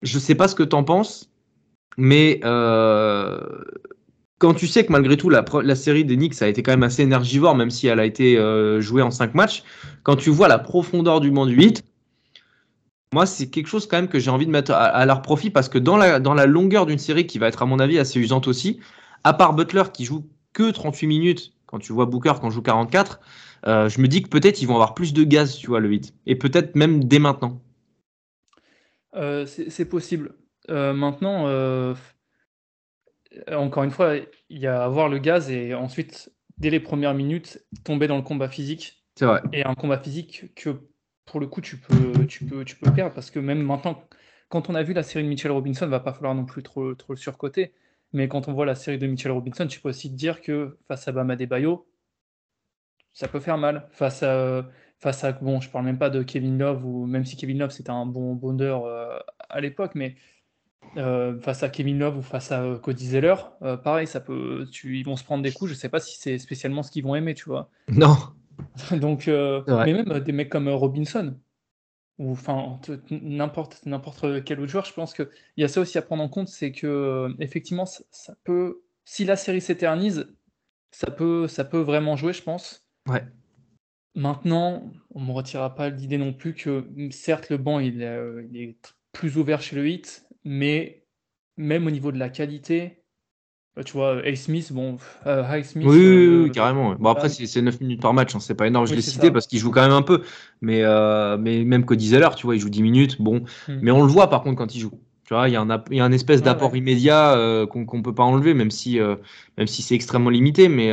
Je 0.00 0.16
ne 0.16 0.20
sais 0.20 0.34
pas 0.34 0.48
ce 0.48 0.54
que 0.54 0.62
tu 0.62 0.74
en 0.74 0.84
penses, 0.84 1.30
mais 1.98 2.40
quand 4.40 4.54
tu 4.54 4.66
sais 4.66 4.86
que 4.86 4.90
malgré 4.90 5.18
tout, 5.18 5.28
la, 5.28 5.74
série 5.76 6.06
des 6.06 6.16
Knicks 6.16 6.40
a 6.40 6.48
été 6.48 6.62
quand 6.62 6.72
même 6.72 6.82
assez 6.82 7.02
énergivore, 7.02 7.54
même 7.54 7.70
si 7.70 7.86
elle 7.88 8.00
a 8.00 8.06
été 8.06 8.38
euh, 8.38 8.80
jouée 8.80 9.02
en 9.02 9.10
5 9.10 9.34
matchs, 9.34 9.62
quand 10.02 10.16
tu 10.16 10.30
vois 10.30 10.48
la 10.48 10.58
profondeur 10.58 11.20
du 11.20 11.30
banc 11.30 11.44
du 11.44 11.54
8, 11.54 11.84
moi, 13.12 13.26
c'est 13.26 13.50
quelque 13.50 13.66
chose 13.66 13.86
quand 13.86 13.98
même 13.98 14.08
que 14.08 14.18
j'ai 14.18 14.30
envie 14.30 14.46
de 14.46 14.50
mettre 14.50 14.72
à, 14.72 15.04
leur 15.04 15.20
profit 15.20 15.50
parce 15.50 15.68
que 15.68 15.76
dans 15.76 15.98
la, 15.98 16.46
longueur 16.46 16.86
d'une 16.86 16.98
série 16.98 17.26
qui 17.26 17.38
va 17.38 17.48
être, 17.48 17.62
à 17.62 17.66
mon 17.66 17.78
avis, 17.80 17.98
assez 17.98 18.18
usante 18.18 18.48
aussi, 18.48 18.80
à 19.24 19.34
part 19.34 19.52
Butler 19.52 19.82
qui 19.92 20.06
joue 20.06 20.26
que 20.54 20.70
38 20.70 21.06
minutes, 21.06 21.52
quand 21.66 21.78
tu 21.78 21.92
vois 21.92 22.06
Booker 22.06 22.32
qui 22.42 22.50
joue 22.50 22.62
44, 22.62 23.20
euh, 23.66 23.88
je 23.90 24.00
me 24.00 24.08
dis 24.08 24.22
que 24.22 24.30
peut-être 24.30 24.62
ils 24.62 24.66
vont 24.66 24.74
avoir 24.74 24.94
plus 24.94 25.12
de 25.12 25.22
gaz, 25.22 25.54
tu 25.56 25.66
vois, 25.66 25.80
le 25.80 25.88
8. 25.90 26.14
Et 26.24 26.34
peut-être 26.34 26.76
même 26.76 27.04
dès 27.04 27.18
maintenant. 27.18 27.60
Euh, 29.16 29.44
c'est 29.44 29.84
possible. 29.84 30.32
maintenant, 30.68 31.46
encore 33.50 33.84
une 33.84 33.90
fois, 33.90 34.16
il 34.48 34.58
y 34.58 34.66
a 34.66 34.82
avoir 34.82 35.08
le 35.08 35.18
gaz 35.18 35.50
et 35.50 35.74
ensuite, 35.74 36.32
dès 36.58 36.70
les 36.70 36.80
premières 36.80 37.14
minutes, 37.14 37.64
tomber 37.84 38.06
dans 38.06 38.16
le 38.16 38.22
combat 38.22 38.48
physique. 38.48 39.04
C'est 39.16 39.26
vrai. 39.26 39.42
Et 39.52 39.64
un 39.64 39.74
combat 39.74 39.98
physique 39.98 40.54
que, 40.54 40.80
pour 41.26 41.40
le 41.40 41.46
coup, 41.46 41.60
tu 41.60 41.76
peux, 41.76 42.26
tu 42.26 42.44
peux, 42.44 42.64
tu 42.64 42.76
peux 42.76 42.92
perdre 42.92 43.14
parce 43.14 43.30
que 43.30 43.38
même 43.38 43.62
maintenant, 43.62 44.02
quand 44.48 44.68
on 44.68 44.74
a 44.74 44.82
vu 44.82 44.92
la 44.92 45.02
série 45.02 45.24
de 45.24 45.28
Mitchell 45.28 45.52
Robinson, 45.52 45.86
va 45.86 46.00
pas 46.00 46.12
falloir 46.12 46.34
non 46.34 46.44
plus 46.44 46.62
trop, 46.62 46.94
trop 46.94 47.12
le 47.12 47.18
surcoter. 47.18 47.72
Mais 48.12 48.28
quand 48.28 48.48
on 48.48 48.52
voit 48.52 48.66
la 48.66 48.74
série 48.74 48.98
de 48.98 49.06
Mitchell 49.06 49.30
Robinson, 49.30 49.66
tu 49.66 49.80
peux 49.80 49.90
aussi 49.90 50.10
te 50.10 50.16
dire 50.16 50.40
que 50.40 50.78
face 50.88 51.06
à 51.06 51.12
Bama 51.12 51.36
Bayo, 51.36 51.86
ça 53.12 53.28
peut 53.28 53.40
faire 53.40 53.58
mal. 53.58 53.88
Face 53.92 54.22
à, 54.24 54.68
face 54.98 55.22
à, 55.22 55.32
bon, 55.32 55.60
je 55.60 55.70
parle 55.70 55.84
même 55.84 55.98
pas 55.98 56.10
de 56.10 56.22
Kevin 56.22 56.58
Love, 56.58 56.84
ou 56.84 57.06
même 57.06 57.24
si 57.24 57.36
Kevin 57.36 57.58
Love 57.58 57.70
c'était 57.70 57.90
un 57.90 58.06
bon 58.06 58.34
bondeur 58.34 58.84
euh, 58.86 59.18
à 59.48 59.60
l'époque, 59.60 59.92
mais 59.94 60.16
euh, 60.96 61.38
face 61.40 61.62
à 61.62 61.68
Kevin 61.68 61.98
Love 61.98 62.18
ou 62.18 62.22
face 62.22 62.50
à 62.50 62.62
euh, 62.62 62.78
Cody 62.78 63.06
Zeller, 63.06 63.36
euh, 63.62 63.76
pareil, 63.76 64.06
ça 64.06 64.20
peut, 64.20 64.66
tu, 64.70 64.98
ils 64.98 65.04
vont 65.04 65.16
se 65.16 65.22
prendre 65.22 65.42
des 65.42 65.52
coups. 65.52 65.70
Je 65.70 65.76
sais 65.76 65.88
pas 65.88 66.00
si 66.00 66.18
c'est 66.18 66.38
spécialement 66.38 66.82
ce 66.82 66.90
qu'ils 66.90 67.04
vont 67.04 67.14
aimer, 67.14 67.34
tu 67.34 67.44
vois. 67.44 67.70
Non. 67.88 68.16
Donc, 68.92 69.26
mais 69.26 69.92
même 69.92 70.20
des 70.20 70.32
mecs 70.32 70.50
comme 70.50 70.68
Robinson 70.68 71.34
ou 72.18 72.32
enfin 72.32 72.78
n'importe 73.10 73.80
n'importe 73.86 74.44
quel 74.44 74.60
autre 74.60 74.70
joueur, 74.70 74.84
je 74.84 74.92
pense 74.92 75.14
que 75.14 75.30
il 75.56 75.62
y 75.62 75.64
a 75.64 75.68
ça 75.68 75.80
aussi 75.80 75.96
à 75.96 76.02
prendre 76.02 76.22
en 76.22 76.28
compte, 76.28 76.48
c'est 76.48 76.70
que 76.70 77.34
effectivement, 77.38 77.86
ça, 77.86 78.34
peut, 78.44 78.82
si 79.06 79.24
la 79.24 79.36
série 79.36 79.62
s'éternise, 79.62 80.30
ça 80.90 81.10
peut, 81.10 81.48
ça 81.48 81.64
peut 81.64 81.80
vraiment 81.80 82.16
jouer, 82.16 82.34
je 82.34 82.42
pense. 82.42 82.86
Ouais. 83.08 83.24
Maintenant, 84.14 84.92
on 85.14 85.20
me 85.22 85.32
retirera 85.32 85.74
pas 85.74 85.88
l'idée 85.88 86.18
non 86.18 86.34
plus 86.34 86.52
que 86.52 86.84
certes 87.10 87.48
le 87.48 87.56
banc 87.56 87.78
il, 87.78 88.02
il 88.52 88.60
est 88.60 88.76
plus 89.12 89.38
ouvert 89.38 89.62
chez 89.62 89.76
le 89.76 89.88
hit, 89.88 90.28
mais 90.44 91.04
même 91.56 91.86
au 91.86 91.90
niveau 91.90 92.12
de 92.12 92.18
la 92.18 92.28
qualité, 92.28 93.00
bah, 93.76 93.84
tu 93.84 93.92
vois, 93.92 94.20
A. 94.24 94.34
Smith, 94.34 94.72
bon, 94.72 94.98
euh, 95.26 95.62
Smith. 95.62 95.86
Oui, 95.86 95.98
euh, 95.98 96.48
carrément. 96.48 96.94
Bon, 96.96 97.08
après, 97.08 97.28
c'est 97.28 97.62
9 97.62 97.80
minutes 97.80 98.02
par 98.02 98.12
match, 98.12 98.34
hein, 98.34 98.40
c'est 98.40 98.54
pas 98.54 98.66
énorme, 98.66 98.86
je 98.86 98.94
l'ai 98.94 99.02
cité 99.02 99.30
parce 99.30 99.46
qu'il 99.46 99.58
joue 99.58 99.70
quand 99.70 99.82
même 99.82 99.92
un 99.92 100.02
peu. 100.02 100.22
Mais, 100.60 100.82
euh, 100.82 101.36
mais 101.38 101.64
même 101.64 101.84
Cody 101.84 102.08
Zeller, 102.08 102.30
tu 102.36 102.46
vois, 102.46 102.56
il 102.56 102.60
joue 102.60 102.68
10 102.68 102.82
minutes, 102.82 103.22
bon. 103.22 103.44
Hmm. 103.68 103.78
Mais 103.80 103.90
on 103.90 104.02
le 104.02 104.08
voit 104.10 104.28
par 104.28 104.42
contre 104.42 104.58
quand 104.58 104.74
il 104.74 104.80
joue. 104.80 104.92
Tu 105.24 105.34
vois, 105.34 105.48
il 105.48 105.52
y 105.52 105.56
a 105.56 105.60
un, 105.60 105.84
y 105.90 106.00
a 106.00 106.04
un 106.04 106.10
espèce 106.10 106.42
d'apport 106.42 106.74
immédiat 106.74 107.66
qu'on 107.70 107.98
ne 107.98 108.02
peut 108.02 108.14
pas 108.14 108.24
enlever, 108.24 108.54
même 108.54 108.72
si, 108.72 108.98
même 109.56 109.66
si 109.68 109.82
c'est 109.82 109.94
extrêmement 109.94 110.30
limité. 110.30 110.68
Mais, 110.68 110.92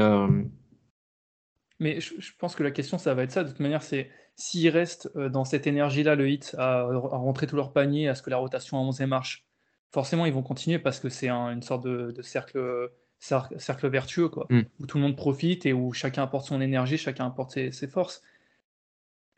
mais 1.80 2.00
je, 2.00 2.14
je, 2.20 2.32
pense 2.38 2.56
que 2.56 2.62
la 2.62 2.70
question, 2.70 3.00
ça 3.00 3.16
va 3.16 3.24
être 3.24 3.32
ça. 3.32 3.44
De 3.44 3.50
toute 3.50 3.60
manière, 3.60 3.82
c'est 3.82 4.12
S'ils 4.40 4.70
restent 4.70 5.10
euh, 5.16 5.30
dans 5.30 5.46
cette 5.46 5.66
énergie-là, 5.66 6.14
le 6.16 6.30
hit, 6.30 6.56
à, 6.60 6.84
rentrer 6.84 7.48
tout 7.48 7.56
leur 7.56 7.74
panier, 7.74 8.08
à 8.08 8.14
ce 8.14 8.22
que 8.22 8.30
la 8.30 8.38
rotation 8.38 8.78
à 8.78 8.82
11 8.82 9.02
marche, 9.02 9.48
forcément, 9.92 10.28
ils 10.28 10.34
vont 10.34 10.44
continuer 10.44 10.78
parce 10.78 11.00
que 11.00 11.10
c'est 11.10 11.30
une 11.30 11.64
sorte 11.64 11.84
de, 11.84 12.14
cercle, 12.22 12.92
cercle, 13.18 13.88
vertueux, 13.88 14.30
quoi, 14.30 14.46
mm. 14.52 14.62
où 14.80 14.86
tout 14.86 14.98
le 14.98 15.04
monde 15.04 15.18
profite 15.18 15.66
et 15.66 15.74
où 15.74 15.92
chacun 15.92 16.22
apporte 16.22 16.46
son 16.46 16.62
énergie, 16.62 17.00
chacun 17.00 17.26
apporte 17.26 17.52
ses, 17.52 17.88
forces. 17.88 18.22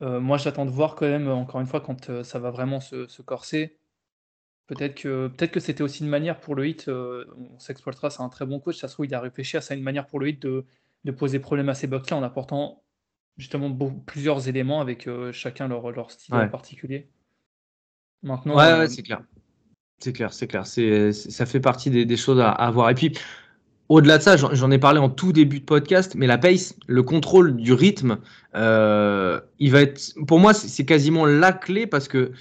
Euh, 0.02 0.20
moi, 0.20 0.38
j'attends 0.38 0.66
de 0.66 0.72
voir 0.72 0.96
quand 0.96 1.08
même, 1.08 1.30
encore 1.30 1.62
une 1.62 1.68
fois, 1.68 1.80
quand 1.80 2.10
euh, 2.10 2.24
ça 2.24 2.40
va 2.40 2.52
vraiment 2.52 2.82
se, 2.82 3.22
corser. 3.22 3.78
Peut-être 4.68 4.96
que, 4.96 5.30
peut 5.30 5.48
que 5.48 5.62
c'était 5.62 5.82
aussi 5.82 6.04
une 6.04 6.10
manière 6.10 6.42
pour 6.42 6.56
le 6.56 6.68
hit, 6.68 6.90
on 6.90 7.58
s'exploitera, 7.58 8.10
c'est 8.10 8.22
un 8.22 8.30
très 8.30 8.46
bon 8.46 8.60
coach, 8.60 8.78
ça 8.78 8.88
se 8.90 8.94
trouve, 8.94 9.06
il 9.06 9.16
a 9.16 9.22
réfléchi 9.22 9.58
à 9.58 9.62
ça, 9.62 9.76
une 9.76 9.82
manière 9.82 10.06
pour 10.06 10.20
le 10.20 10.28
hit 10.30 10.42
de, 10.42 10.66
poser 11.12 11.40
problème 11.40 11.70
à 11.70 11.74
ces 11.74 11.88
bucks-là 11.88 12.18
en 12.18 12.22
apportant 12.22 12.84
justement 13.39 13.73
plusieurs 14.06 14.47
éléments 14.47 14.82
avec 14.82 15.08
euh, 15.08 15.32
chacun 15.32 15.67
leur, 15.67 15.89
leur 15.91 16.12
style 16.12 16.36
particulier. 16.52 17.08
Maintenant, 18.21 18.58
ouais, 18.58 18.63
euh, 18.65 18.88
c'est 18.88 19.02
clair. 19.02 19.23
C'est 19.99 20.13
clair, 20.13 20.34
c'est 20.34 20.47
clair. 20.47 20.67
C'est, 20.67 21.13
ça 21.13 21.45
fait 21.45 21.60
partie 21.60 21.89
des, 21.89 22.17
choses 22.17 22.39
à, 22.39 22.49
avoir. 22.49 22.73
voir. 22.73 22.89
Et 22.91 22.95
puis, 22.95 23.17
au-delà 23.88 24.17
de 24.17 24.23
ça, 24.23 24.38
j'en, 24.38 24.71
ai 24.71 24.78
parlé 24.78 24.99
en 24.99 25.10
tout 25.10 25.32
début 25.32 25.62
de 25.62 25.65
podcast, 25.65 26.15
mais 26.15 26.28
la 26.28 26.38
pace, 26.38 26.75
le 26.88 27.02
contrôle 27.02 27.56
du 27.56 27.73
rythme, 27.73 28.19
euh, 28.56 29.39
il 29.60 29.71
va 29.71 29.82
être, 29.82 30.13
pour 30.28 30.39
moi, 30.39 30.54
c'est, 30.54 30.86
quasiment 30.86 31.25
la 31.25 31.54
clé 31.54 31.88
parce 31.88 32.08
que 32.08 32.32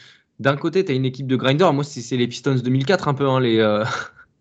d'un 0.40 0.56
côté, 0.56 0.84
tu 0.84 0.92
as 0.92 0.94
une 0.94 1.04
équipe 1.04 1.26
de 1.26 1.36
grinder. 1.36 1.72
Moi, 1.72 1.84
c'est, 1.84 2.16
les 2.16 2.26
Pistons 2.26 2.56
2004 2.56 3.08
un 3.08 3.14
peu, 3.14 3.28
hein, 3.28 3.40
les, 3.40 3.60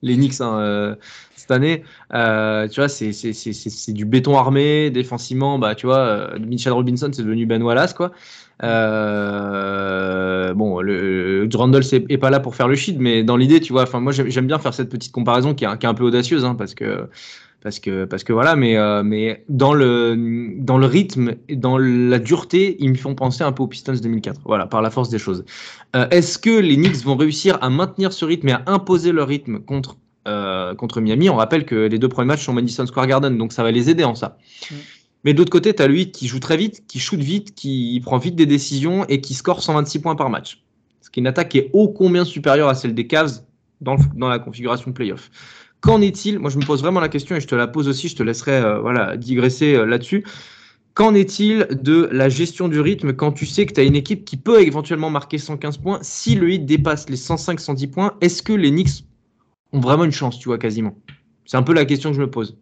les 0.01 0.15
Knicks 0.15 0.41
hein, 0.41 0.60
euh, 0.60 0.95
cette 1.36 1.51
année. 1.51 1.83
Euh, 2.13 2.67
tu 2.67 2.79
vois, 2.79 2.89
c'est 2.89 3.93
du 3.93 4.05
béton 4.05 4.38
armé 4.38 4.89
défensivement. 4.89 5.60
Bah, 5.60 5.75
tu 5.75 5.86
vois, 5.86 5.99
euh, 5.99 6.39
Mitchell 6.39 6.73
Robinson, 6.73 7.10
c'est 7.12 7.23
devenu 7.23 7.45
Ben 7.45 7.62
Wallace, 7.62 7.93
quoi. 7.93 8.12
bon, 8.62 8.67
le, 10.81 11.49
Randall 11.53 11.83
est, 11.91 12.17
pas 12.17 12.29
là 12.29 12.39
pour 12.39 12.55
faire 12.55 12.67
le 12.67 12.75
shit, 12.75 12.97
mais 12.99 13.23
dans 13.23 13.38
l'idée, 13.38 13.60
tu 13.60 13.73
vois, 13.73 13.86
moi 13.99 14.12
j'aime 14.12 14.47
bien 14.47 14.60
faire 14.60 14.73
cette 14.73 14.89
petite 14.89 15.12
comparaison 15.12 15.53
qui 15.53 15.65
est, 15.65 15.77
qui 15.77 15.86
est 15.86 15.89
un 15.89 15.93
peu 15.93 16.03
audacieuse, 16.03 16.45
hein, 16.45 16.55
parce 16.55 16.73
que 16.73 17.10
parce 17.67 17.82
que, 17.82 18.06
parce 18.06 18.23
que 18.23 18.32
voilà, 18.32 18.56
mais, 18.56 18.77
euh, 18.77 19.03
mais 19.03 19.43
dans, 19.49 19.73
le, 19.73 20.56
dans 20.58 20.77
le 20.77 20.86
rythme 20.86 21.36
et 21.49 21.58
dans 21.58 21.77
la 21.77 22.17
dureté, 22.17 22.77
ils 22.80 22.89
me 22.89 22.95
font 22.95 23.13
penser 23.13 23.43
un 23.43 23.51
peu 23.51 23.62
aux 23.62 23.67
Pistons 23.67 23.91
2004. 23.91 24.39
Voilà, 24.45 24.67
par 24.67 24.82
la 24.82 24.89
force 24.89 25.10
des 25.10 25.19
choses. 25.19 25.43
Euh, 25.97 26.08
est-ce 26.10 26.38
que 26.38 26.62
les 26.62 26.77
Knicks 26.77 27.03
vont 27.03 27.17
réussir 27.17 27.58
à 27.62 27.69
maintenir 27.69 28.13
ce 28.13 28.23
rythme 28.23 28.47
et 28.47 28.51
à 28.53 28.63
imposer 28.67 29.12
leur 29.12 29.27
rythme 29.27 29.60
contre, 29.60 29.97
euh, 30.30 30.75
contre 30.75 31.01
Miami? 31.01 31.30
On 31.30 31.36
rappelle 31.36 31.65
que 31.65 31.75
les 31.75 31.99
deux 31.99 32.08
premiers 32.08 32.27
matchs 32.27 32.45
sont 32.45 32.53
Madison 32.53 32.86
Square 32.86 33.08
Garden, 33.08 33.38
donc 33.38 33.51
ça 33.51 33.63
va 33.63 33.71
les 33.71 33.89
aider 33.89 34.06
en 34.06 34.15
ça. 34.15 34.38
Mm. 34.71 34.75
Mais 35.25 35.34
d'autre 35.34 35.51
côté, 35.51 35.75
tu 35.75 35.84
as 35.84 35.88
lui 35.88 36.12
qui 36.12 36.25
joue 36.25 36.39
très 36.39 36.56
vite, 36.56 36.86
qui 36.88 36.99
shoot 36.99 37.19
vite, 37.19 37.53
qui 37.53 38.01
prend 38.01 38.17
vite 38.17 38.38
des 38.38 38.45
décisions 38.45 39.03
et 39.10 39.19
qui 39.19 39.34
score 39.34 39.62
126 39.62 39.99
points 39.99 40.15
par 40.15 40.30
match. 40.30 40.63
Ce 41.01 41.10
qui 41.10 41.19
est 41.19 41.21
une 41.21 41.27
attaque 41.27 41.49
qui 41.49 41.58
est 41.58 41.69
ô 41.73 41.89
combien 41.89 42.23
supérieure 42.23 42.69
à 42.69 42.75
celle 42.75 42.93
des 42.93 43.08
Cavs 43.08 43.41
dans, 43.82 43.97
dans 44.15 44.30
la 44.30 44.39
configuration 44.39 44.93
playoff. 44.93 45.30
Qu'en 45.81 46.01
est-il? 46.01 46.39
Moi, 46.39 46.49
je 46.49 46.57
me 46.57 46.65
pose 46.65 46.81
vraiment 46.81 46.99
la 46.99 47.09
question 47.09 47.35
et 47.35 47.41
je 47.41 47.47
te 47.47 47.55
la 47.55 47.67
pose 47.67 47.87
aussi. 47.87 48.07
Je 48.07 48.15
te 48.15 48.23
laisserai 48.23 48.57
euh, 48.57 48.79
voilà, 48.79 49.17
digresser 49.17 49.75
euh, 49.75 49.85
là-dessus. 49.85 50.25
Qu'en 50.93 51.13
est-il 51.13 51.67
de 51.69 52.09
la 52.11 52.27
gestion 52.27 52.67
du 52.67 52.79
rythme 52.79 53.13
quand 53.13 53.31
tu 53.31 53.45
sais 53.45 53.67
que 53.67 53.73
tu 53.73 53.79
as 53.79 53.83
une 53.83 53.95
équipe 53.95 54.25
qui 54.25 54.35
peut 54.35 54.61
éventuellement 54.61 55.11
marquer 55.11 55.37
115 55.37 55.77
points 55.77 55.99
Si 56.01 56.33
le 56.33 56.51
hit 56.51 56.65
dépasse 56.65 57.07
les 57.09 57.17
105-110 57.17 57.91
points, 57.91 58.13
est-ce 58.21 58.41
que 58.41 58.53
les 58.53 58.71
Knicks 58.71 59.05
ont 59.73 59.79
vraiment 59.79 60.05
une 60.05 60.11
chance, 60.11 60.39
tu 60.39 60.49
vois, 60.49 60.57
quasiment? 60.57 60.97
C'est 61.45 61.57
un 61.57 61.63
peu 61.63 61.73
la 61.73 61.85
question 61.85 62.09
que 62.09 62.15
je 62.15 62.21
me 62.21 62.31
pose. 62.31 62.57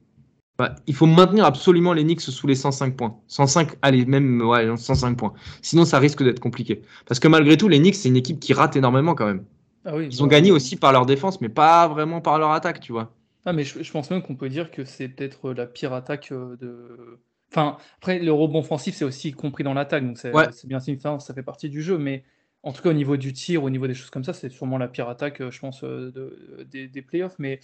Bah, 0.57 0.75
il 0.87 0.93
faut 0.93 1.05
maintenir 1.05 1.45
absolument 1.45 1.93
les 1.93 2.03
Knicks 2.03 2.21
sous 2.21 2.47
les 2.47 2.55
105 2.55 2.95
points. 2.97 3.17
105, 3.27 3.77
allez, 3.81 4.05
même 4.05 4.41
ouais, 4.41 4.67
105 4.75 5.17
points. 5.17 5.33
Sinon, 5.61 5.85
ça 5.85 5.99
risque 5.99 6.23
d'être 6.23 6.39
compliqué. 6.39 6.81
Parce 7.05 7.19
que 7.19 7.29
malgré 7.29 7.55
tout, 7.55 7.69
les 7.69 7.79
Knicks, 7.79 7.95
c'est 7.95 8.09
une 8.09 8.17
équipe 8.17 8.39
qui 8.39 8.53
rate 8.53 8.75
énormément 8.75 9.15
quand 9.15 9.27
même. 9.27 9.43
Ah 9.85 10.01
Ils 10.01 10.23
ont 10.23 10.27
bah, 10.27 10.31
gagné 10.31 10.51
aussi 10.51 10.75
par 10.75 10.91
leur 10.91 11.05
défense, 11.05 11.39
mais 11.41 11.49
pas 11.49 11.87
vraiment 11.87 12.21
par 12.21 12.39
leur 12.39 12.51
attaque, 12.51 12.79
tu 12.79 12.91
vois. 12.91 13.11
Ah, 13.45 13.53
mais 13.53 13.63
je, 13.63 13.91
pense 13.91 14.09
même 14.09 14.23
qu'on 14.23 14.35
peut 14.35 14.49
dire 14.49 14.71
que 14.71 14.85
c'est 14.85 15.07
peut-être 15.07 15.53
la 15.53 15.67
pire 15.67 15.93
attaque 15.93 16.31
euh, 16.31 16.57
de. 16.57 17.19
Enfin, 17.51 17.77
après, 17.97 18.17
le 18.17 18.33
rebond 18.33 18.59
offensif, 18.59 18.95
c'est 18.95 19.05
aussi 19.05 19.31
compris 19.31 19.63
dans 19.63 19.75
l'attaque, 19.75 20.05
donc 20.05 20.17
c'est 20.17 20.67
bien 20.67 20.79
signifiant, 20.79 21.19
ça 21.19 21.33
fait 21.33 21.43
partie 21.43 21.69
du 21.69 21.83
jeu, 21.83 21.97
mais 21.99 22.23
en 22.63 22.73
tout 22.73 22.81
cas, 22.81 22.89
au 22.89 22.93
niveau 22.93 23.15
du 23.15 23.31
tir, 23.31 23.63
au 23.63 23.69
niveau 23.69 23.85
des 23.85 23.93
choses 23.93 24.09
comme 24.09 24.23
ça, 24.23 24.33
c'est 24.33 24.49
sûrement 24.49 24.79
la 24.79 24.87
pire 24.87 25.07
attaque, 25.07 25.41
euh, 25.41 25.51
je 25.51 25.59
pense, 25.59 25.83
euh, 25.83 26.11
de, 26.11 26.63
des, 26.63 26.87
des, 26.87 27.01
playoffs. 27.03 27.35
Mais 27.37 27.59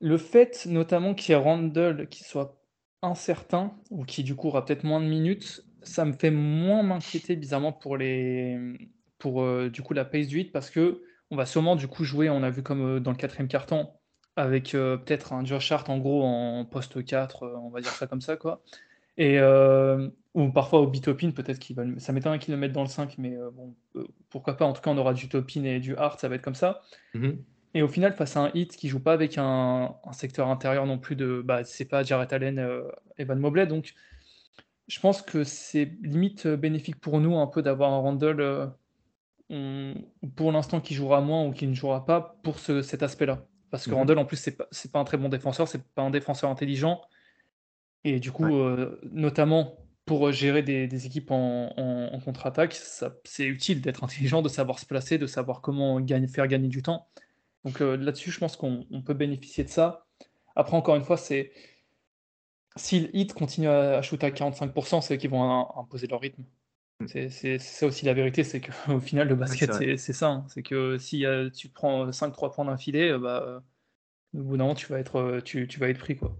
le 0.00 0.18
fait, 0.18 0.66
notamment, 0.66 1.14
qu'il 1.14 1.32
y 1.32 1.32
ait 1.32 1.40
Randall 1.40 2.06
qui 2.10 2.22
soit 2.22 2.60
incertain, 3.00 3.72
ou 3.90 4.04
qui 4.04 4.22
du 4.22 4.36
coup 4.36 4.48
aura 4.48 4.64
peut-être 4.64 4.84
moins 4.84 5.00
de 5.00 5.06
minutes, 5.06 5.64
ça 5.82 6.04
me 6.04 6.12
fait 6.12 6.30
moins 6.30 6.82
m'inquiéter 6.82 7.34
bizarrement 7.34 7.72
pour 7.72 7.96
les 7.96 8.58
pour 9.22 9.46
du 9.70 9.82
coup 9.82 9.94
la 9.94 10.04
pace 10.04 10.26
du 10.26 10.38
8 10.38 10.52
parce 10.52 10.68
que 10.68 11.02
on 11.30 11.36
va 11.36 11.46
sûrement 11.46 11.76
du 11.76 11.88
coup 11.88 12.04
jouer, 12.04 12.28
on 12.28 12.42
a 12.42 12.50
vu 12.50 12.62
comme 12.62 13.00
dans 13.00 13.12
le 13.12 13.16
quatrième 13.16 13.48
carton, 13.48 13.88
avec 14.36 14.74
euh, 14.74 14.96
peut-être 14.96 15.32
un 15.32 15.44
Josh 15.44 15.72
Hart 15.72 15.88
en 15.88 15.98
gros 15.98 16.24
en 16.24 16.64
poste 16.64 17.04
4, 17.04 17.42
euh, 17.42 17.56
on 17.56 17.70
va 17.70 17.80
dire 17.80 17.92
ça 17.92 18.06
comme 18.06 18.20
ça 18.20 18.36
quoi. 18.36 18.62
Et 19.18 19.38
euh, 19.38 20.08
ou 20.34 20.50
parfois 20.50 20.80
au 20.80 20.86
Bitopin, 20.86 21.32
peut-être 21.32 21.58
qu'il 21.58 21.76
va 21.76 21.84
ça 21.98 22.12
m'étonnerait 22.12 22.38
qu'il 22.38 22.52
le 22.52 22.60
mette 22.60 22.72
dans 22.72 22.82
le 22.82 22.88
5 22.88 23.16
mais 23.18 23.36
bon 23.52 23.74
pourquoi 24.28 24.56
pas 24.56 24.64
en 24.64 24.72
tout 24.72 24.82
cas 24.82 24.90
on 24.90 24.98
aura 24.98 25.14
du 25.14 25.28
Topin 25.28 25.64
et 25.64 25.80
du 25.80 25.96
Hart, 25.96 26.18
ça 26.20 26.28
va 26.28 26.34
être 26.34 26.42
comme 26.42 26.54
ça. 26.54 26.82
Mm-hmm. 27.14 27.36
Et 27.74 27.82
au 27.82 27.88
final 27.88 28.12
face 28.12 28.36
à 28.36 28.40
un 28.40 28.50
hit 28.52 28.76
qui 28.76 28.88
joue 28.88 29.00
pas 29.00 29.12
avec 29.14 29.38
un, 29.38 29.94
secteur 30.12 30.48
intérieur 30.48 30.84
non 30.84 30.98
plus 30.98 31.16
de 31.16 31.42
bah 31.42 31.64
c'est 31.64 31.86
pas 31.86 32.02
Jarrett 32.02 32.32
Allen 32.32 32.82
Evan 33.16 33.38
Mobley 33.38 33.66
donc 33.66 33.94
je 34.86 35.00
pense 35.00 35.22
que 35.22 35.44
c'est 35.44 35.92
limite 36.02 36.46
bénéfique 36.46 37.00
pour 37.00 37.20
nous 37.20 37.36
un 37.36 37.46
peu 37.46 37.62
d'avoir 37.62 37.92
un 37.92 37.98
Randall 37.98 38.72
pour 40.36 40.52
l'instant 40.52 40.80
qui 40.80 40.94
jouera 40.94 41.20
moins 41.20 41.44
ou 41.44 41.52
qui 41.52 41.66
ne 41.66 41.74
jouera 41.74 42.04
pas 42.04 42.38
pour 42.42 42.58
ce, 42.58 42.82
cet 42.82 43.02
aspect-là. 43.02 43.44
Parce 43.70 43.86
que 43.86 43.90
mmh 43.90 43.94
Randall, 43.94 44.18
en 44.18 44.24
plus, 44.24 44.36
c'est 44.36 44.56
pas, 44.56 44.68
pas 44.92 44.98
un 44.98 45.04
très 45.04 45.16
bon 45.16 45.28
défenseur, 45.28 45.68
c'est 45.68 45.82
pas 45.94 46.02
un 46.02 46.10
défenseur 46.10 46.50
intelligent. 46.50 47.00
Et 48.04 48.20
du 48.20 48.32
coup, 48.32 48.56
euh, 48.56 49.00
notamment 49.10 49.78
pour 50.04 50.32
gérer 50.32 50.62
des, 50.62 51.06
équipes 51.06 51.30
en, 51.30 52.18
contre-attaque, 52.24 52.74
c'est 53.24 53.44
utile 53.44 53.80
d'être 53.80 54.02
intelligent, 54.04 54.42
de 54.42 54.48
savoir 54.48 54.78
se 54.78 54.86
placer, 54.86 55.18
de 55.18 55.26
savoir 55.26 55.60
comment 55.60 56.00
faire 56.28 56.48
gagner 56.48 56.68
du 56.68 56.82
temps. 56.82 57.08
Donc 57.64 57.80
euh, 57.80 57.96
là-dessus, 57.96 58.30
je 58.30 58.38
pense 58.38 58.56
qu'on 58.56 58.84
peut 59.04 59.14
bénéficier 59.14 59.64
de 59.64 59.68
ça. 59.68 60.06
Après, 60.56 60.76
encore 60.76 60.96
une 60.96 61.04
fois, 61.04 61.16
c'est 61.16 61.52
si 62.76 63.00
le 63.00 63.16
hit 63.16 63.32
continue 63.32 63.68
à, 63.68 64.02
shooter 64.02 64.26
à 64.26 64.30
45%, 64.30 65.02
c'est 65.02 65.18
qu'ils 65.18 65.30
vont 65.30 65.68
imposer 65.78 66.06
leur 66.08 66.20
rythme. 66.20 66.42
Mmh. 67.02 67.28
C'est 67.28 67.58
ça 67.58 67.86
aussi 67.86 68.04
la 68.04 68.14
vérité, 68.14 68.44
c'est 68.44 68.60
qu'au 68.60 69.00
final, 69.00 69.28
le 69.28 69.34
basket, 69.34 69.72
c'est 69.98 70.12
ça. 70.12 70.28
Hein. 70.28 70.44
C'est 70.48 70.62
que 70.62 70.98
si 70.98 71.24
tu 71.54 71.68
prends 71.68 72.10
5-3 72.10 72.54
points 72.54 72.64
d'un 72.64 72.76
filet, 72.76 73.10
euh, 73.10 73.18
bah, 73.18 73.44
euh, 73.46 73.60
au 74.38 74.42
bout 74.42 74.56
d'un 74.56 74.64
moment, 74.64 74.74
tu 74.74 74.86
vas 74.86 74.98
être, 74.98 75.16
euh, 75.16 75.40
tu, 75.40 75.66
vas 75.78 75.88
être 75.88 75.98
pris. 75.98 76.16
Quoi. 76.16 76.34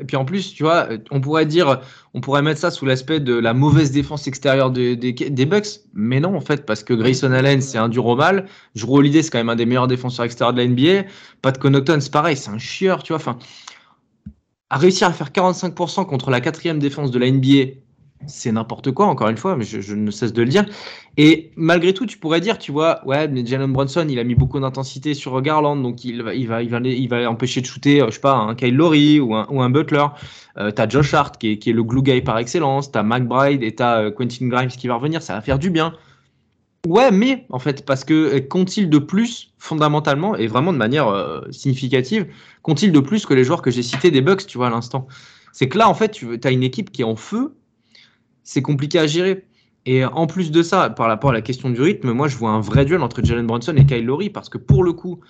et 0.00 0.04
puis 0.04 0.16
en 0.16 0.24
plus, 0.24 0.52
tu 0.52 0.62
vois, 0.62 0.88
on 1.10 1.20
pourrait 1.20 1.46
dire, 1.46 1.80
on 2.14 2.20
pourrait 2.20 2.42
mettre 2.42 2.60
ça 2.60 2.70
sous 2.70 2.86
l'aspect 2.86 3.20
de 3.20 3.34
la 3.34 3.54
mauvaise 3.54 3.90
défense 3.90 4.26
extérieure 4.26 4.70
des, 4.70 4.96
des, 4.96 5.46
Bucks, 5.46 5.80
mais 5.94 6.20
non, 6.20 6.36
en 6.36 6.40
fait, 6.40 6.66
parce 6.66 6.84
que 6.84 6.94
Grayson 6.94 7.32
Allen, 7.32 7.60
c'est 7.60 7.78
un 7.78 7.88
dur 7.88 8.06
au 8.06 8.16
mal. 8.16 8.46
Drew 8.76 8.98
Holiday, 8.98 9.22
c'est 9.22 9.30
quand 9.30 9.38
même 9.38 9.48
un 9.48 9.56
des 9.56 9.66
meilleurs 9.66 9.88
défenseurs 9.88 10.24
extérieurs 10.24 10.54
de 10.54 10.60
la 10.60 10.68
NBA. 10.68 11.08
Pat 11.40 11.56
Connaughton, 11.58 12.00
c'est 12.00 12.12
pareil, 12.12 12.36
c'est 12.36 12.50
un 12.50 12.58
chieur, 12.58 13.02
tu 13.02 13.12
vois. 13.12 13.20
Enfin, 13.20 13.38
à 14.70 14.78
réussir 14.78 15.06
à 15.06 15.12
faire 15.12 15.30
45% 15.30 16.06
contre 16.06 16.30
la 16.30 16.40
quatrième 16.40 16.78
défense 16.78 17.10
de 17.10 17.18
la 17.18 17.30
NBA 17.30 17.74
c'est 18.26 18.52
n'importe 18.52 18.90
quoi, 18.92 19.06
encore 19.06 19.28
une 19.28 19.36
fois, 19.36 19.56
mais 19.56 19.64
je, 19.64 19.94
ne 19.94 20.10
cesse 20.10 20.32
de 20.32 20.42
le 20.42 20.48
dire. 20.48 20.64
Et 21.16 21.50
malgré 21.56 21.92
tout, 21.92 22.06
tu 22.06 22.18
pourrais 22.18 22.40
dire, 22.40 22.58
tu 22.58 22.72
vois, 22.72 23.06
ouais, 23.06 23.28
mais 23.28 23.44
Jalen 23.44 23.72
Brunson, 23.72 24.06
il 24.08 24.18
a 24.18 24.24
mis 24.24 24.34
beaucoup 24.34 24.58
d'intensité 24.60 25.14
sur 25.14 25.40
Garland, 25.42 25.76
donc 25.76 26.04
il 26.04 26.22
va, 26.22 26.34
il 26.34 26.48
va, 26.48 26.62
il 26.62 26.70
va, 26.70 26.80
il 26.80 27.08
va 27.08 27.30
empêcher 27.30 27.60
de 27.60 27.66
shooter, 27.66 28.00
euh, 28.00 28.06
je 28.06 28.12
sais 28.12 28.20
pas, 28.20 28.34
un 28.34 28.54
Kyle 28.54 28.74
Lowry 28.74 29.20
ou 29.20 29.34
un, 29.34 29.70
Butler. 29.70 30.06
Euh, 30.58 30.70
t'as 30.70 30.88
Josh 30.88 31.14
Hart 31.14 31.38
qui 31.38 31.52
est, 31.52 31.66
le 31.66 31.82
glue 31.82 32.02
guy 32.02 32.20
par 32.20 32.38
excellence, 32.38 32.90
t'as 32.90 33.02
McBride 33.02 33.62
et 33.62 33.74
t'as 33.74 34.02
euh, 34.02 34.10
Quentin 34.10 34.48
Grimes 34.48 34.68
qui 34.68 34.86
va 34.86 34.94
revenir, 34.94 35.22
ça 35.22 35.34
va 35.34 35.40
faire 35.40 35.58
du 35.58 35.70
bien. 35.70 35.94
Ouais, 36.86 37.10
mais 37.12 37.46
en 37.50 37.58
fait, 37.58 37.86
parce 37.86 38.04
que 38.04 38.36
euh, 38.36 38.40
qu'ont-ils 38.40 38.90
de 38.90 38.98
plus, 38.98 39.52
fondamentalement, 39.58 40.34
et 40.36 40.46
vraiment 40.46 40.72
de 40.72 40.78
manière 40.78 41.42
significative, 41.50 42.26
qu'ont-ils 42.62 42.90
de 42.90 43.00
plus 43.00 43.26
que 43.26 43.34
les 43.34 43.44
joueurs 43.44 43.62
que 43.62 43.70
j'ai 43.70 43.82
cités 43.82 44.10
des 44.10 44.20
Bucks, 44.20 44.46
tu 44.46 44.58
vois, 44.58 44.66
à 44.66 44.70
l'instant? 44.70 45.06
C'est 45.52 45.68
que 45.68 45.78
là, 45.78 45.88
en 45.88 45.94
fait, 45.94 46.10
tu 46.10 46.40
as 46.42 46.50
une 46.50 46.62
équipe 46.62 46.90
qui 46.90 47.02
est 47.02 47.04
en 47.04 47.14
feu, 47.14 47.54
c'est 48.44 48.62
compliqué 48.62 48.98
à 48.98 49.06
gérer. 49.06 49.44
Et 49.84 50.04
en 50.04 50.26
plus 50.26 50.50
de 50.50 50.62
ça, 50.62 50.90
par 50.90 51.08
rapport 51.08 51.30
à 51.30 51.32
la 51.32 51.42
question 51.42 51.70
du 51.70 51.80
rythme, 51.80 52.12
moi 52.12 52.28
je 52.28 52.36
vois 52.36 52.50
un 52.50 52.60
vrai 52.60 52.84
duel 52.84 53.02
entre 53.02 53.24
Jalen 53.24 53.46
Brunson 53.46 53.74
et 53.76 53.84
Kyle 53.84 54.04
Lowry 54.04 54.30
parce 54.30 54.48
que 54.48 54.58
pour 54.58 54.84
le 54.84 54.92
coup, 54.92 55.20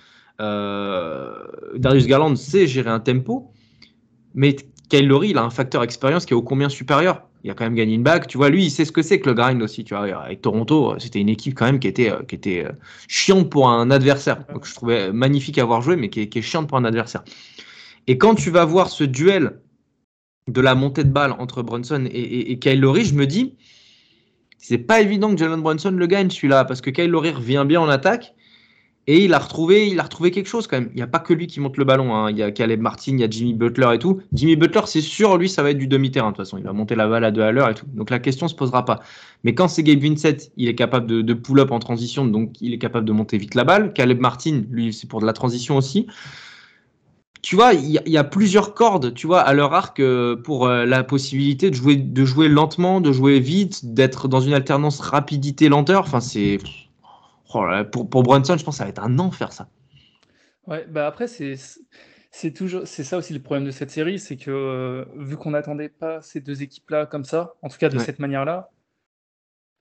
euh, 0.41 1.33
Darius 1.75 2.05
Garland 2.05 2.35
sait 2.35 2.67
gérer 2.67 2.89
un 2.89 2.99
tempo, 2.99 3.51
mais 4.35 4.55
Kyle 4.89 5.07
Lowry 5.07 5.29
il 5.29 5.37
a 5.37 5.43
un 5.43 5.49
facteur 5.49 5.81
expérience 5.81 6.25
qui 6.25 6.33
est 6.33 6.35
au 6.35 6.43
combien 6.43 6.69
supérieur. 6.69 7.27
Il 7.43 7.51
a 7.51 7.55
quand 7.55 7.65
même 7.65 7.75
gagné 7.75 7.95
une 7.95 8.03
bague, 8.03 8.25
tu 8.27 8.37
vois. 8.37 8.49
Lui, 8.49 8.63
il 8.63 8.71
sait 8.71 8.85
ce 8.85 8.93
que 8.93 9.01
c'est 9.01 9.19
que 9.19 9.27
le 9.27 9.35
grind 9.35 9.61
aussi, 9.61 9.83
tu 9.83 9.93
vois. 9.93 10.05
Avec 10.23 10.41
Toronto, 10.41 10.95
c'était 10.97 11.19
une 11.19 11.27
équipe 11.27 11.55
quand 11.55 11.65
même 11.65 11.79
qui 11.79 11.89
était, 11.89 12.09
qui 12.25 12.35
était 12.35 12.63
euh, 12.65 12.71
chiante 13.09 13.49
pour 13.49 13.67
un 13.67 13.91
adversaire. 13.91 14.45
Je 14.63 14.73
trouvais 14.73 15.11
magnifique 15.11 15.57
à 15.57 15.63
avoir 15.63 15.81
joué, 15.81 15.97
mais 15.97 16.09
qui 16.09 16.21
est 16.21 16.41
chiante 16.41 16.69
pour 16.69 16.77
un 16.77 16.85
adversaire. 16.85 17.23
Et 18.07 18.17
quand 18.17 18.35
tu 18.35 18.49
vas 18.49 18.63
voir 18.63 18.89
ce 18.89 19.03
duel 19.03 19.59
de 20.47 20.61
la 20.61 20.75
montée 20.75 21.03
de 21.03 21.09
balle 21.09 21.33
entre 21.39 21.61
Brunson 21.61 22.05
et, 22.11 22.57
Kyle 22.59 22.79
Lowry, 22.79 23.05
je 23.05 23.15
me 23.15 23.25
dis, 23.25 23.53
c'est 24.57 24.77
pas 24.77 25.01
évident 25.01 25.31
que 25.31 25.37
Jalen 25.37 25.61
Brunson 25.61 25.91
le 25.91 26.07
gagne 26.07 26.29
celui-là, 26.29 26.65
parce 26.65 26.81
que 26.81 26.89
Kyle 26.89 27.09
Lowry 27.09 27.31
revient 27.31 27.63
bien 27.67 27.81
en 27.81 27.89
attaque. 27.89 28.33
Et 29.05 29.25
il 29.25 29.33
a 29.33 29.39
retrouvé, 29.39 29.89
il 29.89 29.99
a 29.99 30.03
retrouvé 30.03 30.31
quelque 30.31 30.47
chose 30.47 30.65
quand 30.65 30.79
même. 30.79 30.89
Il 30.93 30.95
n'y 30.95 31.01
a 31.01 31.07
pas 31.07 31.19
que 31.19 31.33
lui 31.33 31.47
qui 31.47 31.59
monte 31.59 31.75
le 31.75 31.83
ballon. 31.83 32.15
Hein. 32.15 32.31
Il 32.31 32.37
y 32.37 32.43
a 32.43 32.51
Caleb 32.51 32.79
Martin, 32.79 33.11
il 33.11 33.19
y 33.19 33.23
a 33.25 33.29
Jimmy 33.29 33.53
Butler 33.53 33.89
et 33.95 33.99
tout. 33.99 34.21
Jimmy 34.31 34.55
Butler, 34.55 34.83
c'est 34.85 35.01
sûr, 35.01 35.37
lui, 35.37 35.49
ça 35.49 35.61
va 35.61 35.71
être 35.71 35.77
du 35.77 35.87
demi-terrain 35.87 36.31
de 36.31 36.37
toute 36.37 36.45
façon. 36.45 36.57
Il 36.57 36.63
va 36.63 36.71
monter 36.71 36.95
la 36.95 37.09
balle 37.09 37.25
à 37.25 37.31
deux 37.31 37.41
à 37.41 37.51
l'heure 37.51 37.69
et 37.69 37.73
tout. 37.73 37.85
Donc 37.93 38.09
la 38.09 38.19
question 38.19 38.47
se 38.47 38.55
posera 38.55 38.85
pas. 38.85 39.01
Mais 39.43 39.53
quand 39.53 39.67
c'est 39.67 39.83
Gabe 39.83 39.99
Vincent, 39.99 40.49
il 40.55 40.69
est 40.69 40.75
capable 40.75 41.07
de, 41.07 41.21
de 41.21 41.33
pull-up 41.33 41.71
en 41.71 41.79
transition, 41.79 42.25
donc 42.25 42.53
il 42.61 42.73
est 42.73 42.77
capable 42.77 43.05
de 43.05 43.11
monter 43.11 43.37
vite 43.37 43.55
la 43.55 43.65
balle. 43.65 43.91
Caleb 43.91 44.21
Martin, 44.21 44.63
lui, 44.71 44.93
c'est 44.93 45.09
pour 45.09 45.19
de 45.19 45.25
la 45.25 45.33
transition 45.33 45.75
aussi 45.75 46.07
tu 47.43 47.57
vois, 47.57 47.73
il 47.73 47.91
y, 47.91 48.17
a 48.17 48.23
plusieurs 48.23 48.73
cordes, 48.73 49.13
tu 49.13 49.27
vois, 49.27 49.41
à 49.41 49.53
leur 49.53 49.73
arc 49.73 49.99
euh, 49.99 50.37
pour 50.37 50.65
euh, 50.65 50.85
la 50.85 51.03
possibilité 51.03 51.69
de 51.69 51.75
jouer, 51.75 51.97
de 51.97 52.23
jouer 52.23 52.47
lentement, 52.47 53.01
de 53.01 53.11
jouer 53.11 53.41
vite, 53.41 53.93
d'être 53.93 54.29
dans 54.29 54.39
une 54.39 54.53
alternance 54.53 55.01
rapidité-lenteur. 55.01 56.03
Enfin, 56.03 56.21
c'est. 56.21 56.57
Oh 57.53 57.65
pour, 57.91 58.09
pour 58.09 58.23
Brunson, 58.23 58.55
je 58.57 58.63
pense 58.63 58.75
que 58.75 58.77
ça 58.77 58.85
va 58.85 58.91
être 58.91 59.03
un 59.03 59.19
enfer, 59.19 59.51
ça. 59.51 59.67
Ouais, 60.67 60.85
bah 60.89 61.05
après, 61.05 61.27
c'est. 61.27 61.55
C'est 62.31 62.51
toujours, 62.51 62.87
c'est 62.87 63.03
ça 63.03 63.17
aussi 63.17 63.33
le 63.33 63.41
problème 63.41 63.65
de 63.65 63.71
cette 63.71 63.91
série, 63.91 64.17
c'est 64.17 64.37
que 64.37 64.49
euh, 64.49 65.05
vu 65.17 65.37
qu'on 65.37 65.51
n'attendait 65.51 65.89
pas 65.89 66.21
ces 66.21 66.39
deux 66.39 66.63
équipes-là 66.63 67.05
comme 67.05 67.25
ça, 67.25 67.53
en 67.61 67.69
tout 67.69 67.77
cas 67.77 67.89
de 67.89 67.99
cette 67.99 68.17
manière-là, 68.17 68.71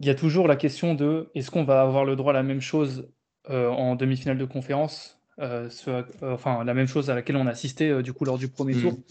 il 0.01 0.07
y 0.07 0.11
a 0.11 0.15
toujours 0.15 0.49
la 0.49 0.57
question 0.57 0.95
de 0.95 1.31
est-ce 1.35 1.51
qu'on 1.51 1.65
va 1.65 1.81
avoir 1.81 2.05
le 2.05 2.15
droit 2.15 2.33
à 2.33 2.35
la 2.35 2.43
même 2.43 2.61
chose 2.61 3.09
en 3.49 3.95
demi-finale 3.97 4.37
de 4.37 4.45
conférence 4.45 5.22
euh, 5.39 5.69
euh, 5.89 6.03
enfin 6.23 6.63
la 6.65 6.75
même 6.75 6.87
chose 6.87 7.11
à 7.11 7.15
laquelle 7.15 7.37
on 7.37 7.47
a 7.47 7.51
assisté 7.51 7.89
euh, 7.89 8.03
du 8.03 8.13
coup 8.13 8.25
lors 8.25 8.39
du 8.39 8.49
premier 8.49 8.75
tour. 8.75 8.93
Mm. 8.93 9.03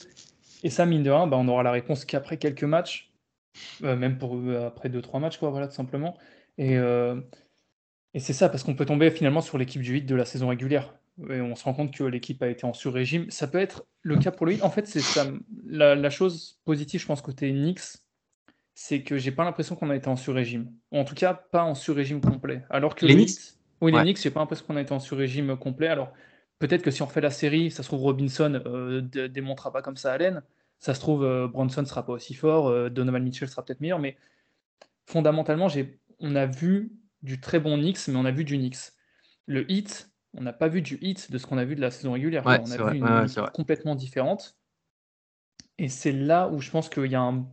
Et 0.64 0.70
ça, 0.70 0.86
mine 0.86 1.04
de 1.04 1.10
rien, 1.10 1.26
bah, 1.26 1.38
on 1.38 1.48
aura 1.48 1.64
la 1.64 1.72
réponse 1.72 2.06
qu'après 2.06 2.38
quelques 2.38 2.64
matchs, 2.64 3.12
même 3.82 4.20
pour 4.20 4.38
après 4.64 4.90
2-3 4.90 5.20
matchs, 5.20 5.38
quoi, 5.38 5.50
voilà, 5.50 5.68
tout 5.68 5.74
simplement. 5.74 6.16
Et, 6.60 6.76
et 8.14 8.20
c'est 8.20 8.34
ça, 8.34 8.48
parce 8.48 8.62
qu'on 8.62 8.76
peut 8.76 8.86
tomber 8.86 9.10
finalement 9.10 9.42
sur 9.42 9.58
l'équipe 9.58 9.82
du 9.82 9.94
8 9.94 10.04
de 10.04 10.14
la 10.14 10.24
saison 10.24 10.50
régulière. 10.50 10.94
et 11.32 11.42
on 11.42 11.56
se 11.56 11.64
rend 11.64 11.74
compte 11.74 11.92
que 11.92 12.04
l'équipe 12.04 12.44
a 12.44 12.48
été 12.48 12.66
en 12.66 12.74
sur-régime. 12.74 13.26
Ça 13.32 13.48
peut 13.48 13.58
être 13.58 13.86
le 14.04 14.18
cas 14.18 14.30
pour 14.30 14.46
le 14.46 14.54
Heat. 14.54 14.64
En 14.64 14.70
fait, 14.70 14.86
c'est 14.88 15.00
ça. 15.00 15.26
La, 15.66 15.96
la, 15.96 16.10
chose 16.12 16.60
positive, 16.64 17.02
je 17.02 17.08
pense, 17.08 17.24
côté 17.24 17.52
Knicks, 17.52 17.98
c'est 18.76 19.02
que 19.02 19.18
j'ai 19.18 19.32
pas 19.32 19.44
l'impression 19.44 19.76
qu'on 19.76 19.90
a 19.90 19.96
été 19.96 20.10
en 20.10 20.16
sur-régime. 20.16 20.72
En 20.92 21.06
tout 21.06 21.16
cas, 21.16 21.34
pas 21.34 21.64
en 21.64 21.74
sur-régime 21.74 22.22
complet. 22.22 22.62
Alors 22.70 22.94
que 22.94 23.08
les 23.08 23.16
Knicks 23.16 23.56
Oui, 23.82 23.92
les 23.92 23.98
ouais. 23.98 24.04
Knicks, 24.04 24.22
j'ai 24.22 24.30
pas 24.30 24.40
l'impression 24.40 24.66
qu'on 24.66 24.78
a 24.78 24.82
été 24.82 24.94
en 24.94 25.00
sur-régime 25.00 25.58
complet. 25.58 25.88
Alors, 25.88 26.14
peut-être 26.60 26.84
que 26.84 26.92
si 26.92 27.02
on 27.02 27.08
refait 27.08 27.22
la 27.22 27.32
série, 27.32 27.72
ça 27.72 27.84
se 27.84 27.88
trouve, 27.88 28.02
Robinson 28.02 28.62
euh, 28.66 29.02
démontrera 29.28 29.72
pas 29.72 29.82
comme 29.82 29.98
ça 29.98 30.14
Allen. 30.14 30.44
Ça 30.80 30.94
se 30.94 31.00
trouve, 31.00 31.24
euh, 31.24 31.48
Bronson 31.48 31.86
sera 31.86 32.06
pas 32.06 32.14
aussi 32.14 32.34
fort. 32.34 32.68
Euh, 32.68 32.90
Donovan 32.90 33.24
Mitchell 33.24 33.50
sera 33.50 33.66
peut-être 33.66 33.82
meilleur. 33.82 34.00
Mais 34.00 34.18
fondamentalement, 35.06 35.68
on 36.20 36.36
a 36.36 36.46
vu 36.46 36.92
du 37.24 37.40
très 37.40 37.60
bon 37.60 37.78
Knicks, 37.78 38.08
mais 38.08 38.16
on 38.16 38.26
a 38.26 38.32
vu 38.32 38.44
du 38.44 38.58
Knicks. 38.58 38.94
Le 39.48 39.70
Heat, 39.72 40.12
on 40.34 40.42
n'a 40.42 40.54
pas 40.54 40.68
vu 40.68 40.82
du 40.82 40.98
hit 41.02 41.32
de 41.32 41.38
ce 41.38 41.46
qu'on 41.46 41.58
a 41.58 41.66
vu 41.66 41.76
de 41.76 41.82
la 41.82 41.92
saison 41.92 42.14
régulière. 42.14 42.46
Ouais, 42.46 42.60
on 42.62 42.72
a 42.72 42.78
vrai. 42.78 42.94
vu 42.94 42.98
une 43.00 43.06
ouais, 43.06 43.50
complètement 43.54 43.96
différente. 43.96 44.56
Et 45.78 45.90
c'est 45.90 46.12
là 46.12 46.48
où 46.48 46.62
je 46.62 46.70
pense 46.70 46.90
qu'il 46.90 47.08
y 47.08 47.16
a 47.16 47.22
un... 47.22 47.48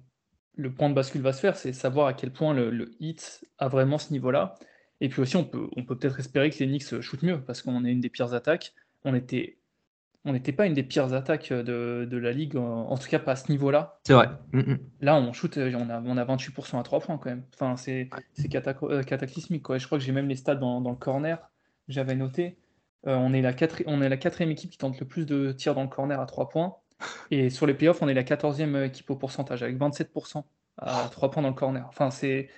le 0.55 0.73
point 0.73 0.91
de 0.91 0.95
bascule 0.95 1.23
va 1.23 1.33
se 1.33 1.41
faire, 1.41 1.57
c'est 1.57 1.73
savoir 1.73 2.07
à 2.07 2.13
quel 2.13 2.33
point 2.33 2.53
le, 2.53 2.71
le 2.71 2.91
hit 3.01 3.45
a 3.59 3.69
vraiment 3.69 3.99
ce 3.99 4.13
niveau-là. 4.13 4.55
Et 5.01 5.09
puis 5.09 5.21
aussi, 5.23 5.37
on 5.37 5.45
peut 5.45 5.69
on 5.77 5.85
peut 5.85 5.97
peut-être 5.97 6.19
espérer 6.19 6.51
que 6.51 6.59
les 6.59 6.67
Knicks 6.67 7.01
shootent 7.01 7.23
mieux, 7.23 7.41
parce 7.41 7.63
qu'on 7.63 7.85
est 7.85 7.93
une 7.93 8.01
des 8.01 8.11
pires 8.11 8.35
attaques. 8.35 8.75
On 9.05 9.15
était 9.15 9.59
on 10.25 10.33
n'était 10.33 10.53
pas 10.53 10.67
une 10.67 10.75
des 10.75 10.83
pires 10.83 11.15
attaques 11.15 11.53
de, 11.53 12.07
de 12.11 12.17
la 12.19 12.33
ligue, 12.33 12.57
en, 12.57 12.91
en, 12.91 12.99
tout 12.99 13.09
cas 13.09 13.19
pas 13.19 13.33
à 13.33 13.37
ce 13.37 13.51
niveau-là. 13.51 14.01
C'est 14.05 14.13
vrai. 14.15 14.29
Mm 14.53 14.61
-hmm. 14.61 14.79
Là, 15.01 15.17
on 15.17 15.33
shoot, 15.33 15.57
on 15.57 15.91
a, 15.91 16.03
on 16.05 16.17
a 16.17 16.25
28% 16.25 16.79
à 16.79 16.83
3 16.83 17.01
points 17.01 17.19
quand 17.19 17.31
même. 17.31 17.45
Enfin, 17.55 17.77
c'est 17.77 18.11
ouais. 18.39 18.49
catac 18.49 18.79
cataclysmique. 19.07 19.63
Quoi. 19.63 19.79
Je 19.79 19.87
crois 19.87 19.99
que 19.99 20.05
j'ai 20.05 20.13
même 20.13 20.29
les 20.29 20.37
stats 20.37 20.57
dans, 20.57 20.81
dans 20.81 20.91
le 20.91 20.97
corner, 20.97 21.39
j'avais 21.89 22.15
noté. 22.17 22.59
Euh, 23.07 23.17
on, 23.17 23.33
est 23.33 23.43
la 23.43 23.53
on 23.87 24.03
est 24.03 24.09
la 24.09 24.17
quatrième 24.17 24.51
équipe 24.51 24.71
qui 24.71 24.79
tente 24.79 24.99
le 25.01 25.07
plus 25.07 25.25
de 25.25 25.53
tirs 25.53 25.75
dans 25.75 25.85
le 25.85 25.89
corner 25.89 26.21
à 26.21 26.27
3 26.27 26.49
points. 26.49 26.75
Et 27.31 27.49
sur 27.51 27.67
les 27.67 27.75
playoffs, 27.75 28.03
on 28.03 28.09
est 28.09 28.15
la 28.15 28.25
quatorzième 28.25 28.77
équipe 28.77 29.09
au 29.11 29.17
pourcentage, 29.17 29.63
avec 29.63 29.79
27% 29.79 30.45
à 30.79 31.09
3 31.11 31.31
points 31.31 31.43
dans 31.43 31.49
le 31.49 31.55
corner. 31.55 31.87
Enfin, 31.89 32.11
c'est. 32.11 32.49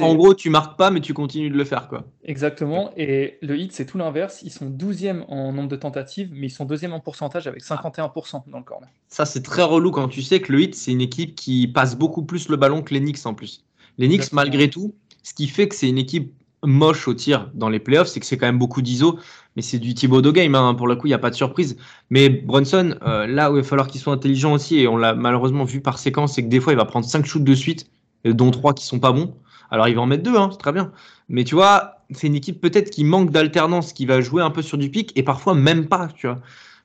En 0.00 0.14
gros, 0.14 0.34
tu 0.34 0.50
marques 0.50 0.78
pas, 0.78 0.90
mais 0.90 1.00
tu 1.00 1.12
continues 1.14 1.50
de 1.50 1.56
le 1.56 1.64
faire. 1.64 1.88
quoi. 1.88 2.04
Exactement. 2.24 2.92
Et 2.96 3.38
le 3.42 3.58
hit, 3.58 3.72
c'est 3.72 3.86
tout 3.86 3.98
l'inverse. 3.98 4.40
Ils 4.42 4.50
sont 4.50 4.70
12e 4.70 5.24
en 5.28 5.52
nombre 5.52 5.68
de 5.68 5.76
tentatives, 5.76 6.30
mais 6.32 6.46
ils 6.46 6.50
sont 6.50 6.64
deuxième 6.64 6.92
en 6.92 7.00
pourcentage 7.00 7.46
avec 7.46 7.62
51% 7.62 8.42
dans 8.48 8.58
le 8.58 8.64
corner. 8.64 8.88
Ça, 9.08 9.26
c'est 9.26 9.42
très 9.42 9.62
relou 9.62 9.90
quand 9.90 10.08
tu 10.08 10.22
sais 10.22 10.40
que 10.40 10.52
le 10.52 10.62
hit, 10.62 10.74
c'est 10.74 10.92
une 10.92 11.00
équipe 11.00 11.34
qui 11.34 11.68
passe 11.68 11.96
beaucoup 11.96 12.22
plus 12.22 12.48
le 12.48 12.56
ballon 12.56 12.82
que 12.82 12.94
les 12.94 13.00
Knicks 13.00 13.26
en 13.26 13.34
plus. 13.34 13.64
Les 13.98 14.06
Knicks, 14.06 14.20
Exactement. 14.20 14.42
malgré 14.42 14.70
tout, 14.70 14.94
ce 15.22 15.34
qui 15.34 15.46
fait 15.46 15.68
que 15.68 15.74
c'est 15.74 15.88
une 15.88 15.98
équipe 15.98 16.32
moche 16.62 17.08
au 17.08 17.14
tir 17.14 17.50
dans 17.54 17.68
les 17.68 17.78
playoffs, 17.78 18.08
c'est 18.08 18.20
que 18.20 18.26
c'est 18.26 18.36
quand 18.36 18.46
même 18.46 18.58
beaucoup 18.58 18.82
d'ISO, 18.82 19.18
mais 19.56 19.62
c'est 19.62 19.78
du 19.78 19.94
Thibodeau 19.94 20.32
game, 20.32 20.54
hein, 20.54 20.74
pour 20.74 20.88
le 20.88 20.96
coup, 20.96 21.06
il 21.06 21.10
n'y 21.10 21.14
a 21.14 21.18
pas 21.18 21.30
de 21.30 21.34
surprise. 21.34 21.76
Mais 22.10 22.28
Brunson, 22.28 22.96
euh, 23.02 23.26
là 23.26 23.50
où 23.50 23.56
il 23.56 23.62
va 23.62 23.66
falloir 23.68 23.88
qu'il 23.88 24.00
soit 24.00 24.12
intelligent 24.12 24.52
aussi, 24.52 24.78
et 24.78 24.88
on 24.88 24.96
l'a 24.96 25.14
malheureusement 25.14 25.64
vu 25.64 25.80
par 25.80 25.98
séquence, 25.98 26.34
c'est 26.34 26.42
que 26.44 26.48
des 26.48 26.60
fois, 26.60 26.72
il 26.72 26.76
va 26.76 26.84
prendre 26.84 27.06
5 27.06 27.24
shoots 27.24 27.44
de 27.44 27.54
suite, 27.54 27.90
dont 28.24 28.50
3 28.50 28.74
qui 28.74 28.84
sont 28.84 29.00
pas 29.00 29.12
bons. 29.12 29.34
Alors, 29.70 29.88
il 29.88 29.94
va 29.94 30.00
en 30.00 30.06
mettre 30.06 30.24
2, 30.24 30.36
hein, 30.36 30.48
c'est 30.50 30.58
très 30.58 30.72
bien. 30.72 30.92
Mais 31.28 31.44
tu 31.44 31.54
vois, 31.54 32.02
c'est 32.10 32.26
une 32.26 32.34
équipe 32.34 32.60
peut-être 32.60 32.90
qui 32.90 33.04
manque 33.04 33.30
d'alternance, 33.30 33.92
qui 33.92 34.06
va 34.06 34.20
jouer 34.20 34.42
un 34.42 34.50
peu 34.50 34.62
sur 34.62 34.78
du 34.78 34.90
pic, 34.90 35.12
et 35.16 35.22
parfois 35.22 35.54
même 35.54 35.86
pas, 35.86 36.08
tu 36.08 36.26
vois 36.26 36.40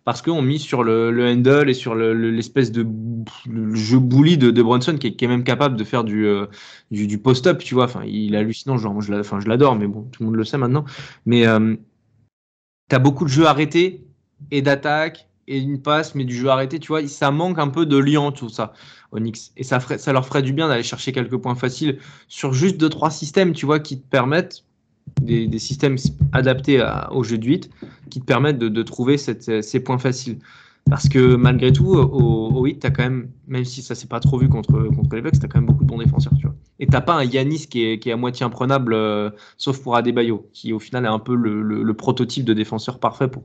parce 0.05 0.21
qu'on 0.21 0.43
mise 0.43 0.61
sur 0.61 0.83
le, 0.83 1.09
le, 1.11 1.27
handle 1.27 1.67
et 1.67 1.73
sur 1.73 1.95
l'espèce 1.95 2.71
le, 2.71 2.83
de 2.83 3.75
jeu 3.75 3.99
bully 3.99 4.37
de, 4.37 4.51
de 4.51 4.61
Brunson 4.61 4.97
qui 4.97 5.07
est, 5.07 5.27
même 5.27 5.43
capable 5.43 5.75
de 5.75 5.83
faire 5.83 6.03
du, 6.03 6.27
euh, 6.27 6.45
du, 6.91 7.17
post-up, 7.17 7.57
tu 7.57 7.73
vois. 7.73 7.85
Enfin, 7.85 8.03
il 8.05 8.35
est 8.35 8.37
hallucinant, 8.37 8.77
genre, 8.77 9.01
je 9.01 9.11
enfin, 9.13 9.39
l'adore, 9.47 9.75
mais 9.75 9.87
bon, 9.87 10.03
tout 10.11 10.21
le 10.21 10.27
monde 10.27 10.35
le 10.35 10.43
sait 10.43 10.59
maintenant. 10.59 10.85
Mais 11.25 11.47
euh, 11.47 11.75
tu 12.87 12.95
as 12.95 12.99
beaucoup 12.99 13.25
de 13.25 13.29
jeux 13.29 13.47
arrêtés 13.47 14.05
et 14.51 14.61
d'attaque 14.61 15.27
et 15.47 15.59
une 15.59 15.81
passe, 15.81 16.15
mais 16.15 16.25
du 16.25 16.35
jeu 16.35 16.49
arrêté, 16.49 16.79
tu 16.79 16.87
vois, 16.87 17.07
ça 17.07 17.31
manque 17.31 17.59
un 17.59 17.67
peu 17.67 17.85
de 17.85 17.97
liant, 17.97 18.31
tout 18.31 18.49
ça, 18.49 18.73
Onyx. 19.11 19.51
Et 19.57 19.63
ça, 19.63 19.79
leur 20.13 20.25
ferait 20.25 20.41
du 20.41 20.53
bien 20.53 20.67
d'aller 20.67 20.83
chercher 20.83 21.11
quelques 21.11 21.37
points 21.37 21.55
faciles 21.55 21.99
sur 22.27 22.53
juste 22.53 22.77
deux 22.77 22.89
trois 22.89 23.11
systèmes, 23.11 23.53
tu 23.53 23.65
vois, 23.65 23.79
qui 23.79 23.99
te 23.99 24.07
permettent 24.07 24.63
des, 25.21 25.59
systèmes 25.59 25.97
adaptés 26.33 26.83
au 27.11 27.23
jeu 27.23 27.37
de 27.37 27.45
8 27.45 27.69
qui 28.09 28.21
te 28.21 28.25
permettent 28.25 28.57
de, 28.59 28.83
trouver 28.83 29.17
ces 29.17 29.79
points 29.81 29.99
faciles. 29.99 30.39
Parce 30.89 31.09
que 31.09 31.35
malgré 31.35 31.71
tout, 31.73 31.95
au, 31.95 32.55
au 32.55 32.63
8, 32.63 32.79
tu 32.79 32.91
quand 32.91 33.03
même, 33.03 33.29
même 33.47 33.65
si 33.65 33.81
ça 33.81 33.95
s'est 33.95 34.07
pas 34.07 34.19
trop 34.19 34.37
vu 34.37 34.49
contre, 34.49 34.87
contre 34.95 35.15
les 35.15 35.21
Bucks, 35.21 35.39
tu 35.39 35.45
as 35.45 35.47
quand 35.47 35.59
même 35.59 35.65
beaucoup 35.65 35.83
de 35.83 35.89
bons 35.89 35.97
défenseurs. 35.97 36.33
Tu 36.37 36.45
vois. 36.45 36.55
Et 36.79 36.85
tu 36.85 36.91
pas 36.91 37.15
un 37.15 37.23
Yanis 37.23 37.67
qui 37.67 37.83
est, 37.83 38.07
à 38.07 38.15
moitié 38.17 38.45
imprenable, 38.45 38.93
euh, 38.93 39.31
sauf 39.57 39.81
pour 39.81 39.95
Adebayo, 39.95 40.47
qui 40.53 40.73
au 40.73 40.79
final 40.79 41.05
est 41.05 41.09
un 41.09 41.17
peu 41.17 41.35
le, 41.35 41.93
prototype 41.93 42.45
de 42.45 42.53
défenseur 42.53 42.99
parfait 42.99 43.27
pour 43.27 43.43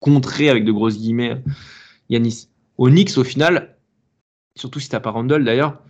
contrer 0.00 0.50
avec 0.50 0.64
de 0.64 0.72
grosses 0.72 0.98
guillemets 0.98 1.42
Yanis. 2.08 2.48
Au 2.76 2.88
Knicks, 2.88 3.16
au 3.16 3.24
final, 3.24 3.76
surtout 4.56 4.80
si 4.80 4.88
tu 4.88 4.98
pas 4.98 5.10
Randall 5.10 5.44
d'ailleurs, 5.44 5.80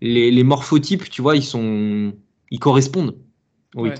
les, 0.00 0.30
les 0.30 0.44
morphotypes, 0.44 1.08
tu 1.10 1.22
vois, 1.22 1.36
ils, 1.36 1.44
sont, 1.44 2.12
ils 2.50 2.58
correspondent 2.58 3.16
au 3.76 3.84
8. 3.84 3.90
Ouais. 3.90 3.96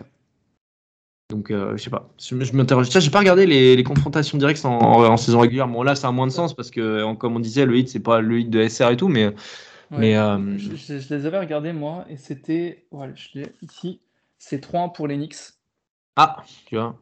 Donc, 1.31 1.51
euh, 1.51 1.77
je 1.77 1.83
sais 1.83 1.91
pas. 1.91 2.11
Je, 2.19 2.39
je 2.39 2.53
m'interroge. 2.53 2.91
J'ai 2.91 3.11
pas 3.11 3.21
regardé 3.21 3.47
les, 3.47 3.75
les, 3.75 3.85
confrontations 3.85 4.37
directes 4.37 4.65
en, 4.67 4.79
en, 4.79 5.05
en, 5.05 5.17
saison 5.17 5.41
régulière. 5.41 5.67
Bon, 5.67 5.83
là, 5.83 5.95
ça 5.95 6.09
a 6.09 6.13
moins 6.13 6.27
de 6.27 6.33
sens 6.33 6.55
parce 6.55 6.71
que, 6.71 7.15
comme 7.15 7.37
on 7.37 7.41
disait, 7.41 7.65
le 7.65 7.77
hit, 7.79 7.89
c'est 7.89 8.01
pas 8.01 8.21
le 8.21 8.41
hit 8.41 8.51
de 8.51 8.69
SR 8.69 8.91
et 8.91 8.97
tout, 8.97 9.09
mais. 9.09 9.27
Ouais, 9.27 9.99
mais 9.99 10.17
euh... 10.17 10.59
je, 10.59 10.75
je, 10.75 10.99
je, 10.99 11.15
les 11.15 11.25
avais 11.27 11.39
regardés, 11.39 11.73
moi, 11.73 12.05
et 12.11 12.19
c'était. 12.19 12.85
Voilà, 12.91 13.15
je 13.15 13.29
l'ai 13.35 13.47
ici. 13.63 14.01
C'est 14.39 14.63
3-1 14.63 14.93
pour 14.93 15.07
les 15.07 15.17
Knicks. 15.17 15.37
Ah, 16.17 16.45
tu 16.67 16.77
vois. 16.77 17.01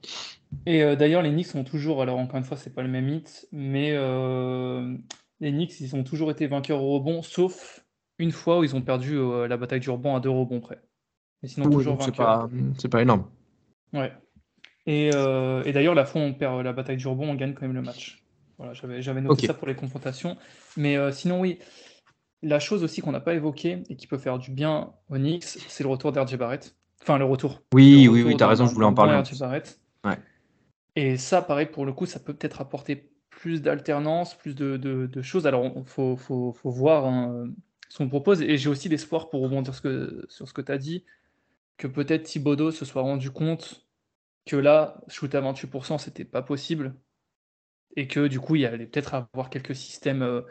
Et 0.66 0.82
euh, 0.82 0.96
d'ailleurs, 0.96 1.22
les 1.22 1.30
Knicks 1.30 1.46
sont 1.46 1.64
toujours. 1.64 2.02
Alors, 2.02 2.18
encore 2.18 2.36
une 2.36 2.44
fois, 2.44 2.56
c'est 2.56 2.74
pas 2.74 2.82
le 2.82 2.88
même 2.88 3.08
hit, 3.08 3.48
mais 3.52 3.92
euh, 3.92 4.96
les 5.40 5.50
Knicks, 5.52 5.80
ils 5.80 5.96
ont 5.96 6.04
toujours 6.04 6.30
été 6.30 6.46
vainqueurs 6.46 6.82
au 6.82 6.94
rebond, 6.94 7.22
sauf 7.22 7.84
une 8.18 8.32
fois 8.32 8.58
où 8.58 8.64
ils 8.64 8.76
ont 8.76 8.82
perdu 8.82 9.16
euh, 9.16 9.48
la 9.48 9.56
bataille 9.56 9.80
du 9.80 9.90
rebond 9.90 10.14
à 10.14 10.20
deux 10.20 10.30
rebonds 10.30 10.60
près. 10.60 10.80
Mais 11.42 11.48
sinon, 11.48 11.66
oui, 11.66 11.74
toujours 11.74 11.96
vainqueurs. 11.96 12.48
C'est 12.78 12.88
pas, 12.88 12.98
pas 12.98 13.02
énorme. 13.02 13.24
Ouais. 13.92 14.12
Et, 14.86 15.08
et 15.08 15.72
d'ailleurs, 15.72 15.94
la 15.94 16.04
fois 16.04 16.20
où 16.20 16.24
on 16.24 16.34
perd 16.34 16.62
la 16.62 16.72
bataille 16.72 16.96
du 16.96 17.06
rebond, 17.06 17.30
on 17.30 17.34
gagne 17.34 17.54
quand 17.54 17.62
même 17.62 17.74
le 17.74 17.82
match. 17.82 18.24
Voilà, 18.58 18.74
j'avais 18.74 19.20
noté 19.20 19.32
okay. 19.32 19.46
ça 19.46 19.54
pour 19.54 19.68
les 19.68 19.74
confrontations. 19.74 20.36
Mais 20.76 20.96
sinon, 21.12 21.40
oui, 21.40 21.58
la 22.42 22.58
chose 22.58 22.82
aussi 22.82 23.00
qu'on 23.00 23.12
n'a 23.12 23.20
pas 23.20 23.34
évoquée 23.34 23.84
et 23.88 23.96
qui 23.96 24.06
peut 24.06 24.18
faire 24.18 24.38
du 24.38 24.50
bien 24.50 24.92
au 25.08 25.16
Knicks, 25.16 25.44
c'est 25.44 25.84
le 25.84 25.90
retour 25.90 26.12
d'RJ 26.12 26.36
Barrett. 26.36 26.74
Enfin, 27.02 27.18
le 27.18 27.24
retour. 27.24 27.62
Oui, 27.72 28.04
le 28.04 28.10
retour 28.10 28.14
oui, 28.14 28.22
oui, 28.22 28.36
t'as 28.36 28.48
raison, 28.48 28.66
je 28.66 28.74
voulais 28.74 28.86
en 28.86 28.94
parler. 28.94 29.12
Ouais. 30.04 30.18
Et 30.96 31.16
ça, 31.16 31.42
pareil, 31.42 31.66
pour 31.66 31.86
le 31.86 31.92
coup, 31.92 32.06
ça 32.06 32.20
peut 32.20 32.34
peut-être 32.34 32.60
apporter 32.60 33.10
plus 33.30 33.62
d'alternance, 33.62 34.36
plus 34.36 34.54
de, 34.54 34.76
de, 34.76 35.06
de, 35.06 35.22
choses. 35.22 35.46
Alors, 35.46 35.72
il 35.76 35.84
faut, 35.84 36.16
faut, 36.16 36.52
faut, 36.52 36.70
voir 36.70 37.06
hein, 37.06 37.48
ce 37.88 37.98
qu'on 37.98 38.08
propose. 38.08 38.42
Et 38.42 38.58
j'ai 38.58 38.68
aussi 38.68 38.88
l'espoir, 38.88 39.30
pour 39.30 39.42
rebondir 39.42 39.74
ce 39.74 39.80
que, 39.80 40.26
sur 40.28 40.48
ce 40.48 40.52
que 40.52 40.60
tu 40.60 40.72
as 40.72 40.78
dit, 40.78 41.04
que 41.76 41.86
peut-être 41.86 42.24
Thibodeau 42.24 42.70
se 42.70 42.84
soit 42.84 43.02
rendu 43.02 43.30
compte 43.30 43.86
que 44.46 44.56
là, 44.56 45.00
shoot 45.08 45.34
à 45.34 45.40
28%, 45.40 45.98
c'était 45.98 46.24
pas 46.24 46.42
possible. 46.42 46.94
Et 47.96 48.06
que 48.06 48.28
du 48.28 48.40
coup, 48.40 48.56
il 48.56 48.62
y 48.62 48.66
allait 48.66 48.86
peut-être 48.86 49.14
avoir 49.14 49.50
quelques 49.50 49.74
systèmes 49.74 50.22
euh, 50.22 50.42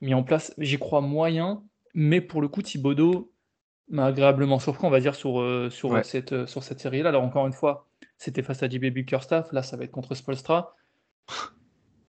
mis 0.00 0.14
en 0.14 0.22
place. 0.22 0.54
J'y 0.58 0.78
crois 0.78 1.00
moyen, 1.00 1.64
mais 1.94 2.20
pour 2.20 2.40
le 2.40 2.48
coup, 2.48 2.62
Thibodeau 2.62 3.32
m'a 3.88 4.06
agréablement 4.06 4.58
surpris, 4.58 4.86
on 4.86 4.90
va 4.90 5.00
dire, 5.00 5.14
sur, 5.14 5.40
euh, 5.40 5.70
sur, 5.70 5.90
ouais. 5.90 6.04
cette, 6.04 6.32
euh, 6.32 6.46
sur 6.46 6.62
cette 6.62 6.80
série-là. 6.80 7.08
Alors, 7.08 7.24
encore 7.24 7.46
une 7.46 7.52
fois, 7.52 7.85
c'était 8.18 8.42
face 8.42 8.62
à 8.62 8.68
JB 8.68 8.86
Bickerstaff, 8.86 9.52
là, 9.52 9.62
ça 9.62 9.76
va 9.76 9.84
être 9.84 9.90
contre 9.90 10.14
Spolstra. 10.14 10.74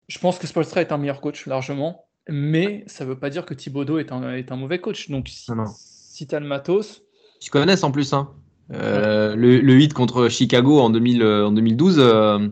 Je 0.07 0.19
pense 0.19 0.39
que 0.39 0.47
Spolstra 0.47 0.81
est 0.81 0.91
un 0.91 0.97
meilleur 0.97 1.21
coach, 1.21 1.45
largement, 1.45 2.05
mais 2.27 2.83
ça 2.87 3.05
veut 3.05 3.19
pas 3.19 3.29
dire 3.29 3.45
que 3.45 3.53
Thibodeau 3.53 3.99
est 3.99 4.11
un, 4.11 4.33
est 4.33 4.51
un 4.51 4.55
mauvais 4.55 4.79
coach. 4.79 5.09
Donc, 5.09 5.27
si, 5.27 5.51
si 5.75 6.27
tu 6.27 6.35
as 6.35 6.39
le 6.39 6.47
matos. 6.47 7.03
Tu 7.39 7.49
connais 7.49 7.83
en 7.83 7.91
plus, 7.91 8.13
hein 8.13 8.33
euh, 8.71 9.35
le, 9.35 9.59
le, 9.61 9.79
hit 9.79 9.93
contre 9.93 10.29
Chicago 10.29 10.79
en, 10.79 10.89
2000, 10.91 11.23
en 11.23 11.51
2012, 11.51 11.95
euh, 11.99 12.47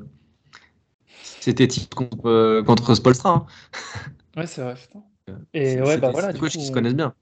c'était 1.40 1.68
contre, 1.96 2.26
euh, 2.26 2.64
contre 2.64 2.96
Spolstra. 2.96 3.30
Hein. 3.30 3.46
Ouais, 4.36 4.48
c'est 4.48 4.62
vrai. 4.62 4.76
Putain. 4.76 5.04
Et 5.54 5.82
ouais, 5.82 5.98
bah 5.98 6.12
voilà. 6.12 6.34
Des 6.34 6.40
coachs 6.40 6.52
qui 6.52 6.66
se 6.66 6.72
connaissent 6.72 6.96
bien. 6.96 7.14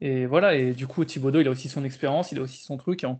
Et 0.00 0.26
voilà, 0.26 0.54
et 0.54 0.72
du 0.72 0.86
coup, 0.86 1.04
Thibodeau, 1.04 1.40
il 1.40 1.48
a 1.48 1.50
aussi 1.50 1.68
son 1.68 1.84
expérience, 1.84 2.32
il 2.32 2.38
a 2.38 2.42
aussi 2.42 2.62
son 2.62 2.76
truc. 2.76 3.04
En... 3.04 3.18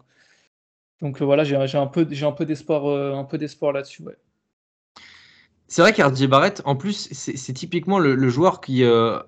Donc 1.02 1.20
voilà, 1.20 1.44
j'ai 1.44 1.56
un 1.56 1.86
peu, 1.86 2.06
j'ai 2.10 2.26
un 2.26 2.32
peu 2.32 2.44
d'espoir, 2.44 2.86
un 2.86 3.24
peu 3.24 3.38
d'espoir 3.38 3.72
là-dessus. 3.72 4.02
Ouais. 4.02 4.16
C'est 5.68 5.82
vrai 5.82 5.92
qu'RJ 5.92 6.26
Barrett, 6.26 6.62
en 6.64 6.76
plus, 6.76 7.08
c'est 7.10 7.52
typiquement 7.52 7.98
le, 7.98 8.14
le, 8.14 8.28
joueur 8.28 8.60
qui, 8.60 8.84
euh, 8.84 9.18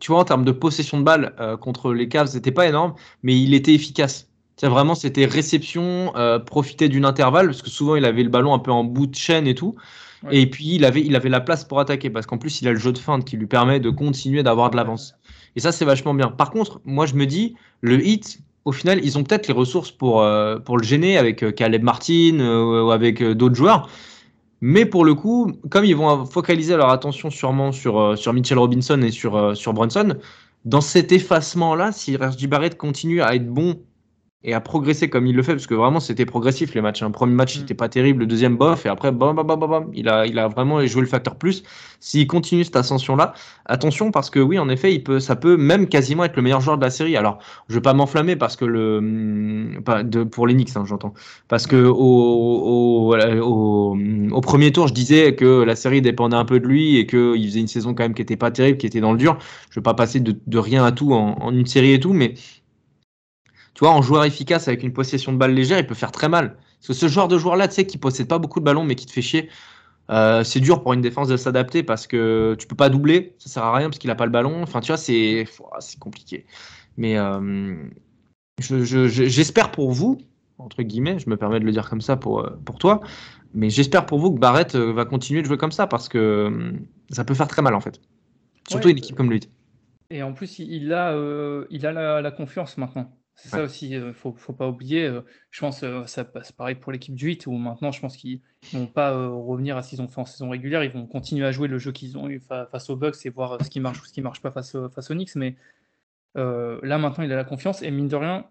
tu 0.00 0.12
vois, 0.12 0.20
en 0.20 0.24
termes 0.24 0.44
de 0.44 0.52
possession 0.52 0.98
de 0.98 1.02
balle 1.02 1.34
euh, 1.40 1.56
contre 1.56 1.94
les 1.94 2.08
Cavs, 2.08 2.28
c'était 2.28 2.52
pas 2.52 2.66
énorme, 2.66 2.94
mais 3.22 3.38
il 3.38 3.54
était 3.54 3.72
efficace. 3.72 4.28
C'est 4.56 4.68
vraiment, 4.68 4.94
c'était 4.94 5.24
réception, 5.24 6.12
euh, 6.16 6.38
profiter 6.38 6.88
d'une 6.88 7.04
intervalle, 7.04 7.46
parce 7.46 7.62
que 7.62 7.70
souvent 7.70 7.96
il 7.96 8.04
avait 8.04 8.22
le 8.22 8.28
ballon 8.28 8.52
un 8.52 8.58
peu 8.58 8.72
en 8.72 8.84
bout 8.84 9.06
de 9.06 9.14
chaîne 9.14 9.46
et 9.46 9.54
tout. 9.54 9.76
Ouais. 10.24 10.40
Et 10.40 10.50
puis 10.50 10.74
il 10.74 10.84
avait, 10.84 11.00
il 11.00 11.14
avait 11.16 11.28
la 11.28 11.40
place 11.40 11.64
pour 11.64 11.80
attaquer, 11.80 12.10
parce 12.10 12.26
qu'en 12.26 12.38
plus 12.38 12.60
il 12.60 12.68
a 12.68 12.72
le 12.72 12.78
jeu 12.78 12.92
de 12.92 12.98
feinte 12.98 13.24
qui 13.24 13.36
lui 13.36 13.46
permet 13.46 13.80
de 13.80 13.88
continuer 13.88 14.42
d'avoir 14.42 14.70
de 14.70 14.76
l'avance. 14.76 15.14
Et 15.56 15.60
ça, 15.60 15.72
c'est 15.72 15.84
vachement 15.86 16.12
bien. 16.12 16.28
Par 16.28 16.50
contre, 16.50 16.82
moi 16.84 17.06
je 17.06 17.14
me 17.14 17.24
dis, 17.24 17.54
le 17.80 18.04
hit, 18.04 18.40
au 18.68 18.72
final, 18.72 19.00
ils 19.02 19.16
ont 19.16 19.24
peut-être 19.24 19.48
les 19.48 19.54
ressources 19.54 19.90
pour, 19.90 20.20
euh, 20.20 20.58
pour 20.58 20.76
le 20.76 20.84
gêner 20.84 21.16
avec 21.16 21.42
euh, 21.42 21.50
Caleb 21.50 21.82
Martin 21.82 22.38
ou 22.40 22.90
avec 22.90 23.22
d'autres 23.22 23.54
joueurs. 23.54 23.88
Mais 24.60 24.84
pour 24.86 25.04
le 25.04 25.14
coup, 25.14 25.52
comme 25.70 25.84
ils 25.84 25.94
vont 25.94 26.24
focaliser 26.26 26.76
leur 26.76 26.90
attention 26.90 27.30
sûrement 27.30 27.72
sur, 27.72 28.00
euh, 28.00 28.16
sur 28.16 28.32
Mitchell 28.32 28.58
Robinson 28.58 29.00
et 29.02 29.10
sur, 29.10 29.36
euh, 29.36 29.54
sur 29.54 29.72
Brunson, 29.72 30.16
dans 30.64 30.80
cet 30.80 31.12
effacement-là, 31.12 31.92
si 31.92 32.16
RJ 32.16 32.48
Barrett 32.48 32.76
continue 32.76 33.22
à 33.22 33.34
être 33.34 33.48
bon 33.48 33.80
et 34.44 34.54
à 34.54 34.60
progresser 34.60 35.10
comme 35.10 35.26
il 35.26 35.34
le 35.34 35.42
fait, 35.42 35.52
parce 35.52 35.66
que 35.66 35.74
vraiment 35.74 35.98
c'était 35.98 36.24
progressif 36.24 36.72
les 36.74 36.80
matchs. 36.80 37.02
Un 37.02 37.06
hein. 37.06 37.10
premier 37.10 37.34
match 37.34 37.56
mm. 37.56 37.60
n'était 37.60 37.74
pas 37.74 37.88
terrible, 37.88 38.20
le 38.20 38.26
deuxième 38.26 38.56
bof, 38.56 38.86
et 38.86 38.88
après 38.88 39.10
bam, 39.10 39.34
bam, 39.34 39.46
bam, 39.46 39.58
bam, 39.58 39.90
il 39.94 40.08
a, 40.08 40.26
il 40.26 40.38
a 40.38 40.46
vraiment 40.46 40.84
joué 40.86 41.02
le 41.02 41.08
facteur 41.08 41.34
plus. 41.36 41.64
S'il 41.98 42.28
continue 42.28 42.62
cette 42.62 42.76
ascension-là, 42.76 43.34
attention 43.66 44.12
parce 44.12 44.30
que 44.30 44.38
oui, 44.38 44.58
en 44.60 44.68
effet, 44.68 44.94
il 44.94 45.02
peut, 45.02 45.18
ça 45.18 45.34
peut 45.34 45.56
même 45.56 45.88
quasiment 45.88 46.22
être 46.22 46.36
le 46.36 46.42
meilleur 46.42 46.60
joueur 46.60 46.78
de 46.78 46.84
la 46.84 46.90
série. 46.90 47.16
Alors, 47.16 47.38
je 47.68 47.74
veux 47.74 47.82
pas 47.82 47.94
m'enflammer 47.94 48.36
parce 48.36 48.54
que 48.54 48.64
le, 48.64 49.00
mm, 49.00 49.82
pas 49.84 50.04
de, 50.04 50.22
pour 50.22 50.46
les 50.46 50.54
Knicks, 50.54 50.76
hein, 50.76 50.84
j'entends, 50.86 51.14
parce 51.48 51.66
que 51.66 51.76
au, 51.76 51.96
au, 51.96 53.16
au, 53.42 53.96
au, 54.30 54.40
premier 54.40 54.70
tour, 54.70 54.86
je 54.86 54.94
disais 54.94 55.34
que 55.34 55.62
la 55.64 55.74
série 55.74 56.00
dépendait 56.00 56.36
un 56.36 56.44
peu 56.44 56.60
de 56.60 56.66
lui 56.66 56.96
et 56.98 57.06
qu'il 57.06 57.44
faisait 57.44 57.60
une 57.60 57.66
saison 57.66 57.92
quand 57.92 58.04
même 58.04 58.14
qui 58.14 58.22
était 58.22 58.36
pas 58.36 58.52
terrible, 58.52 58.78
qui 58.78 58.86
était 58.86 59.00
dans 59.00 59.12
le 59.12 59.18
dur. 59.18 59.36
Je 59.70 59.80
veux 59.80 59.82
pas 59.82 59.94
passer 59.94 60.20
de, 60.20 60.36
de 60.46 60.58
rien 60.58 60.84
à 60.84 60.92
tout 60.92 61.12
en, 61.12 61.36
en 61.40 61.52
une 61.52 61.66
série 61.66 61.92
et 61.92 62.00
tout, 62.00 62.12
mais 62.12 62.34
tu 63.78 63.84
vois, 63.84 63.94
en 63.94 64.02
joueur 64.02 64.24
efficace 64.24 64.66
avec 64.66 64.82
une 64.82 64.92
possession 64.92 65.32
de 65.32 65.36
balle 65.36 65.54
légère, 65.54 65.78
il 65.78 65.86
peut 65.86 65.94
faire 65.94 66.10
très 66.10 66.28
mal. 66.28 66.56
Parce 66.56 66.88
que 66.88 66.92
ce 66.94 67.06
genre 67.06 67.28
de 67.28 67.38
joueur-là, 67.38 67.68
tu 67.68 67.74
sais, 67.74 67.86
qui 67.86 67.96
possède 67.96 68.26
pas 68.26 68.40
beaucoup 68.40 68.58
de 68.58 68.64
ballons, 68.64 68.82
mais 68.82 68.96
qui 68.96 69.06
te 69.06 69.12
fait 69.12 69.22
chier, 69.22 69.50
euh, 70.10 70.42
c'est 70.42 70.58
dur 70.58 70.82
pour 70.82 70.94
une 70.94 71.00
défense 71.00 71.28
de 71.28 71.36
s'adapter 71.36 71.84
parce 71.84 72.08
que 72.08 72.56
tu 72.58 72.66
peux 72.66 72.74
pas 72.74 72.88
doubler, 72.88 73.36
ça 73.38 73.48
sert 73.48 73.62
à 73.62 73.76
rien 73.76 73.88
parce 73.88 74.00
qu'il 74.00 74.10
a 74.10 74.16
pas 74.16 74.24
le 74.24 74.32
ballon. 74.32 74.64
Enfin, 74.64 74.80
tu 74.80 74.88
vois, 74.88 74.96
c'est 74.96 75.44
c'est 75.78 76.00
compliqué. 76.00 76.44
Mais 76.96 77.18
euh, 77.18 77.76
j'espère 78.58 79.70
pour 79.70 79.92
vous, 79.92 80.18
entre 80.58 80.82
guillemets, 80.82 81.20
je 81.20 81.30
me 81.30 81.36
permets 81.36 81.60
de 81.60 81.64
le 81.64 81.70
dire 81.70 81.88
comme 81.88 82.00
ça 82.00 82.16
pour, 82.16 82.40
euh, 82.40 82.50
pour 82.64 82.78
toi, 82.78 83.00
mais 83.54 83.70
j'espère 83.70 84.06
pour 84.06 84.18
vous 84.18 84.34
que 84.34 84.40
Barrett 84.40 84.74
va 84.74 85.04
continuer 85.04 85.40
de 85.40 85.46
jouer 85.46 85.56
comme 85.56 85.70
ça 85.70 85.86
parce 85.86 86.08
que 86.08 86.72
ça 87.10 87.22
peut 87.22 87.34
faire 87.34 87.46
très 87.46 87.62
mal 87.62 87.76
en 87.76 87.80
fait. 87.80 88.00
Surtout 88.68 88.88
une 88.88 88.98
équipe 88.98 89.14
comme 89.14 89.30
lui. 89.30 89.38
Et 90.10 90.24
en 90.24 90.32
plus, 90.32 90.58
il 90.58 90.92
a, 90.92 91.16
il 91.70 91.86
a 91.86 92.20
la 92.20 92.30
confiance 92.32 92.76
maintenant. 92.76 93.08
C'est 93.40 93.50
ça 93.50 93.62
aussi, 93.62 93.90
il 93.90 94.12
faut, 94.14 94.34
faut 94.34 94.52
pas 94.52 94.68
oublier. 94.68 95.08
je 95.50 95.60
pense 95.60 95.80
que 95.80 96.06
ça 96.06 96.24
passe 96.24 96.50
pareil 96.50 96.74
pour 96.74 96.90
l'équipe 96.90 97.14
du 97.14 97.26
8, 97.26 97.46
où 97.46 97.52
maintenant, 97.52 97.92
je 97.92 98.00
pense 98.00 98.16
qu'ils 98.16 98.40
vont 98.72 98.86
pas 98.86 99.12
revenir 99.28 99.76
à 99.76 99.82
ce 99.82 99.90
qu'ils 99.90 100.02
ont 100.02 100.08
fait 100.08 100.20
en 100.20 100.24
saison 100.24 100.50
régulière. 100.50 100.82
Ils 100.82 100.90
vont 100.90 101.06
continuer 101.06 101.46
à 101.46 101.52
jouer 101.52 101.68
le 101.68 101.78
jeu 101.78 101.92
qu'ils 101.92 102.18
ont 102.18 102.28
eu 102.28 102.40
face 102.40 102.90
aux 102.90 102.96
Bucks 102.96 103.24
et 103.24 103.30
voir 103.30 103.64
ce 103.64 103.70
qui 103.70 103.78
marche 103.78 104.02
ou 104.02 104.06
ce 104.06 104.12
qui 104.12 104.22
marche 104.22 104.42
pas 104.42 104.50
face, 104.50 104.76
face 104.92 105.10
aux 105.12 105.14
Knicks. 105.14 105.36
Mais 105.36 105.54
là, 106.34 106.98
maintenant, 106.98 107.22
il 107.22 107.32
a 107.32 107.36
la 107.36 107.44
confiance. 107.44 107.80
Et 107.82 107.92
mine 107.92 108.08
de 108.08 108.16
rien, 108.16 108.44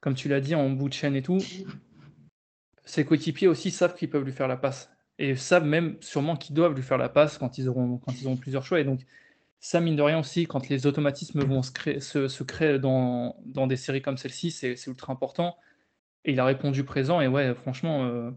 comme 0.00 0.14
tu 0.14 0.28
l'as 0.28 0.40
dit, 0.40 0.56
en 0.56 0.68
bout 0.70 0.88
de 0.88 0.94
chaîne 0.94 1.14
et 1.14 1.22
tout, 1.22 1.38
ses 2.84 3.04
coéquipiers 3.04 3.46
aussi 3.46 3.70
savent 3.70 3.94
qu'ils 3.94 4.10
peuvent 4.10 4.24
lui 4.24 4.32
faire 4.32 4.48
la 4.48 4.56
passe. 4.56 4.90
Et 5.18 5.36
savent 5.36 5.66
même 5.66 5.96
sûrement 6.00 6.36
qu'ils 6.36 6.56
doivent 6.56 6.74
lui 6.74 6.82
faire 6.82 6.98
la 6.98 7.08
passe 7.08 7.38
quand 7.38 7.58
ils 7.58 7.68
auront, 7.68 7.98
quand 7.98 8.20
ils 8.20 8.26
auront 8.26 8.36
plusieurs 8.36 8.64
choix. 8.64 8.80
Et 8.80 8.84
donc, 8.84 9.02
ça, 9.62 9.80
mine 9.80 9.94
de 9.94 10.02
rien 10.02 10.18
aussi, 10.18 10.46
quand 10.46 10.68
les 10.68 10.86
automatismes 10.86 11.44
vont 11.44 11.62
se 11.62 11.70
créer, 12.42 12.78
dans, 12.80 13.36
des 13.68 13.76
séries 13.76 14.02
comme 14.02 14.16
celle-ci, 14.18 14.50
c'est 14.50 14.76
ultra 14.88 15.12
important. 15.12 15.56
Et 16.24 16.32
il 16.32 16.40
a 16.40 16.44
répondu 16.44 16.84
présent. 16.84 17.20
Et 17.20 17.28
ouais, 17.28 17.54
franchement, 17.54 18.04
euh, 18.04 18.32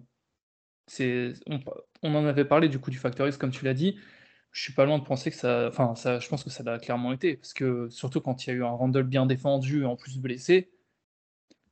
on, 2.04 2.16
en 2.16 2.26
avait 2.28 2.46
parlé 2.46 2.70
du 2.70 2.80
coup 2.80 2.92
du 2.92 3.00
Factor 3.00 3.28
comme 3.40 3.50
tu 3.52 3.66
l'as 3.66 3.74
dit. 3.74 3.98
Je 4.52 4.62
suis 4.62 4.74
pas 4.74 4.86
loin 4.86 5.00
de 5.00 5.04
penser 5.04 5.32
que 5.32 5.38
ça. 5.38 5.68
Enfin, 5.68 5.94
je 5.96 6.28
pense 6.30 6.44
que 6.44 6.52
ça 6.52 6.64
l'a 6.64 6.78
clairement 6.78 7.12
été. 7.12 7.38
Parce 7.38 7.54
que 7.54 7.90
surtout 7.90 8.22
quand 8.22 8.46
il 8.46 8.50
y 8.52 8.54
a 8.54 8.56
eu 8.58 8.64
un 8.64 8.70
Randall 8.70 9.04
bien 9.04 9.26
défendu, 9.26 9.84
en 9.86 9.96
plus 9.96 10.20
blessé, 10.20 10.72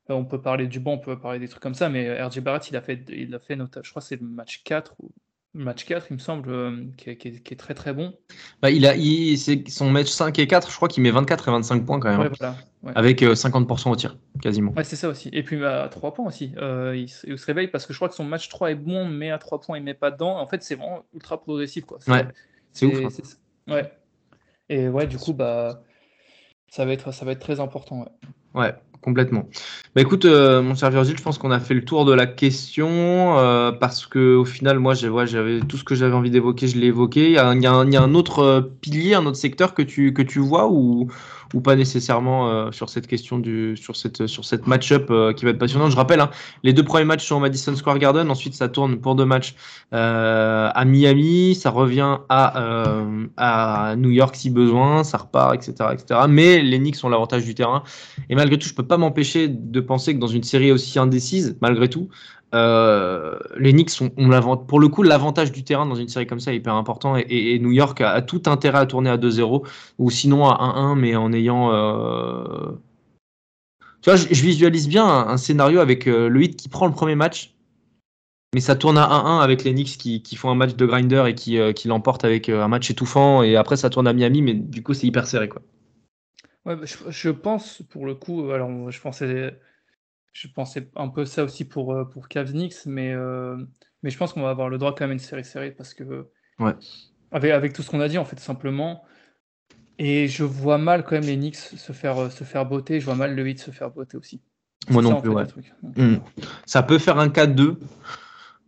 euh, 0.09 0.15
on 0.15 0.25
peut 0.25 0.41
parler 0.41 0.67
du 0.67 0.79
banc, 0.79 0.93
on 0.93 0.99
peut 0.99 1.19
parler 1.19 1.39
des 1.39 1.47
trucs 1.47 1.63
comme 1.63 1.75
ça. 1.75 1.89
Mais 1.89 2.21
RJ 2.23 2.39
Barrett, 2.39 2.69
il 2.69 2.75
a 2.75 2.81
fait, 2.81 3.05
il 3.09 3.33
a 3.35 3.39
fait 3.39 3.57
je 3.83 3.89
crois 3.91 4.01
c'est 4.01 4.19
le 4.19 4.27
match 4.27 4.63
4 4.63 4.95
ou 4.99 5.11
match 5.53 5.85
4, 5.85 6.07
il 6.09 6.13
me 6.13 6.19
semble, 6.19 6.49
euh, 6.49 6.85
qui, 6.97 7.09
est, 7.09 7.59
très 7.59 7.73
très 7.73 7.93
bon. 7.93 8.13
Bah, 8.61 8.71
il 8.71 8.85
a, 8.85 8.95
il, 8.95 9.37
son 9.69 9.89
match 9.89 10.07
5 10.07 10.37
et 10.39 10.47
4, 10.47 10.69
je 10.69 10.75
crois 10.75 10.87
qu'il 10.87 11.03
met 11.03 11.11
24 11.11 11.47
et 11.47 11.51
25 11.51 11.85
points 11.85 11.99
quand 11.99 12.17
même. 12.17 12.31
Hein. 12.41 12.55
Avec 12.95 13.21
50% 13.21 13.87
euh, 13.87 13.91
au 13.91 13.95
tir, 13.95 14.17
quasiment. 14.41 14.71
Ouais, 14.73 14.83
c'est 14.83 14.95
ça 14.95 15.07
aussi. 15.07 15.29
Et 15.31 15.43
puis 15.43 15.63
à 15.63 15.87
3 15.89 16.13
points 16.13 16.25
aussi. 16.25 16.53
Euh, 16.57 16.95
il, 16.95 17.07
se 17.09 17.45
réveille 17.45 17.67
parce 17.67 17.85
que 17.85 17.93
je 17.93 17.97
crois 17.97 18.09
que 18.09 18.15
son 18.15 18.25
match 18.25 18.49
3 18.49 18.71
est 18.71 18.75
bon, 18.75 19.05
mais 19.07 19.31
à 19.31 19.37
3 19.37 19.61
points, 19.61 19.77
il 19.77 19.83
met 19.83 19.93
pas 19.93 20.11
dedans. 20.11 20.37
En 20.39 20.47
fait, 20.47 20.63
c'est 20.63 20.75
vraiment 20.75 21.05
ultra 21.13 21.39
progressif. 21.39 21.85
Quoi. 21.85 21.99
Ouais, 22.07 22.27
c'est 22.71 22.85
ouf. 22.85 22.99
Hein. 23.67 23.73
Ouais. 23.73 23.91
Et 24.69 24.87
ouais, 24.87 25.07
du 25.07 25.17
coup, 25.17 25.33
bah, 25.33 25.83
ça, 26.67 26.85
va 26.85 26.93
être, 26.93 27.13
ça 27.13 27.25
va 27.25 27.33
être 27.33 27.39
très 27.39 27.59
important. 27.59 28.05
Ouais. 28.53 28.73
Complètement. 29.03 29.47
Bah 29.95 30.01
écoute, 30.01 30.25
euh, 30.25 30.63
mon 30.63 30.73
cher 30.73 30.89
Virgile, 30.89 31.15
je 31.17 31.21
pense 31.21 31.37
qu'on 31.37 31.51
a 31.51 31.59
fait 31.59 31.75
le 31.75 31.85
tour 31.85 32.05
de 32.05 32.13
la 32.13 32.25
question 32.25 33.37
euh, 33.37 33.71
parce 33.71 34.07
que 34.07 34.35
au 34.35 34.45
final, 34.45 34.79
moi, 34.79 34.95
j'avais 34.95 35.59
tout 35.59 35.77
ce 35.77 35.83
que 35.83 35.93
j'avais 35.93 36.15
envie 36.15 36.31
d'évoquer, 36.31 36.67
je 36.67 36.77
l'ai 36.79 36.87
évoqué. 36.87 37.27
Il 37.27 37.33
y, 37.33 37.37
a, 37.37 37.45
un 37.45 38.13
autre 38.15 38.39
euh, 38.39 38.61
pilier, 38.81 39.13
un 39.13 39.25
autre 39.27 39.37
secteur 39.37 39.75
que 39.75 39.83
tu, 39.83 40.13
que 40.13 40.23
tu 40.23 40.39
vois 40.39 40.67
ou, 40.67 41.09
ou 41.53 41.61
pas 41.61 41.75
nécessairement 41.75 42.49
euh, 42.49 42.71
sur 42.71 42.89
cette 42.89 43.05
question 43.05 43.37
du 43.37 43.77
sur 43.77 43.95
cette 43.95 44.25
sur 44.25 44.45
cette 44.45 44.65
match-up 44.65 45.11
qui 45.35 45.45
va 45.45 45.51
être 45.51 45.59
passionnante. 45.59 45.91
Je 45.91 45.95
rappelle, 45.95 46.21
hein, 46.21 46.31
les 46.63 46.73
deux 46.73 46.83
premiers 46.83 47.05
matchs 47.05 47.27
sont 47.27 47.35
au 47.35 47.39
Madison 47.39 47.75
Square 47.75 47.99
Garden. 47.99 48.31
Ensuite, 48.31 48.55
ça 48.55 48.69
tourne 48.69 48.97
pour 48.97 49.15
deux 49.15 49.25
matchs 49.25 49.53
à 49.91 50.83
Miami. 50.85 51.53
Ça 51.53 51.69
revient 51.69 52.17
à 52.29 53.03
à 53.37 53.95
New 53.95 54.09
York 54.09 54.35
si 54.35 54.49
besoin. 54.49 55.03
Ça 55.03 55.17
repart, 55.17 55.53
etc., 55.53 55.89
etc. 55.93 56.21
Mais 56.27 56.61
les 56.61 56.79
Knicks 56.79 57.03
ont 57.03 57.09
l'avantage 57.09 57.45
du 57.45 57.53
terrain. 57.53 57.83
Et 58.29 58.35
malgré 58.35 58.57
tout, 58.57 58.67
je 58.67 58.73
peux 58.73 58.87
pas 58.87 58.92
m'empêcher 58.97 59.47
de 59.47 59.79
penser 59.79 60.13
que 60.13 60.19
dans 60.19 60.27
une 60.27 60.43
série 60.43 60.71
aussi 60.71 60.99
indécise, 60.99 61.57
malgré 61.61 61.89
tout, 61.89 62.09
euh, 62.53 63.39
les 63.57 63.73
Knicks 63.73 63.99
ont, 63.99 64.57
pour 64.57 64.79
le 64.79 64.87
coup 64.87 65.01
l'avantage 65.01 65.51
du 65.51 65.63
terrain 65.63 65.87
dans 65.87 65.95
une 65.95 66.07
série 66.07 66.27
comme 66.27 66.39
ça 66.39 66.53
est 66.53 66.57
hyper 66.57 66.75
important 66.75 67.15
et, 67.17 67.57
New 67.57 67.71
York 67.71 67.99
a, 68.01 68.21
tout 68.21 68.43
intérêt 68.45 68.77
à 68.77 68.85
tourner 68.85 69.09
à 69.09 69.17
2-0 69.17 69.65
ou 69.97 70.11
sinon 70.11 70.45
à 70.47 70.93
1-1 70.93 70.95
mais 70.95 71.15
en 71.15 71.33
ayant 71.33 71.73
euh, 71.73 72.73
tu 74.01 74.09
vois 74.11 74.17
je, 74.17 74.27
visualise 74.27 74.87
bien 74.87 75.03
un, 75.03 75.37
scénario 75.37 75.79
avec 75.79 76.07
euh, 76.07 76.29
le 76.29 76.43
hit 76.43 76.55
qui 76.55 76.69
prend 76.69 76.85
le 76.85 76.93
premier 76.93 77.15
match 77.15 77.55
mais 78.53 78.61
ça 78.61 78.75
tourne 78.75 78.99
à 78.99 79.07
1-1 79.07 79.41
avec 79.41 79.63
les 79.63 79.73
Knicks 79.73 79.97
qui, 79.97 80.35
font 80.35 80.51
un 80.51 80.55
match 80.55 80.75
de 80.75 80.85
grinder 80.85 81.23
et 81.27 81.33
qui, 81.33 81.57
qui 81.73 81.87
l'emportent 81.87 82.23
avec 82.23 82.49
un 82.49 82.67
match 82.67 82.91
étouffant 82.91 83.41
et 83.41 83.55
après 83.55 83.77
ça 83.77 83.89
tourne 83.89 84.05
à 84.05 84.13
Miami 84.13 84.43
mais 84.43 84.53
du 84.53 84.83
coup 84.83 84.93
c'est 84.93 85.07
hyper 85.07 85.25
serré 85.25 85.49
quoi. 85.49 85.63
Ouais, 86.65 86.75
bah, 86.75 86.85
je, 86.85 86.95
je, 87.09 87.29
pense 87.29 87.81
pour 87.89 88.05
le 88.05 88.15
coup 88.15 88.51
alors 88.51 88.89
je 88.89 89.01
pensais 89.01 89.53
je 90.33 90.47
pensais 90.47 90.89
un 90.95 91.07
peu 91.07 91.25
ça 91.25 91.43
aussi 91.43 91.63
pour, 91.63 91.93
euh, 91.93 92.05
pour 92.05 92.27
Cavs 92.27 92.51
Knicks, 92.51 92.85
mais, 92.85 93.13
euh, 93.13 93.55
mais 94.01 94.09
je 94.09 94.17
pense 94.17 94.33
qu'on 94.33 94.41
va 94.41 94.49
avoir 94.49 94.67
le 94.67 94.77
droit 94.77 94.93
quand 94.93 95.01
même 95.01 95.11
à 95.11 95.13
une 95.13 95.19
série 95.19 95.45
serrée 95.45 95.71
parce 95.71 95.93
que. 95.93 96.27
Ouais. 96.59 96.73
Avec, 97.31 97.51
avec 97.51 97.73
tout 97.73 97.81
ce 97.81 97.89
qu'on 97.89 98.01
a 98.01 98.07
dit, 98.07 98.17
en 98.17 98.25
fait, 98.25 98.39
simplement. 98.39 99.05
Et 99.99 100.27
je 100.27 100.43
vois 100.43 100.79
mal 100.79 101.03
quand 101.03 101.11
même 101.11 101.23
les 101.23 101.35
Knicks 101.35 101.55
se 101.55 101.93
faire, 101.93 102.17
euh, 102.17 102.29
se 102.29 102.43
faire 102.43 102.65
botter. 102.65 102.99
Je 102.99 103.05
vois 103.05 103.15
mal 103.15 103.35
le 103.35 103.43
8 103.43 103.59
se 103.59 103.71
faire 103.71 103.91
botter 103.91 104.17
aussi. 104.17 104.41
Moi 104.89 105.01
non 105.01 105.21
plus, 105.21 105.29
ouais. 105.29 105.45
Hmm. 105.95 106.17
Ça 106.65 106.83
peut 106.83 106.97
faire 106.97 107.19
un 107.19 107.29
4-2. 107.29 107.77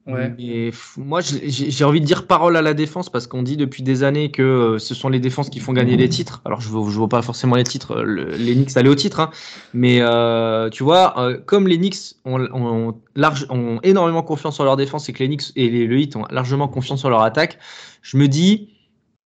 Ouais. 0.08 0.72
moi, 0.98 1.22
j'ai 1.22 1.84
envie 1.84 2.00
de 2.00 2.06
dire 2.06 2.28
parole 2.28 2.58
à 2.58 2.62
la 2.62 2.76
défense 2.76 3.10
parce 3.10 3.26
qu'on 3.26 3.42
dit 3.42 3.58
depuis 3.58 3.82
des 3.82 4.04
années 4.04 4.30
que 4.30 4.44
euh, 4.44 4.78
ce 4.78 4.94
sont 4.94 5.10
les 5.10 5.20
défenses 5.20 5.50
qui 5.50 5.60
font 5.60 5.74
gagner 5.74 5.98
les 5.98 6.10
titres. 6.10 6.44
Alors, 6.46 6.62
je 6.62 6.70
ne 6.70 6.74
vois 6.74 7.10
pas 7.10 7.24
forcément 7.24 7.56
les 7.56 7.64
titres, 7.64 8.04
les 8.04 8.54
Knicks 8.54 8.78
aller 8.78 8.90
au 8.90 8.94
titre, 8.94 9.20
hein. 9.20 9.32
mais 9.74 10.02
euh, 10.02 10.70
tu 10.70 10.84
vois, 10.84 11.20
euh, 11.20 11.40
comme 11.44 11.68
les 11.68 11.78
Knicks 11.78 12.18
ont, 12.24 12.40
ont, 12.54 13.80
énormément 13.82 14.22
confiance 14.22 14.60
en 14.60 14.64
leur 14.64 14.78
défense 14.78 15.10
et 15.10 15.14
que 15.14 15.20
les 15.20 15.28
Knicks 15.28 15.52
et 15.56 15.70
les, 15.72 15.88
le 15.88 15.98
Heat 15.98 16.16
ont 16.16 16.26
largement 16.30 16.68
confiance 16.68 17.04
en 17.04 17.10
leur 17.10 17.24
attaque, 17.24 17.58
je 18.04 18.18
me 18.18 18.28
dis, 18.28 18.76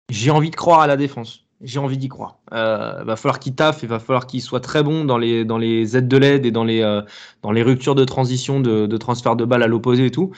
j'ai 0.10 0.30
envie 0.30 0.52
de 0.52 0.56
croire 0.56 0.82
à 0.82 0.88
la 0.88 0.96
défense. 0.96 1.46
J'ai 1.62 1.80
envie 1.80 1.98
d'y 1.98 2.08
croire. 2.08 2.38
Euh, 2.54 3.04
va 3.04 3.16
falloir 3.16 3.40
qu'ils 3.40 3.56
taffent 3.56 3.84
et 3.84 3.88
va 3.88 3.98
falloir 3.98 4.28
qu'ils 4.28 4.44
soient 4.44 4.60
très 4.60 4.84
bons 4.84 5.06
dans 5.06 5.18
les, 5.18 5.44
dans 5.44 5.58
les 5.58 5.98
aides 5.98 6.08
de 6.08 6.18
l'aide 6.18 6.46
et 6.46 6.52
dans 6.52 6.64
les, 6.64 7.02
dans 7.42 7.52
les 7.52 7.64
ruptures 7.64 7.96
de 7.96 8.06
transition, 8.06 8.60
de, 8.60 8.86
de 8.86 8.98
transfert 8.98 9.36
de 9.36 9.44
balles 9.44 9.64
à 9.64 9.68
l'opposé 9.68 10.06
et 10.06 10.12
tout. 10.12 10.34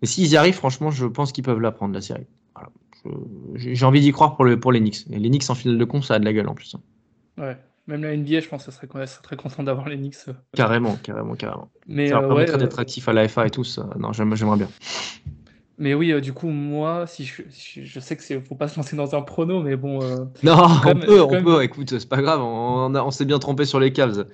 Mais 0.00 0.08
s'ils 0.08 0.28
y 0.28 0.36
arrivent, 0.36 0.54
franchement, 0.54 0.90
je 0.90 1.06
pense 1.06 1.32
qu'ils 1.32 1.44
peuvent 1.44 1.60
la 1.60 1.72
prendre, 1.72 1.94
la 1.94 2.00
série. 2.00 2.26
J'ai 3.54 3.84
envie 3.84 4.00
d'y 4.00 4.12
croire 4.12 4.36
pour, 4.36 4.44
le, 4.44 4.58
pour 4.58 4.72
les 4.72 4.80
Knicks. 4.80 5.06
Et 5.10 5.18
les 5.18 5.28
Knicks 5.28 5.48
en 5.48 5.54
finale 5.54 5.78
de 5.78 5.84
con, 5.84 6.02
ça 6.02 6.14
a 6.14 6.18
de 6.18 6.24
la 6.24 6.32
gueule 6.32 6.48
en 6.48 6.54
plus. 6.54 6.74
Hein. 6.74 6.80
Ouais, 7.42 7.56
même 7.86 8.02
la 8.02 8.16
NBA, 8.16 8.40
je 8.40 8.48
pense 8.48 8.64
que 8.64 8.70
ça 8.70 8.76
serait, 8.76 8.88
très 9.22 9.36
content 9.36 9.62
d'avoir 9.62 9.88
les 9.88 9.96
Knicks. 9.96 10.16
Euh. 10.28 10.32
Carrément, 10.54 10.96
carrément, 11.02 11.34
carrément. 11.34 11.70
Mais, 11.86 12.08
ça 12.08 12.14
leur 12.14 12.24
euh, 12.24 12.28
permettrait 12.28 12.56
euh, 12.56 12.58
d'être 12.58 12.78
actif 12.78 13.08
à 13.08 13.12
la 13.12 13.28
FA 13.28 13.46
et 13.46 13.50
tout. 13.50 13.64
Ça. 13.64 13.88
Non, 13.98 14.12
j'aimerais 14.12 14.56
bien. 14.56 14.68
Mais 15.78 15.94
oui, 15.94 16.20
du 16.20 16.32
coup, 16.32 16.48
moi, 16.48 17.06
si 17.06 17.24
je, 17.24 17.42
je 17.50 18.00
sais 18.00 18.16
que 18.16 18.22
c'est 18.24 18.40
faut 18.40 18.56
pas 18.56 18.66
se 18.66 18.76
lancer 18.76 18.96
dans 18.96 19.14
un 19.14 19.22
prono, 19.22 19.62
mais 19.62 19.76
bon. 19.76 20.00
non, 20.42 20.66
on 20.84 20.94
peut, 20.96 21.22
on 21.22 21.42
peut. 21.42 21.62
Écoute, 21.62 21.96
c'est 21.96 22.08
pas 22.08 22.20
grave. 22.20 22.40
On, 22.42 22.92
on 22.94 23.10
s'est 23.12 23.24
bien 23.24 23.38
trompé 23.38 23.64
sur 23.64 23.78
les 23.78 23.92
Cavs. 23.92 24.26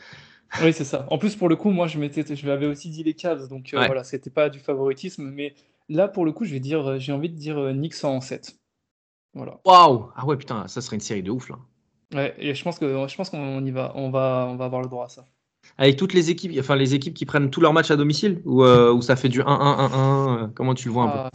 Oui, 0.63 0.73
c'est 0.73 0.85
ça. 0.85 1.07
En 1.11 1.19
plus, 1.19 1.35
pour 1.37 1.49
le 1.49 1.57
coup, 1.57 1.71
moi, 1.71 1.87
je 1.87 1.99
m'étais, 1.99 2.35
je 2.35 2.47
m'avais 2.47 2.67
aussi 2.67 2.89
dit 2.91 3.03
les 3.03 3.15
Cavs, 3.15 3.49
donc 3.49 3.75
euh, 3.75 3.85
voilà, 3.85 4.05
c'était 4.05 4.31
pas 4.31 4.51
du 4.51 4.61
favoritisme, 4.61 5.25
mais 5.31 5.55
là, 5.89 6.07
pour 6.09 6.25
le 6.25 6.33
coup, 6.33 6.45
je 6.45 6.53
vais 6.53 6.61
dire, 6.61 6.87
euh, 6.89 6.99
j'ai 6.99 7.13
envie 7.13 7.29
de 7.29 7.37
dire 7.37 7.59
euh, 7.59 7.73
Knicks 7.73 8.05
en 8.05 8.21
7. 8.21 8.57
Voilà. 9.35 9.59
Waouh! 9.65 10.11
Ah 10.15 10.25
ouais, 10.27 10.37
putain, 10.37 10.69
ça 10.69 10.81
serait 10.81 10.97
une 10.97 11.01
série 11.01 11.23
de 11.23 11.31
ouf 11.31 11.49
là. 11.49 11.57
Ouais, 12.15 12.35
et 12.39 12.55
je 12.55 12.63
pense 12.63 12.79
que 12.79 12.87
je 13.09 13.17
pense 13.17 13.31
qu'on 13.31 13.65
y 13.65 13.71
va, 13.73 13.93
on 13.97 14.11
va, 14.11 14.47
on 14.49 14.57
va 14.57 14.67
avoir 14.67 14.83
le 14.83 14.89
droit 14.89 15.07
à 15.07 15.09
ça. 15.09 15.25
Avec 15.79 15.97
toutes 15.97 16.13
les 16.13 16.31
équipes, 16.31 16.53
enfin 16.61 16.77
les 16.77 16.95
équipes 16.95 17.15
qui 17.15 17.27
prennent 17.27 17.51
tous 17.51 17.61
leurs 17.61 17.73
matchs 17.73 17.91
à 17.91 17.97
domicile 17.97 18.41
ou, 18.45 18.63
ou 18.65 19.03
ça 19.03 19.17
fait 19.17 19.29
du 19.29 19.41
1-1-1-1 19.43 20.53
Comment 20.55 20.75
tu 20.75 20.87
le 20.89 20.95
vois 20.95 21.05
un 21.05 21.09
peu? 21.09 21.19
Ah, 21.19 21.31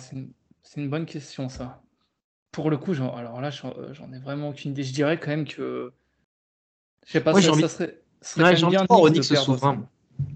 c'est 0.63 0.79
une 0.81 0.89
bonne 0.89 1.05
question, 1.05 1.49
ça. 1.49 1.81
Pour 2.51 2.69
le 2.69 2.77
coup, 2.77 2.93
j'en- 2.93 3.15
alors 3.15 3.41
là, 3.41 3.49
j'en 3.49 3.73
j'en 3.93 4.11
ai 4.13 4.19
vraiment 4.19 4.49
aucune 4.49 4.71
idée. 4.71 4.83
Je 4.83 4.93
dirais 4.93 5.19
quand 5.19 5.29
même 5.29 5.45
que. 5.47 5.91
Je 7.05 7.11
sais 7.13 7.21
pas, 7.21 7.33
ça, 7.33 7.51
envie- 7.51 7.61
serait, 7.61 7.67
ça 7.69 7.75
serait 7.75 8.01
Ouais, 8.37 8.55
j'ai 8.55 8.65
envie 8.65 8.75
de 8.77 8.85
croire 8.85 9.13
ça. 9.23 9.35
souverain. 9.37 9.83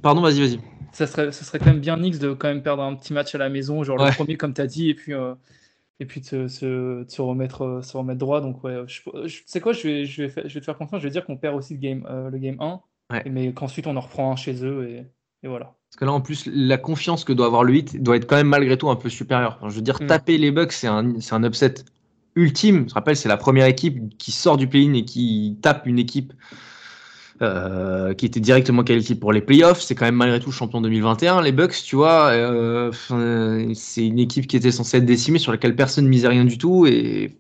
Pardon, 0.02 0.22
vas-y, 0.22 0.40
vas-y. 0.40 0.60
Ça 0.94 1.08
serait, 1.08 1.32
ça 1.32 1.44
serait 1.44 1.60
quand 1.60 1.66
même 1.68 1.80
bien 1.80 1.98
Knicks 1.98 2.20
de 2.20 2.34
quand 2.34 2.48
même 2.48 2.62
perdre 2.62 2.84
un 2.84 2.96
petit 2.96 3.14
match 3.14 3.34
à 3.36 3.38
la 3.38 3.50
maison, 3.50 3.84
genre 3.84 4.00
Ouais. 4.00 4.10
le 4.10 4.16
premier, 4.16 4.38
comme 4.38 4.54
tu 4.54 4.62
as 4.62 4.68
dit, 4.68 4.90
et 4.90 4.94
puis, 4.94 5.14
euh, 5.14 5.34
et 6.00 6.06
puis 6.06 6.22
de 6.22 6.48
se, 6.48 7.22
remettre, 7.22 7.64
euh, 7.64 7.82
se 7.82 7.98
remettre 7.98 8.20
droit. 8.20 8.42
Donc, 8.42 8.64
ouais, 8.64 8.84
je, 8.88 9.02
je- 9.26 9.38
tu 9.40 9.44
sais 9.48 9.60
quoi, 9.60 9.74
je 9.74 9.88
vais, 9.88 10.06
je, 10.06 10.22
vais 10.24 10.30
fa- 10.30 10.48
je 10.48 10.54
vais 10.54 10.60
te 10.60 10.66
faire 10.66 10.78
confiance, 10.78 11.02
je 11.02 11.08
vais 11.08 11.12
dire 11.12 11.26
qu'on 11.26 11.36
perd 11.38 11.56
aussi 11.56 11.74
le 11.74 11.80
game, 11.80 12.06
euh, 12.10 12.30
le 12.30 12.38
game 12.38 12.58
1, 12.60 12.80
Ouais. 13.12 13.24
mais 13.30 13.52
qu'ensuite 13.54 13.88
on 13.88 13.96
en 13.98 14.02
reprend 14.02 14.32
un 14.32 14.36
chez 14.36 14.64
eux, 14.64 14.88
et, 14.88 15.06
et 15.44 15.48
voilà. 15.48 15.74
Parce 15.90 15.98
que 16.00 16.06
là, 16.06 16.12
en 16.14 16.22
plus, 16.22 16.48
la 16.52 16.78
confiance 16.78 17.24
que 17.26 17.34
doit 17.34 17.48
avoir 17.48 17.64
le 17.64 17.74
8 17.74 18.02
doit 18.02 18.16
être 18.16 18.26
quand 18.28 18.36
même 18.38 18.48
malgré 18.48 18.78
tout 18.78 18.90
un 18.90 18.96
peu 18.96 19.10
supérieure. 19.10 19.58
Enfin, 19.60 19.70
je 19.70 19.76
veux 19.76 19.82
dire, 19.82 19.98
Mm. 20.02 20.08
taper 20.08 20.38
les 20.38 20.52
Bucks, 20.52 20.72
c'est 20.72 20.88
un, 20.88 21.14
un 21.32 21.44
upset 21.44 21.74
ultime. 22.36 22.84
Je 22.84 22.86
te 22.90 22.94
rappelle, 22.94 23.16
c'est 23.18 23.30
la 23.30 23.38
première 23.38 23.66
équipe 23.68 24.16
qui 24.18 24.32
sort 24.32 24.58
du 24.58 24.68
play-in 24.68 24.94
et 24.94 25.06
qui 25.06 25.58
tape 25.62 25.86
une 25.86 26.00
équipe 26.00 26.34
euh, 27.42 28.14
qui 28.14 28.28
était 28.28 28.40
directement 28.40 28.84
qualifiée 28.84 29.16
pour 29.16 29.34
les 29.34 29.42
playoffs. 29.42 29.82
C'est 29.82 29.96
quand 29.96 30.06
même 30.06 30.16
malgré 30.16 30.40
tout 30.40 30.52
champion 30.52 30.82
2021. 30.82 31.42
Les 31.42 31.52
Bucks, 31.52 31.76
tu 31.84 31.96
vois, 31.96 32.30
euh, 32.30 32.92
c'est 33.74 34.06
une 34.06 34.20
équipe 34.20 34.48
qui 34.48 34.56
était 34.56 34.72
censée 34.72 34.98
être 34.98 35.06
décimée, 35.06 35.40
sur 35.40 35.52
laquelle 35.52 35.76
personne 35.76 36.06
ne 36.06 36.10
misait 36.10 36.28
rien 36.28 36.46
du 36.46 36.58
tout. 36.58 36.86
Et 36.86 37.36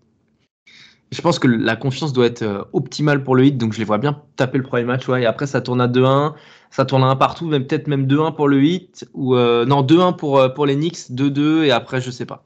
je 1.11 1.21
pense 1.21 1.37
que 1.37 1.47
la 1.47 1.75
confiance 1.75 2.11
doit 2.11 2.25
être 2.25 2.41
euh, 2.41 2.63
optimale 2.73 3.23
pour 3.23 3.35
le 3.35 3.45
hit, 3.45 3.57
donc 3.57 3.73
je 3.73 3.79
les 3.79 3.85
vois 3.85 3.99
bien 3.99 4.21
taper 4.35 4.57
le 4.57 4.63
premier 4.63 4.83
match. 4.83 5.07
Et 5.09 5.25
après, 5.27 5.45
ça 5.45 5.61
tourne 5.61 5.79
à 5.79 5.87
2-1, 5.87 6.33
ça 6.71 6.85
tourne 6.85 7.03
à 7.03 7.07
1 7.07 7.15
partout, 7.15 7.45
même 7.45 7.67
peut-être 7.67 7.87
même 7.87 8.07
2-1 8.07 8.35
pour 8.35 8.47
le 8.47 8.63
hit, 8.63 9.07
ou 9.13 9.35
non, 9.35 9.83
2-1 9.83 10.15
pour, 10.17 10.53
pour 10.55 10.65
les 10.65 10.75
Knicks, 10.75 11.11
2-2, 11.11 11.65
et 11.65 11.71
après, 11.71 12.01
je 12.01 12.09
sais 12.09 12.25
pas. 12.25 12.45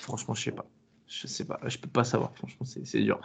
Franchement, 0.00 0.34
je 0.34 0.44
sais 0.44 0.52
pas. 0.52 0.66
Je 1.14 1.26
sais 1.26 1.44
pas, 1.44 1.60
je 1.66 1.76
peux 1.76 1.88
pas 1.90 2.04
savoir, 2.04 2.32
franchement, 2.34 2.64
c'est 2.64 3.00
dur. 3.00 3.20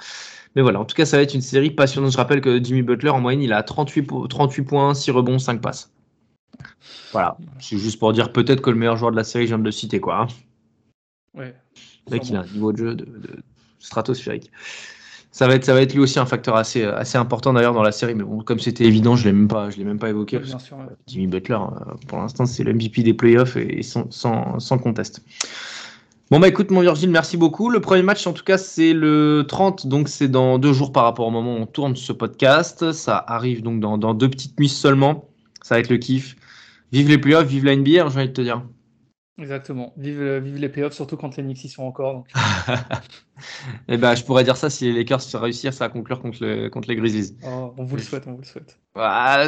Mais 0.56 0.62
voilà, 0.62 0.80
en 0.82 0.86
tout 0.86 0.96
cas, 0.96 1.06
ça 1.06 1.16
va 1.18 1.24
être 1.24 1.34
une 1.34 1.42
série 1.42 1.72
passionnante. 1.72 2.12
Je 2.12 2.18
rappelle 2.18 2.42
que 2.42 2.62
Jimmy 2.62 2.82
Butler, 2.82 3.10
en 3.12 3.22
moyenne, 3.22 3.42
il 3.42 3.54
a 3.54 3.64
38, 3.64 4.02
po- 4.04 4.28
38 4.28 4.64
points, 4.64 4.94
6 4.94 5.12
rebonds, 5.12 5.40
5 5.40 5.62
passes. 5.62 5.90
Voilà, 7.14 7.38
c'est 7.60 7.78
juste 7.78 7.98
pour 8.00 8.12
dire 8.12 8.34
peut-être 8.34 8.62
que 8.62 8.70
le 8.70 8.76
meilleur 8.76 8.98
joueur 8.98 9.12
de 9.12 9.16
la 9.16 9.24
série, 9.24 9.46
je 9.46 9.50
viens 9.52 9.60
de 9.60 9.64
le 9.64 9.72
citer, 9.72 10.02
quoi. 10.02 10.22
hein. 10.24 10.28
Ouais, 11.34 11.56
Le 12.08 12.12
mec, 12.14 12.28
il 12.30 12.36
a 12.36 12.42
un 12.42 12.46
niveau 12.46 12.74
de 12.74 12.78
jeu 12.78 12.96
de, 12.96 13.06
de 13.06 13.44
stratosphérique. 13.80 14.52
Ça 15.32 15.48
va, 15.48 15.56
être, 15.56 15.64
ça 15.66 15.74
va 15.74 15.82
être 15.82 15.94
lui 15.94 16.00
aussi 16.02 16.20
un 16.20 16.26
facteur 16.26 16.56
assez, 16.56 16.84
assez 16.84 17.18
important 17.18 17.54
d'ailleurs 17.54 17.74
dans 17.74 17.84
la 17.84 17.92
série, 17.92 18.16
mais 18.16 18.24
bon, 18.24 18.42
comme 18.42 18.60
c'était 18.60 18.86
évident, 18.86 19.16
je 19.16 19.28
ne 19.30 19.34
l'ai 19.34 19.38
même 19.86 20.00
pas, 20.00 20.10
évoqué. 20.10 20.40
Parce 20.40 20.50
bien 20.50 20.60
sûr. 20.60 20.78
ouais. 20.78 20.86
Jimmy 21.06 21.28
Butler, 21.28 21.56
euh, 21.56 21.94
pour 22.08 22.18
l'instant, 22.18 22.46
c'est 22.46 22.64
le 22.64 22.74
MVP 22.74 23.04
des 23.04 23.14
playoffs 23.14 23.56
et, 23.56 23.80
et 23.80 23.84
sans, 23.84 24.10
sans, 24.12 24.60
sans 24.60 24.78
conteste. 24.80 25.22
Bon 26.30 26.42
bah 26.42 26.50
écoute 26.50 26.72
mon 26.72 26.82
Virgile, 26.82 27.10
merci 27.10 27.38
beaucoup. 27.38 27.70
Le 27.70 27.80
premier 27.80 28.02
match 28.02 28.28
en 28.28 28.34
tout 28.34 28.44
cas 28.44 28.58
c'est 28.58 28.92
le 28.92 29.46
30, 29.48 29.88
donc 29.88 30.10
c'est 30.10 30.28
dans 30.28 30.60
deux 30.60 30.74
jours 30.74 30.92
par 30.92 31.06
rapport 31.06 31.26
au 31.26 31.32
moment 31.32 31.56
où 31.56 31.60
on 31.62 31.66
tourne 31.66 31.96
ce 31.96 32.12
podcast. 32.12 32.92
Ça 32.92 33.24
arrive 33.26 33.64
donc 33.64 33.80
dans, 33.80 34.14
deux 34.14 34.30
petites 34.30 34.60
nuits 34.60 34.68
seulement. 34.68 35.30
Ça 35.62 35.76
va 35.76 35.80
être 35.80 35.90
le 35.90 35.98
kiff. 35.98 36.36
Vive 36.92 37.08
les 37.08 37.18
playoffs, 37.18 37.48
vive 37.48 37.64
la 37.64 37.78
NBA, 37.78 37.92
j'ai 37.92 38.02
envie 38.02 38.28
de 38.28 38.34
te 38.34 38.42
dire. 38.42 38.62
Exactement. 39.40 39.94
Vive, 39.98 40.38
vive 40.38 40.58
les 40.58 40.70
playoffs, 40.70 40.94
surtout 40.94 41.16
quand 41.16 41.38
les 41.38 41.44
Knicks 41.44 41.64
y 41.64 41.70
sont 41.70 41.84
encore. 41.84 42.14
donc. 42.16 42.28
Et 43.88 43.98
ben 43.98 44.16
je 44.16 44.24
pourrais 44.24 44.44
dire 44.44 44.58
ça 44.58 44.70
si 44.70 44.86
les 44.86 44.94
Lakers 44.94 45.22
réussissent 45.36 45.82
à 45.82 45.90
conclure 45.90 46.20
contre, 46.20 46.44
le- 46.44 46.70
contre 46.70 46.88
les 46.90 46.96
Grizzlies. 46.96 47.38
Oh, 47.44 47.74
on 47.78 47.84
vous 47.84 47.96
le 47.98 48.02
souhaite, 48.02 48.24
on 48.26 48.32
vous 48.32 48.40
le 48.42 48.46
souhaite. 48.46 48.80
Ah. 48.96 49.44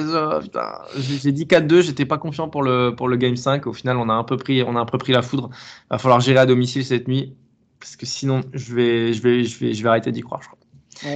J'ai 0.96 1.32
dit 1.32 1.46
4-2, 1.46 1.82
j'étais 1.82 2.06
pas 2.06 2.20
confiant 2.20 2.50
pour 2.50 2.62
le, 2.62 2.92
pour 2.96 3.08
le 3.08 3.18
Game 3.18 3.36
5. 3.36 3.66
Au 3.66 3.74
final, 3.74 3.98
on 3.98 4.10
a 4.10 4.14
un 4.14 4.24
peu 4.24 4.38
pris, 4.38 4.62
on 4.62 4.76
a 4.76 4.80
un 4.80 4.86
peu 4.86 5.00
pris 5.00 5.12
la 5.12 5.24
foudre. 5.24 5.50
Va 5.90 5.98
falloir 5.98 6.20
gérer 6.20 6.40
à 6.40 6.46
domicile 6.46 6.86
cette 6.86 7.08
nuit. 7.08 7.36
Parce 7.80 7.96
que 7.96 8.06
sinon, 8.06 8.42
je 8.54 8.76
vais, 8.76 9.14
je 9.14 9.22
vais, 9.24 9.44
je 9.44 9.58
vais, 9.58 9.74
je 9.74 9.82
vais 9.82 9.90
arrêter 9.90 10.12
d'y 10.12 10.22
croire, 10.22 10.42
je 10.42 10.50
crois. 10.50 10.60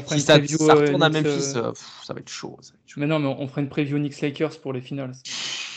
Si 0.08 0.22
ça, 0.22 0.36
ça 0.48 0.64
euh, 0.64 0.74
retourne 0.76 1.04
à 1.04 1.10
Memphis, 1.10 1.28
euh, 1.58 1.64
euh, 1.66 1.72
pff, 1.72 2.00
ça 2.06 2.14
va 2.14 2.22
être 2.22 2.30
chaud. 2.30 2.58
ça 2.62 2.72
va 2.72 2.80
être 2.82 2.90
chaud. 2.90 3.02
Mais 3.02 3.08
non, 3.08 3.20
mais 3.20 3.28
on 3.28 3.48
fera 3.48 3.62
une 3.62 3.68
preview 3.70 3.98
Knicks 3.98 4.22
Lakers 4.22 4.62
pour 4.62 4.72
les 4.72 4.82
finales. 4.82 5.12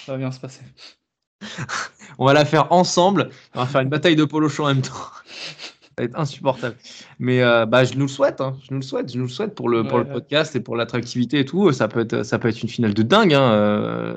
Ça 0.07 0.12
va 0.12 0.18
bien 0.18 0.30
se 0.30 0.38
passer. 0.38 0.62
On 2.18 2.26
va 2.26 2.32
la 2.32 2.45
faire 2.45 2.72
ensemble. 2.72 3.28
On 3.55 3.61
va 3.61 3.66
faire 3.66 3.80
une 3.82 3.89
bataille 3.89 4.16
de 4.16 4.24
polo 4.24 4.49
chaud 4.49 4.64
en 4.64 4.68
même 4.68 4.82
temps. 4.82 4.93
Ça 4.95 5.91
va 5.99 6.05
être 6.05 6.18
insupportable. 6.18 6.76
Mais 7.18 7.43
euh, 7.43 7.66
bah, 7.66 7.84
je 7.84 7.95
nous 7.95 8.03
le 8.07 8.09
souhaite. 8.09 8.41
hein. 8.41 8.57
Je 8.62 8.72
nous 8.72 8.80
le 8.80 8.84
souhaite. 8.84 9.11
Je 9.12 9.18
nous 9.18 9.24
le 9.24 9.30
souhaite 9.30 9.55
pour 9.55 9.68
le, 9.68 9.82
pour 9.87 9.99
le 9.99 10.05
podcast 10.07 10.55
et 10.57 10.61
pour 10.61 10.76
l'attractivité 10.76 11.41
et 11.41 11.45
tout. 11.45 11.72
Ça 11.72 11.89
peut 11.89 12.01
être, 12.01 12.22
ça 12.22 12.39
peut 12.39 12.49
être 12.49 12.62
une 12.62 12.68
finale 12.68 12.95
de 12.95 13.03
dingue. 13.03 13.34
Hein. 13.34 13.53
euh, 13.53 14.16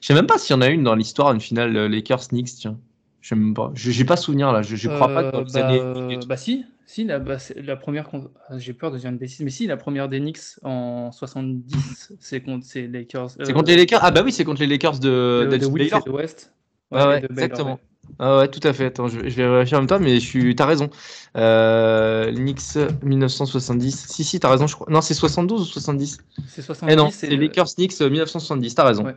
Je 0.00 0.06
sais 0.06 0.14
même 0.14 0.26
pas 0.26 0.38
s'il 0.38 0.54
y 0.54 0.58
en 0.58 0.62
a 0.62 0.68
une 0.68 0.82
dans 0.84 0.94
l'histoire, 0.94 1.32
une 1.32 1.40
finale 1.40 1.76
euh, 1.76 1.88
Lakers-Knicks. 1.88 2.54
Tiens. 2.58 2.78
Je 3.20 3.28
sais 3.30 3.34
même 3.36 3.54
pas. 3.54 3.70
J'ai 3.74 4.04
pas 4.04 4.16
souvenir 4.16 4.52
là. 4.52 4.62
Je, 4.62 4.76
je 4.76 4.88
crois 4.88 5.08
pas 5.08 5.24
que 5.24 5.32
dans 5.32 5.40
Euh, 5.40 5.44
les 5.44 5.52
bah, 5.52 5.66
années. 5.66 5.80
euh, 6.16 6.20
bah 6.26 6.36
si, 6.36 6.64
si 6.88 7.04
la, 7.04 7.18
bah, 7.18 7.36
première. 7.78 8.08
ah, 8.48 8.58
J'ai 8.58 8.72
peur 8.72 8.90
de 8.90 8.96
dire 8.96 9.10
une 9.10 9.18
bêtise, 9.18 9.40
mais 9.40 9.50
si 9.50 9.66
la 9.66 9.76
première 9.76 10.08
des 10.08 10.20
Knicks 10.20 10.58
en 10.62 11.12
70, 11.12 12.14
c'est 12.18 12.40
contre 12.40 12.64
c'est 12.64 12.86
Lakers. 12.86 13.30
C'est 13.30 13.50
euh, 13.50 13.52
contre 13.52 13.68
les 13.68 13.76
Lakers? 13.76 14.00
Ah 14.02 14.10
bah 14.10 14.22
oui, 14.24 14.32
c'est 14.32 14.44
contre 14.44 14.62
les 14.62 14.66
Lakers 14.66 14.98
de, 14.98 15.46
de, 15.50 15.56
de 15.58 16.10
West. 16.10 16.52
Ouais, 16.90 16.98
Baylor, 16.98 17.30
exactement. 17.30 17.72
ouais. 17.74 17.78
Ah 18.18 18.38
ouais, 18.38 18.48
tout 18.48 18.66
à 18.66 18.72
fait. 18.72 18.86
Attends, 18.86 19.08
je, 19.08 19.20
je 19.20 19.36
vais 19.36 19.46
vérifier 19.46 19.76
en 19.76 19.80
même 19.80 19.86
temps, 19.86 20.00
mais 20.00 20.18
suis. 20.18 20.56
T'as 20.56 20.64
raison. 20.64 20.88
Euh, 21.36 22.32
Knicks 22.32 22.76
1970. 23.02 24.06
Si, 24.08 24.24
si, 24.24 24.40
t'as 24.40 24.50
raison, 24.50 24.66
je 24.66 24.74
crois. 24.74 24.86
Non, 24.88 25.02
c'est 25.02 25.12
72 25.12 25.60
ou 25.60 25.64
70 25.66 26.18
C'est 26.46 26.62
70. 26.62 26.90
Eh 26.90 26.96
non, 26.96 27.10
c'est 27.10 27.28
Lakers 27.36 27.74
Knicks 27.76 28.00
euh, 28.00 28.08
1970. 28.08 28.74
T'as 28.74 28.84
raison. 28.84 29.04
Ouais. 29.04 29.16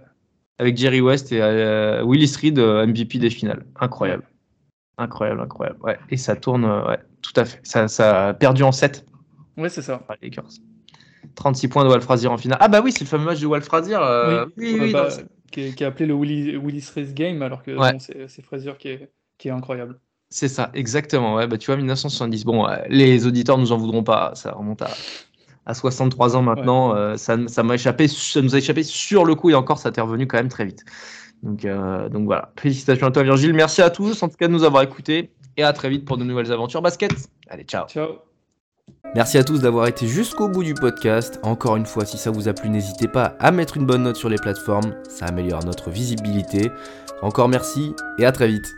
Avec 0.60 0.76
Jerry 0.76 1.00
West 1.00 1.32
et 1.32 1.42
euh, 1.42 2.04
Willis 2.04 2.36
Reed, 2.40 2.60
euh, 2.60 2.86
MVP 2.86 3.18
des 3.18 3.30
finales. 3.30 3.66
Incroyable. 3.80 4.24
Incroyable, 4.98 5.40
incroyable. 5.40 5.80
Ouais. 5.82 5.98
Et 6.10 6.18
ça 6.18 6.36
tourne, 6.36 6.66
euh, 6.66 6.86
ouais, 6.86 7.00
tout 7.22 7.34
à 7.36 7.46
fait. 7.46 7.60
Ça, 7.64 7.88
ça 7.88 8.30
a 8.30 8.34
perdu 8.34 8.64
en 8.64 8.72
7 8.72 9.06
Ouais, 9.58 9.70
c'est 9.70 9.82
ça. 9.82 9.98
par 10.00 10.16
les 10.22 10.30
Lakers. 10.30 10.50
36 11.36 11.68
points 11.68 11.84
de 11.84 11.90
Walt 11.90 12.02
Frazier 12.02 12.28
en 12.28 12.38
finale. 12.38 12.58
Ah 12.62 12.68
bah 12.68 12.82
oui, 12.84 12.92
c'est 12.92 13.02
le 13.02 13.08
fameux 13.10 13.26
match 13.26 13.40
de 13.40 13.46
Walt 13.48 13.62
Frazier. 13.62 13.98
euh, 14.00 14.46
oui, 14.58 14.78
oui, 14.80 14.90
Euh, 14.90 14.92
bah, 14.94 15.08
non, 15.10 15.24
qui, 15.52 15.62
est, 15.62 15.76
qui 15.76 15.84
est 15.84 15.88
appelé 15.88 16.06
le 16.06 16.14
Willis, 16.14 16.58
Willis 16.58 16.88
Reese 16.96 17.14
Game, 17.14 17.42
alors 17.42 17.62
que 17.64 17.72
Ouais. 17.72 17.94
bon, 17.94 18.00
c'est 18.00 18.42
Frazier 18.42 18.74
qui 18.80 18.88
est, 18.90 19.12
qui 19.38 19.48
est 19.50 19.52
incroyable. 19.52 20.00
C'est 20.30 20.48
ça, 20.48 20.72
exactement. 20.74 21.36
Ouais, 21.36 21.48
bah, 21.48 21.58
tu 21.58 21.68
vois, 21.68 21.76
1970. 21.78 22.46
Bon, 22.46 22.68
euh, 22.68 22.76
les 22.90 23.28
auditeurs 23.28 23.58
nous 23.58 23.72
en 23.72 23.78
voudront 23.78 24.04
pas. 24.04 24.32
Ça 24.36 24.52
remonte 24.54 24.82
à, 24.82 24.90
à 25.66 25.74
63 25.74 26.36
ans 26.38 26.42
maintenant. 26.42 26.96
Euh, 26.96 27.18
ça 27.18 27.38
ça 27.48 27.64
m'a 27.64 27.76
échappé, 27.76 28.08
ça 28.08 28.42
nous 28.42 28.56
a 28.56 28.58
échappé 28.58 28.84
sur 28.84 29.26
le 29.26 29.36
coup 29.36 29.50
et 29.50 29.56
encore, 29.56 29.78
ça 29.78 29.92
t'est 29.92 30.02
revenu 30.02 30.26
quand 30.28 30.38
même 30.38 30.50
très 30.50 30.66
vite. 30.66 30.84
Donc, 31.44 31.66
donc 32.12 32.26
voilà. 32.26 32.54
Félicitations 32.58 33.08
à 33.08 33.12
toi, 33.12 33.24
Virgile. 33.24 33.54
Merci 33.54 33.82
à 33.82 33.90
tous, 33.90 34.22
en 34.24 34.30
tout 34.30 34.38
cas, 34.38 34.48
de 34.48 34.54
nous 34.54 34.64
avoir 34.64 34.84
écoutés. 34.84 35.32
Et 35.58 35.64
à 35.64 35.74
très 35.74 35.90
vite 35.90 36.06
pour 36.06 36.18
de 36.18 36.24
nouvelles 36.24 36.52
aventures 36.52 36.82
basket. 36.82 37.12
Allez, 37.50 37.64
ciao. 37.64 37.88
Ciao. 37.88 38.20
Merci 39.16 39.38
à 39.38 39.44
tous 39.44 39.60
d'avoir 39.60 39.88
été 39.88 40.08
jusqu'au 40.08 40.48
bout 40.48 40.64
du 40.64 40.74
podcast. 40.74 41.40
Encore 41.44 41.76
une 41.76 41.86
fois, 41.86 42.06
si 42.06 42.18
ça 42.18 42.32
vous 42.32 42.48
a 42.48 42.54
plu, 42.54 42.70
n'hésitez 42.70 43.08
pas 43.08 43.36
à 43.40 43.52
mettre 43.52 43.78
une 43.78 43.86
bonne 43.86 44.04
note 44.04 44.16
sur 44.16 44.30
les 44.30 44.38
plateformes, 44.38 44.96
ça 45.10 45.26
améliore 45.26 45.66
notre 45.66 45.90
visibilité. 45.90 46.72
Encore 47.22 47.50
merci 47.50 47.94
et 48.20 48.26
à 48.26 48.32
très 48.32 48.48
vite. 48.48 48.74